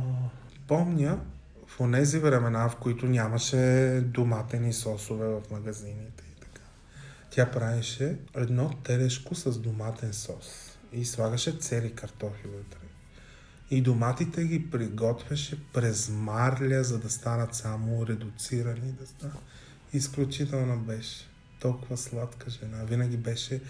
помня 0.67 1.19
в 1.77 1.79
онези 1.79 2.19
времена, 2.19 2.69
в 2.69 2.75
които 2.75 3.05
нямаше 3.05 4.01
доматени 4.05 4.73
сосове 4.73 5.27
в 5.27 5.41
магазините 5.51 6.23
и 6.31 6.39
така. 6.39 6.61
Тя 7.29 7.51
правеше 7.51 8.17
едно 8.35 8.69
телешко 8.83 9.35
с 9.35 9.59
доматен 9.59 10.13
сос 10.13 10.77
и 10.91 11.05
слагаше 11.05 11.51
цели 11.51 11.93
картофи 11.93 12.47
вътре. 12.47 12.87
И 13.71 13.81
доматите 13.81 14.43
ги 14.43 14.71
приготвяше 14.71 15.59
през 15.73 16.09
марля, 16.09 16.83
за 16.83 16.99
да 16.99 17.09
станат 17.09 17.55
само 17.55 18.07
редуцирани. 18.07 18.91
Да 18.91 19.07
станат. 19.07 19.37
Изключително 19.93 20.79
беше. 20.79 21.27
Толкова 21.59 21.97
сладка 21.97 22.49
жена. 22.49 22.83
Винаги 22.83 23.17
беше 23.17 23.61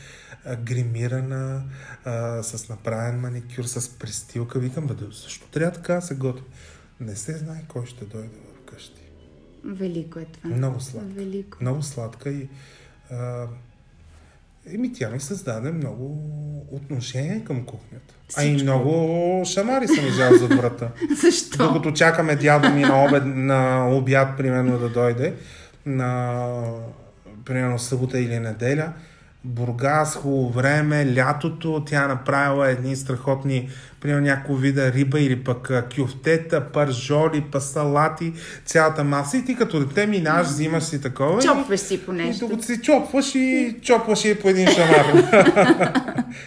а, 0.45 0.55
гримирана, 0.55 1.63
а, 2.05 2.43
с 2.43 2.69
направен 2.69 3.19
маникюр, 3.19 3.63
с 3.63 3.89
престилка. 3.89 4.59
Викам, 4.59 4.87
бе, 4.87 4.93
защо 5.11 5.47
трябва 5.47 5.71
така 5.71 5.93
да 5.93 6.01
се 6.01 6.15
готви? 6.15 6.45
Не 7.05 7.15
се 7.15 7.37
знае 7.37 7.63
кой 7.67 7.85
ще 7.85 8.05
дойде 8.05 8.29
вкъщи. 8.61 9.01
Велико 9.65 10.19
е 10.19 10.25
това. 10.25 10.49
Много 10.49 10.79
сладка. 10.79 11.09
Велико. 11.13 11.57
Много 11.61 11.83
сладка 11.83 12.29
и 12.29 12.49
а, 13.11 13.47
Еми, 14.71 14.93
тя 14.93 15.09
ми 15.09 15.19
създаде 15.19 15.71
много 15.71 16.05
отношение 16.71 17.43
към 17.43 17.65
кухнята. 17.65 18.13
Всичко. 18.27 18.41
А 18.41 18.43
и 18.43 18.63
много 18.63 19.45
шамари 19.45 19.87
съм 19.87 20.07
изял 20.07 20.37
зад 20.37 20.53
врата. 20.53 20.91
Защо? 21.21 21.57
Докато 21.57 21.91
чакаме 21.91 22.35
дядо 22.35 22.69
ми 22.69 22.81
на, 22.81 23.05
обед, 23.05 23.23
на 23.25 23.89
обяд, 23.89 24.37
примерно, 24.37 24.79
да 24.79 24.89
дойде, 24.89 25.33
на 25.85 26.47
примерно 27.45 27.79
събота 27.79 28.19
или 28.19 28.39
неделя, 28.39 28.93
Бургас, 29.45 30.15
хубаво 30.15 30.49
време, 30.49 31.15
лятото, 31.15 31.83
тя 31.85 32.07
направила 32.07 32.69
едни 32.69 32.95
страхотни, 32.95 33.69
примерно 34.01 34.21
някакво 34.21 34.55
вида 34.55 34.91
риба 34.91 35.19
или 35.19 35.43
пък 35.43 35.71
кюфтета, 35.95 36.71
пържоли, 36.73 37.41
пасалати, 37.51 38.33
цялата 38.65 39.03
маса 39.03 39.37
и 39.37 39.45
ти 39.45 39.55
като 39.55 39.79
дете 39.79 40.07
минаш, 40.07 40.47
взимаш 40.47 40.83
си 40.83 41.01
такова. 41.01 41.41
Чопваш 41.41 41.79
си 41.79 42.05
по 42.05 42.13
нещо. 42.13 42.45
И 42.45 42.47
докато 42.47 42.65
си 42.65 42.81
чопваш 42.81 43.35
и 43.35 43.75
чопваш 43.81 44.25
и 44.25 44.39
по 44.39 44.49
един 44.49 44.67
шамар. 44.67 45.05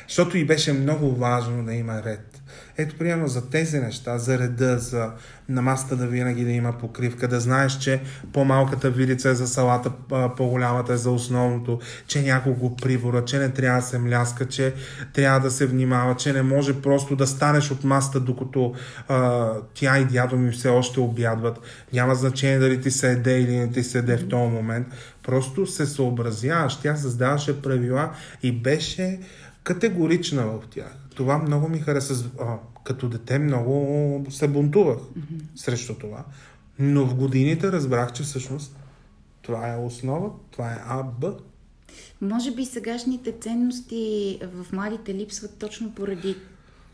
Защото 0.09 0.38
и 0.38 0.44
беше 0.44 0.72
много 0.72 1.14
важно 1.14 1.64
да 1.64 1.74
има 1.74 2.03
ред. 2.03 2.36
Ето, 2.79 2.99
примерно 2.99 3.29
за 3.29 3.51
тези 3.51 3.79
неща, 3.79 4.18
за 4.18 4.39
реда, 4.39 4.79
за 4.79 5.11
на 5.49 5.62
масата 5.62 5.97
да 5.97 6.07
винаги 6.07 6.45
да 6.45 6.51
има 6.51 6.72
покривка, 6.72 7.29
да 7.29 7.41
знаеш, 7.41 7.79
че 7.79 8.01
по-малката 8.33 8.91
вилица 8.91 9.29
е 9.29 9.35
за 9.35 9.49
салата, 9.49 9.91
по-голямата 10.37 10.93
е 10.93 10.97
за 10.97 11.11
основното, 11.11 11.81
че 12.07 12.22
някого 12.22 12.77
прибора, 12.77 13.24
че 13.24 13.39
не 13.39 13.49
трябва 13.49 13.81
да 13.81 13.87
се 13.87 13.99
мляска, 13.99 14.49
че 14.49 14.74
трябва 15.12 15.41
да 15.41 15.51
се 15.51 15.66
внимава, 15.66 16.16
че 16.16 16.33
не 16.33 16.43
може 16.43 16.83
просто 16.83 17.16
да 17.16 17.27
станеш 17.27 17.70
от 17.70 17.85
масата, 17.85 18.20
докато 18.20 18.74
а, 19.09 19.51
тя 19.74 19.99
и 19.99 20.05
дядо 20.05 20.37
ми 20.37 20.53
все 20.53 20.68
още 20.68 21.01
обядват. 21.01 21.61
Няма 21.93 22.14
значение 22.14 22.59
дали 22.59 22.81
ти 22.81 22.91
се 22.91 23.12
еде 23.12 23.41
или 23.41 23.57
не 23.57 23.70
ти 23.70 23.83
се 23.83 23.99
еде 23.99 24.16
в 24.16 24.29
този 24.29 24.53
момент. 24.53 24.87
Просто 25.22 25.66
се 25.66 25.87
съобразяваш. 25.87 26.81
Тя 26.81 26.97
създаваше 26.97 27.62
правила 27.62 28.11
и 28.43 28.53
беше 28.53 29.20
категорична 29.64 30.47
в 30.47 30.61
тях. 30.70 31.05
Това 31.16 31.38
много 31.38 31.68
ми 31.68 31.78
хареса. 31.78 32.30
А, 32.40 32.56
като 32.84 33.08
дете 33.08 33.38
много 33.38 34.26
се 34.30 34.48
бунтувах 34.48 34.98
mm-hmm. 34.98 35.42
срещу 35.56 35.94
това. 35.94 36.24
Но 36.78 37.06
в 37.06 37.14
годините 37.14 37.72
разбрах, 37.72 38.12
че 38.12 38.22
всъщност 38.22 38.76
това 39.42 39.72
е 39.72 39.76
основа, 39.76 40.30
това 40.50 40.72
е 40.72 40.78
А, 40.86 41.02
Б. 41.02 41.34
Може 42.20 42.54
би 42.54 42.64
сегашните 42.64 43.34
ценности 43.40 44.38
в 44.54 44.72
младите 44.72 45.14
липсват 45.14 45.58
точно 45.58 45.92
поради 45.94 46.36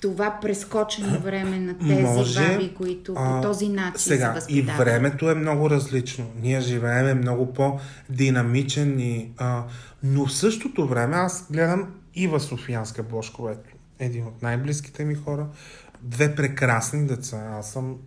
това 0.01 0.39
прескочено 0.43 1.21
време 1.21 1.61
на 1.61 1.79
тези 1.79 2.03
Може, 2.03 2.53
баби, 2.53 2.75
които 2.75 3.15
по 3.15 3.41
този 3.43 3.69
начин 3.69 3.99
сега, 3.99 4.41
се. 4.41 4.53
И 4.53 4.63
времето 4.63 5.31
е 5.31 5.35
много 5.35 5.71
различно. 5.71 6.27
Ние 6.43 6.61
живеем 6.61 7.19
много 7.19 7.53
по-динамичен, 7.53 9.01
и, 9.01 9.31
а, 9.39 9.65
но 10.03 10.27
в 10.27 10.33
същото 10.33 10.87
време 10.87 11.17
аз 11.17 11.47
гледам 11.53 11.95
Ива 12.15 12.41
Софиянска 12.41 13.03
Бошкова, 13.03 13.55
един 14.05 14.27
от 14.27 14.43
най-близките 14.43 15.05
ми 15.05 15.15
хора, 15.15 15.47
две 16.03 16.35
прекрасни 16.35 17.07
деца. 17.07 17.57
Аз 17.59 17.73
съм, 17.73 17.99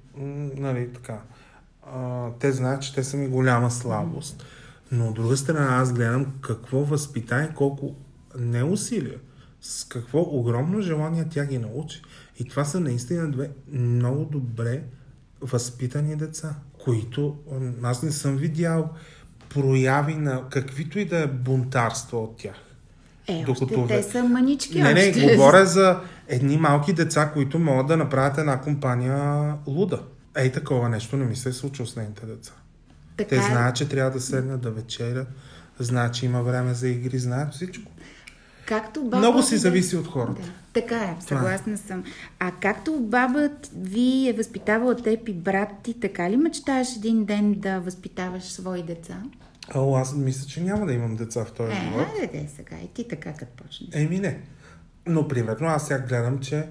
нали, 0.58 0.94
така. 0.94 1.22
А, 1.94 2.30
те 2.40 2.52
знаят, 2.52 2.82
че 2.82 2.96
те 2.96 3.04
са 3.04 3.18
ми 3.18 3.28
голяма 3.28 3.72
слабост. 3.72 4.46
Но 4.92 5.08
от 5.08 5.16
друга 5.16 5.38
страна 5.38 5.82
аз 5.82 5.94
гледам 5.94 6.34
какво 6.42 6.80
възпитание, 6.80 7.52
колко 7.56 7.96
не 8.40 8.64
усилия, 8.64 9.20
с 9.62 9.84
какво 9.84 10.22
огромно 10.22 10.82
желание 10.82 11.26
тя 11.30 11.46
ги 11.46 11.58
научи. 11.58 12.02
И 12.40 12.46
това 12.46 12.66
са 12.66 12.80
наистина 12.80 13.32
две 13.32 13.50
много 13.72 14.26
добре 14.26 14.84
възпитани 15.42 16.16
деца, 16.16 16.56
които 16.84 17.38
аз 17.84 18.04
не 18.04 18.12
съм 18.12 18.38
видял 18.38 18.90
прояви 19.50 20.16
на 20.16 20.50
каквито 20.50 21.00
и 21.00 21.06
да 21.06 21.18
е 21.18 21.28
бунтарство 21.28 22.24
от 22.24 22.38
тях. 22.38 22.65
Е, 23.28 23.44
Докато 23.46 23.82
още 23.82 23.88
те 23.88 24.04
са 24.04 24.24
манички. 24.24 24.82
Не, 24.82 24.94
не, 24.94 25.10
още. 25.10 25.36
говоря 25.36 25.66
за 25.66 26.00
едни 26.28 26.58
малки 26.58 26.94
деца, 26.94 27.32
които 27.34 27.60
могат 27.60 27.88
да 27.88 27.98
направят 27.98 28.38
една 28.38 28.62
компания 28.62 29.54
луда. 29.68 30.02
Ей, 30.38 30.52
такова 30.52 30.90
нещо 30.90 31.18
не 31.18 31.26
ми 31.26 31.36
се 31.36 31.50
е 31.50 31.54
случило 31.54 31.86
с 31.86 31.96
нейните 31.96 32.26
деца. 32.26 32.54
Така 33.18 33.30
Те 33.30 33.36
е. 33.36 33.42
знаят, 33.42 33.76
че 33.76 33.90
трябва 33.90 34.12
да 34.12 34.22
седнат 34.22 34.62
да 34.62 34.72
вечерят, 34.72 35.28
знаят, 35.80 36.14
че 36.14 36.26
има 36.26 36.42
време 36.44 36.74
за 36.74 36.88
игри, 36.88 37.20
знаят 37.20 37.54
всичко. 37.54 37.92
Както 38.66 39.04
баба 39.04 39.18
Много 39.18 39.42
си 39.42 39.58
зависи 39.58 39.96
от 39.96 40.08
хората. 40.08 40.42
Да. 40.42 40.52
Така 40.74 40.96
е, 40.96 41.16
съгласна 41.20 41.74
е. 41.74 41.78
съм. 41.78 42.04
А 42.40 42.52
както 42.52 43.00
баба 43.00 43.50
ви 43.76 44.30
е 44.30 44.34
възпитавала 44.34 44.96
теб 44.96 45.30
и 45.30 45.34
брат 45.34 45.70
ти, 45.84 46.00
така 46.00 46.30
ли 46.30 46.38
мечтаеш 46.38 46.88
един 46.98 47.26
ден 47.26 47.54
да 47.54 47.80
възпитаваш 47.80 48.44
свои 48.44 48.84
деца? 48.84 49.18
О, 49.76 49.96
аз 49.96 50.16
мисля, 50.16 50.48
че 50.48 50.64
няма 50.64 50.86
да 50.86 50.94
имам 50.94 51.16
деца 51.16 51.46
в 51.46 51.52
този 51.52 51.72
е, 51.72 51.76
живот. 51.76 52.08
Е, 52.22 52.28
де, 52.28 52.48
сега 52.56 52.78
и 52.84 52.88
ти 52.88 53.08
така 53.08 53.34
като 53.34 53.64
почнеш. 53.64 53.90
Еми 53.94 54.20
не. 54.20 54.42
Но, 55.08 55.28
примерно, 55.28 55.68
аз 55.68 55.88
сега 55.88 56.00
гледам, 56.00 56.40
че 56.40 56.68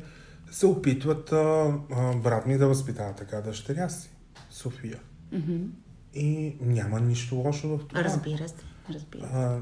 се 0.50 0.66
опитват 0.66 1.32
а, 1.32 1.74
а, 1.92 2.16
брат 2.16 2.46
ми 2.46 2.58
да 2.58 2.68
възпитава 2.68 3.14
така 3.14 3.40
дъщеря 3.40 3.88
си, 3.88 4.10
София. 4.50 4.98
Mm-hmm. 5.34 5.66
И 6.14 6.56
няма 6.60 7.00
нищо 7.00 7.34
лошо 7.34 7.68
в 7.68 7.88
това. 7.88 8.04
Разбира 8.04 8.48
се, 8.48 8.54
разбира 8.90 9.26
се. 9.26 9.32
А, 9.32 9.58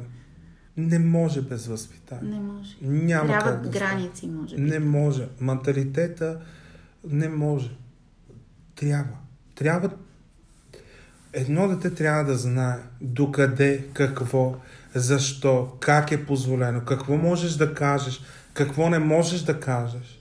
не 0.77 0.99
може 0.99 1.43
без 1.43 1.67
възпитание. 1.67 2.31
Не 2.31 2.41
може. 2.41 2.77
Няма 2.83 3.27
Трябват 3.27 3.69
граници, 3.69 4.27
може 4.27 4.57
би. 4.57 4.63
Не 4.63 4.79
може. 4.79 5.29
Менталитета 5.41 6.41
не 7.09 7.29
може. 7.29 7.77
Трябва. 8.75 9.17
Трябва 9.55 9.91
Едно 11.33 11.69
дете 11.69 11.95
трябва 11.95 12.25
да 12.25 12.35
знае 12.35 12.77
докъде, 13.01 13.85
какво, 13.95 14.55
защо, 14.95 15.73
как 15.81 16.13
е 16.13 16.27
позволено, 16.27 16.81
какво 16.81 17.17
можеш 17.17 17.53
да 17.53 17.75
кажеш, 17.75 18.21
какво 18.55 18.89
не 18.89 18.99
можеш 18.99 19.41
да 19.41 19.61
кажеш. 19.61 20.19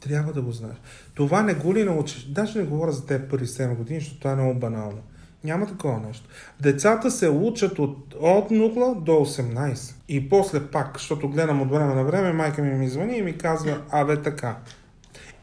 Трябва 0.00 0.32
да 0.32 0.42
го 0.42 0.52
знаеш. 0.52 0.76
Това 1.14 1.42
не 1.42 1.54
го 1.54 1.74
ли 1.74 1.84
научиш? 1.84 2.24
Даже 2.24 2.58
не 2.58 2.64
говоря 2.64 2.92
за 2.92 3.06
тези 3.06 3.24
първи 3.30 3.46
7 3.46 3.76
години, 3.76 4.00
защото 4.00 4.18
това 4.18 4.32
е 4.32 4.36
много 4.36 4.60
банално. 4.60 4.98
Няма 5.44 5.66
такова 5.66 6.00
нещо. 6.06 6.28
Децата 6.60 7.10
се 7.10 7.28
учат 7.28 7.78
от, 7.78 8.14
от 8.20 8.50
0 8.50 9.02
до 9.02 9.12
18. 9.12 9.94
И 10.08 10.28
после 10.28 10.66
пак, 10.66 10.98
защото 10.98 11.28
гледам 11.28 11.62
от 11.62 11.70
време 11.70 11.94
на 11.94 12.04
време, 12.04 12.32
майка 12.32 12.62
ми 12.62 12.74
ми 12.74 12.88
звъни 12.88 13.18
и 13.18 13.22
ми 13.22 13.38
казва, 13.38 13.82
абе 13.90 14.22
така. 14.22 14.56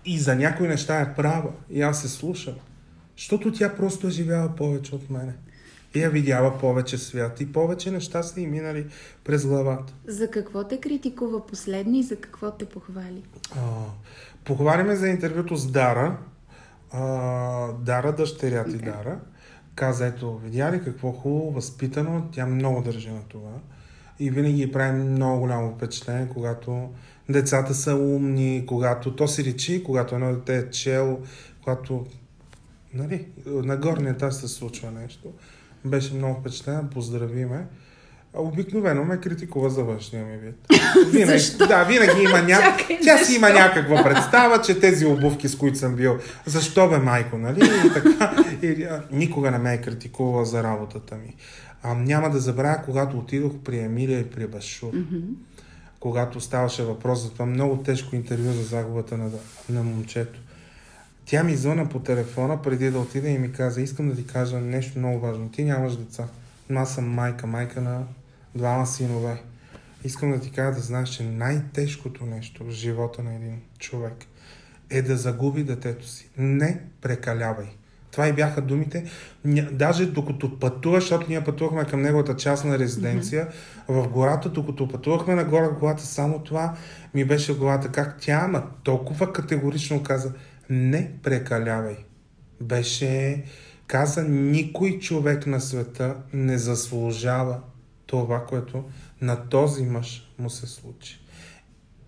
И 0.06 0.20
за 0.20 0.36
някои 0.36 0.68
неща 0.68 1.00
е 1.00 1.14
права. 1.16 1.50
И 1.70 1.82
аз 1.82 2.02
се 2.02 2.10
слушам. 2.10 2.54
Защото 3.18 3.52
тя 3.52 3.76
просто 3.76 4.08
е 4.08 4.10
живяла 4.10 4.56
повече 4.56 4.96
от 4.96 5.10
мене. 5.10 5.34
И 5.96 6.04
е 6.04 6.10
видяла 6.10 6.58
повече 6.58 6.98
свят 6.98 7.42
и 7.42 7.52
повече 7.52 7.92
неща 7.92 8.24
са 8.24 8.42
и 8.42 8.48
минали 8.48 8.86
през 9.24 9.46
главата. 9.46 9.94
За 10.08 10.30
какво 10.30 10.64
те 10.64 10.80
критикува 10.80 11.46
последно 11.46 11.96
и 11.96 12.04
за 12.04 12.16
какво 12.16 12.52
те 12.52 12.66
похвали? 12.66 13.24
А, 13.56 13.60
похвалиме 14.46 14.96
за 14.96 15.08
интервюто 15.08 15.56
с 15.56 15.72
Дара. 15.72 16.18
А, 16.92 17.72
Дара, 17.74 18.16
дъщеря 18.16 18.64
ти 18.64 18.72
okay. 18.72 18.86
Дара. 18.86 19.20
Каза, 19.76 20.06
ето, 20.06 20.38
видя 20.38 20.72
ли 20.72 20.84
какво 20.84 21.12
хубаво, 21.12 21.52
възпитано, 21.52 22.28
тя 22.32 22.46
много 22.46 22.82
държи 22.82 23.10
на 23.10 23.22
това. 23.28 23.52
И 24.20 24.30
винаги 24.30 24.72
прави 24.72 25.04
много 25.04 25.40
голямо 25.40 25.76
впечатление, 25.76 26.30
когато 26.34 26.90
децата 27.30 27.74
са 27.74 27.96
умни, 27.96 28.64
когато 28.68 29.16
то 29.16 29.28
си 29.28 29.44
речи, 29.44 29.84
когато 29.84 30.16
едно 30.16 30.34
дете 30.34 30.58
е 30.58 30.70
чел, 30.70 31.20
когато 31.64 32.06
нали, 32.98 33.28
на 33.46 33.78
горния 33.78 34.12
етаж 34.12 34.34
се 34.34 34.48
случва 34.48 34.92
нещо. 34.92 35.34
Беше 35.86 36.14
много 36.14 36.40
впечатлен, 36.40 36.88
поздравиме. 36.94 37.66
Обикновено 38.34 39.04
ме 39.04 39.18
критикува 39.18 39.70
за 39.70 39.84
външния 39.84 40.26
ми 40.26 40.38
вид. 40.38 40.56
Винаги, 41.12 41.40
защо? 41.40 41.68
Да, 41.68 41.84
винаги 41.84 42.22
има 42.22 42.42
ня... 42.42 42.78
Тя 43.04 43.18
си 43.18 43.36
има 43.36 43.50
някаква 43.50 44.04
представа, 44.04 44.62
че 44.62 44.80
тези 44.80 45.06
обувки, 45.06 45.48
с 45.48 45.58
които 45.58 45.78
съм 45.78 45.96
бил, 45.96 46.18
защо 46.46 46.90
бе 46.90 46.98
майко, 46.98 47.38
нали? 47.38 47.60
И 47.86 47.94
така. 47.94 48.46
И, 48.62 48.84
а, 48.84 49.04
никога 49.12 49.52
не 49.52 49.58
ме 49.58 49.74
е 49.74 49.82
критикувала 49.82 50.46
за 50.46 50.64
работата 50.64 51.16
ми. 51.16 51.36
А, 51.84 51.94
няма 51.94 52.30
да 52.30 52.40
забравя, 52.40 52.82
когато 52.86 53.18
отидох 53.18 53.54
при 53.64 53.80
Емилия 53.80 54.20
и 54.20 54.30
при 54.30 54.48
Башур. 54.48 54.92
Mm-hmm. 54.94 55.24
Когато 56.00 56.42
ставаше 56.42 56.84
въпрос 56.84 57.24
за 57.24 57.32
това 57.32 57.46
много 57.46 57.78
тежко 57.78 58.16
интервю 58.16 58.52
за 58.52 58.64
загубата 58.64 59.18
на, 59.18 59.30
на 59.70 59.84
момчето. 59.84 60.40
Тя 61.30 61.44
ми 61.44 61.56
звъна 61.56 61.90
по 61.90 62.00
телефона 62.00 62.62
преди 62.62 62.92
да 62.92 63.00
отида 63.00 63.30
и 63.30 63.38
ми 63.38 63.52
каза, 63.52 63.82
искам 63.82 64.10
да 64.10 64.16
ти 64.16 64.28
кажа 64.28 64.60
нещо 64.60 65.00
много 65.00 65.20
важно. 65.20 65.50
Ти 65.50 65.64
нямаш 65.64 65.96
деца. 65.96 66.28
Но 66.70 66.80
аз 66.80 66.96
съм 66.96 67.10
майка, 67.10 67.48
майка 67.48 67.82
на 67.82 68.04
двама 68.56 68.88
синове. 68.88 69.42
Искам 70.04 70.32
да 70.32 70.40
ти 70.40 70.52
кажа 70.52 70.76
да 70.76 70.82
знаеш, 70.82 71.10
че 71.10 71.24
най-тежкото 71.24 72.26
нещо 72.26 72.64
в 72.64 72.72
живота 72.72 73.24
на 73.24 73.36
един 73.36 73.62
човек 73.80 74.14
е 74.90 75.02
да 75.02 75.18
загуби 75.18 75.64
детето 75.64 76.08
си. 76.08 76.30
Не 76.38 76.80
прекалявай. 77.02 77.68
Това 78.12 78.28
и 78.28 78.34
бяха 78.34 78.62
думите. 78.62 79.06
Даже 79.72 80.06
докато 80.06 80.60
пътуваш, 80.60 81.04
защото 81.04 81.26
ние 81.30 81.44
пътувахме 81.44 81.86
към 81.86 82.02
неговата 82.02 82.36
частна 82.36 82.80
резиденция, 82.80 83.48
mm-hmm. 83.48 84.04
в 84.04 84.10
гората, 84.10 84.50
докато 84.50 84.88
пътувахме 84.88 85.36
нагоре 85.36 85.68
в 85.68 85.80
главата, 85.80 86.06
само 86.06 86.40
това 86.40 86.76
ми 87.14 87.26
беше 87.26 87.54
в 87.54 87.58
главата. 87.58 87.92
Как 87.92 88.18
тя, 88.22 88.42
ама 88.44 88.64
толкова 88.84 89.34
категорично 89.34 90.04
каза, 90.04 90.32
не 90.70 91.12
прекалявай. 91.24 91.98
Беше, 92.62 93.44
каза, 93.88 94.24
никой 94.24 95.00
човек 95.00 95.48
на 95.48 95.62
света 95.62 96.16
не 96.34 96.58
заслужава 96.58 97.62
това, 98.06 98.46
което 98.46 98.84
на 99.22 99.50
този 99.50 99.86
мъж 99.86 100.34
му 100.40 100.50
се 100.50 100.68
случи. 100.68 101.20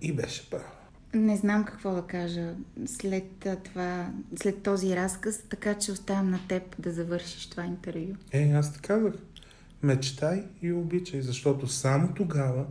И 0.01 0.13
беше 0.13 0.49
прав. 0.49 0.79
Не 1.13 1.37
знам 1.37 1.65
какво 1.65 1.91
да 1.91 2.01
кажа 2.01 2.53
след, 2.85 3.47
това, 3.63 4.11
след 4.41 4.63
този 4.63 4.95
разказ, 4.95 5.43
така 5.49 5.73
че 5.73 5.91
оставям 5.91 6.29
на 6.29 6.39
теб 6.47 6.63
да 6.79 6.91
завършиш 6.91 7.49
това 7.49 7.65
интервю. 7.65 8.15
Е, 8.31 8.51
аз 8.51 8.73
те 8.73 8.79
казах. 8.79 9.13
Мечтай 9.83 10.43
и 10.61 10.71
обичай, 10.71 11.21
защото 11.21 11.67
само 11.67 12.13
тогава 12.13 12.65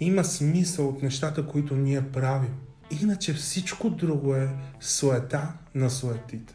има 0.00 0.24
смисъл 0.24 0.88
от 0.88 1.02
нещата, 1.02 1.46
които 1.46 1.76
ние 1.76 2.10
правим. 2.12 2.54
Иначе 2.90 3.34
всичко 3.34 3.90
друго 3.90 4.34
е 4.34 4.48
суета 4.80 5.52
на 5.74 5.90
суетите. 5.90 6.54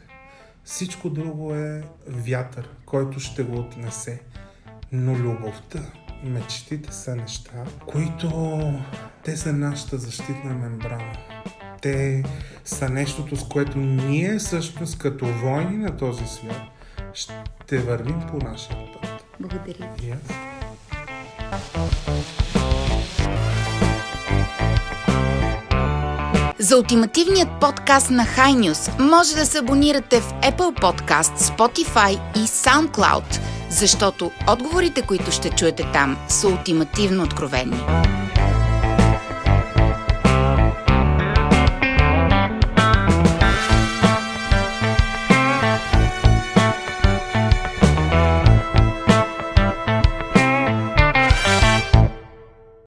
Всичко 0.64 1.10
друго 1.10 1.54
е 1.54 1.84
вятър, 2.06 2.68
който 2.86 3.20
ще 3.20 3.42
го 3.42 3.58
отнесе. 3.58 4.22
Но 4.92 5.14
любовта, 5.14 5.80
мечтите 6.24 6.92
са 6.92 7.16
неща, 7.16 7.64
които 7.86 8.60
те 9.24 9.36
са 9.36 9.52
нашата 9.52 9.98
защитна 9.98 10.54
мембрана. 10.54 11.12
Те 11.82 12.24
са 12.64 12.88
нещото, 12.88 13.36
с 13.36 13.48
което 13.48 13.78
ние 13.78 14.38
всъщност 14.38 14.98
като 14.98 15.26
войни 15.26 15.76
на 15.76 15.96
този 15.96 16.26
свят 16.26 16.62
ще 17.12 17.78
вървим 17.78 18.20
по 18.30 18.36
нашия 18.36 18.92
път. 18.92 19.24
Благодаря. 19.40 19.88
Yes. 19.98 20.50
За 26.60 26.76
ултимативният 26.76 27.48
подкаст 27.60 28.10
на 28.10 28.26
High 28.26 29.00
може 29.00 29.34
да 29.34 29.46
се 29.46 29.58
абонирате 29.58 30.20
в 30.20 30.32
Apple 30.32 30.80
Podcast, 30.80 31.36
Spotify 31.36 32.20
и 32.36 32.38
SoundCloud, 32.38 33.40
защото 33.70 34.30
отговорите, 34.48 35.02
които 35.02 35.30
ще 35.30 35.50
чуете 35.50 35.86
там, 35.92 36.16
са 36.28 36.48
ултимативно 36.48 37.22
откровени. 37.22 37.76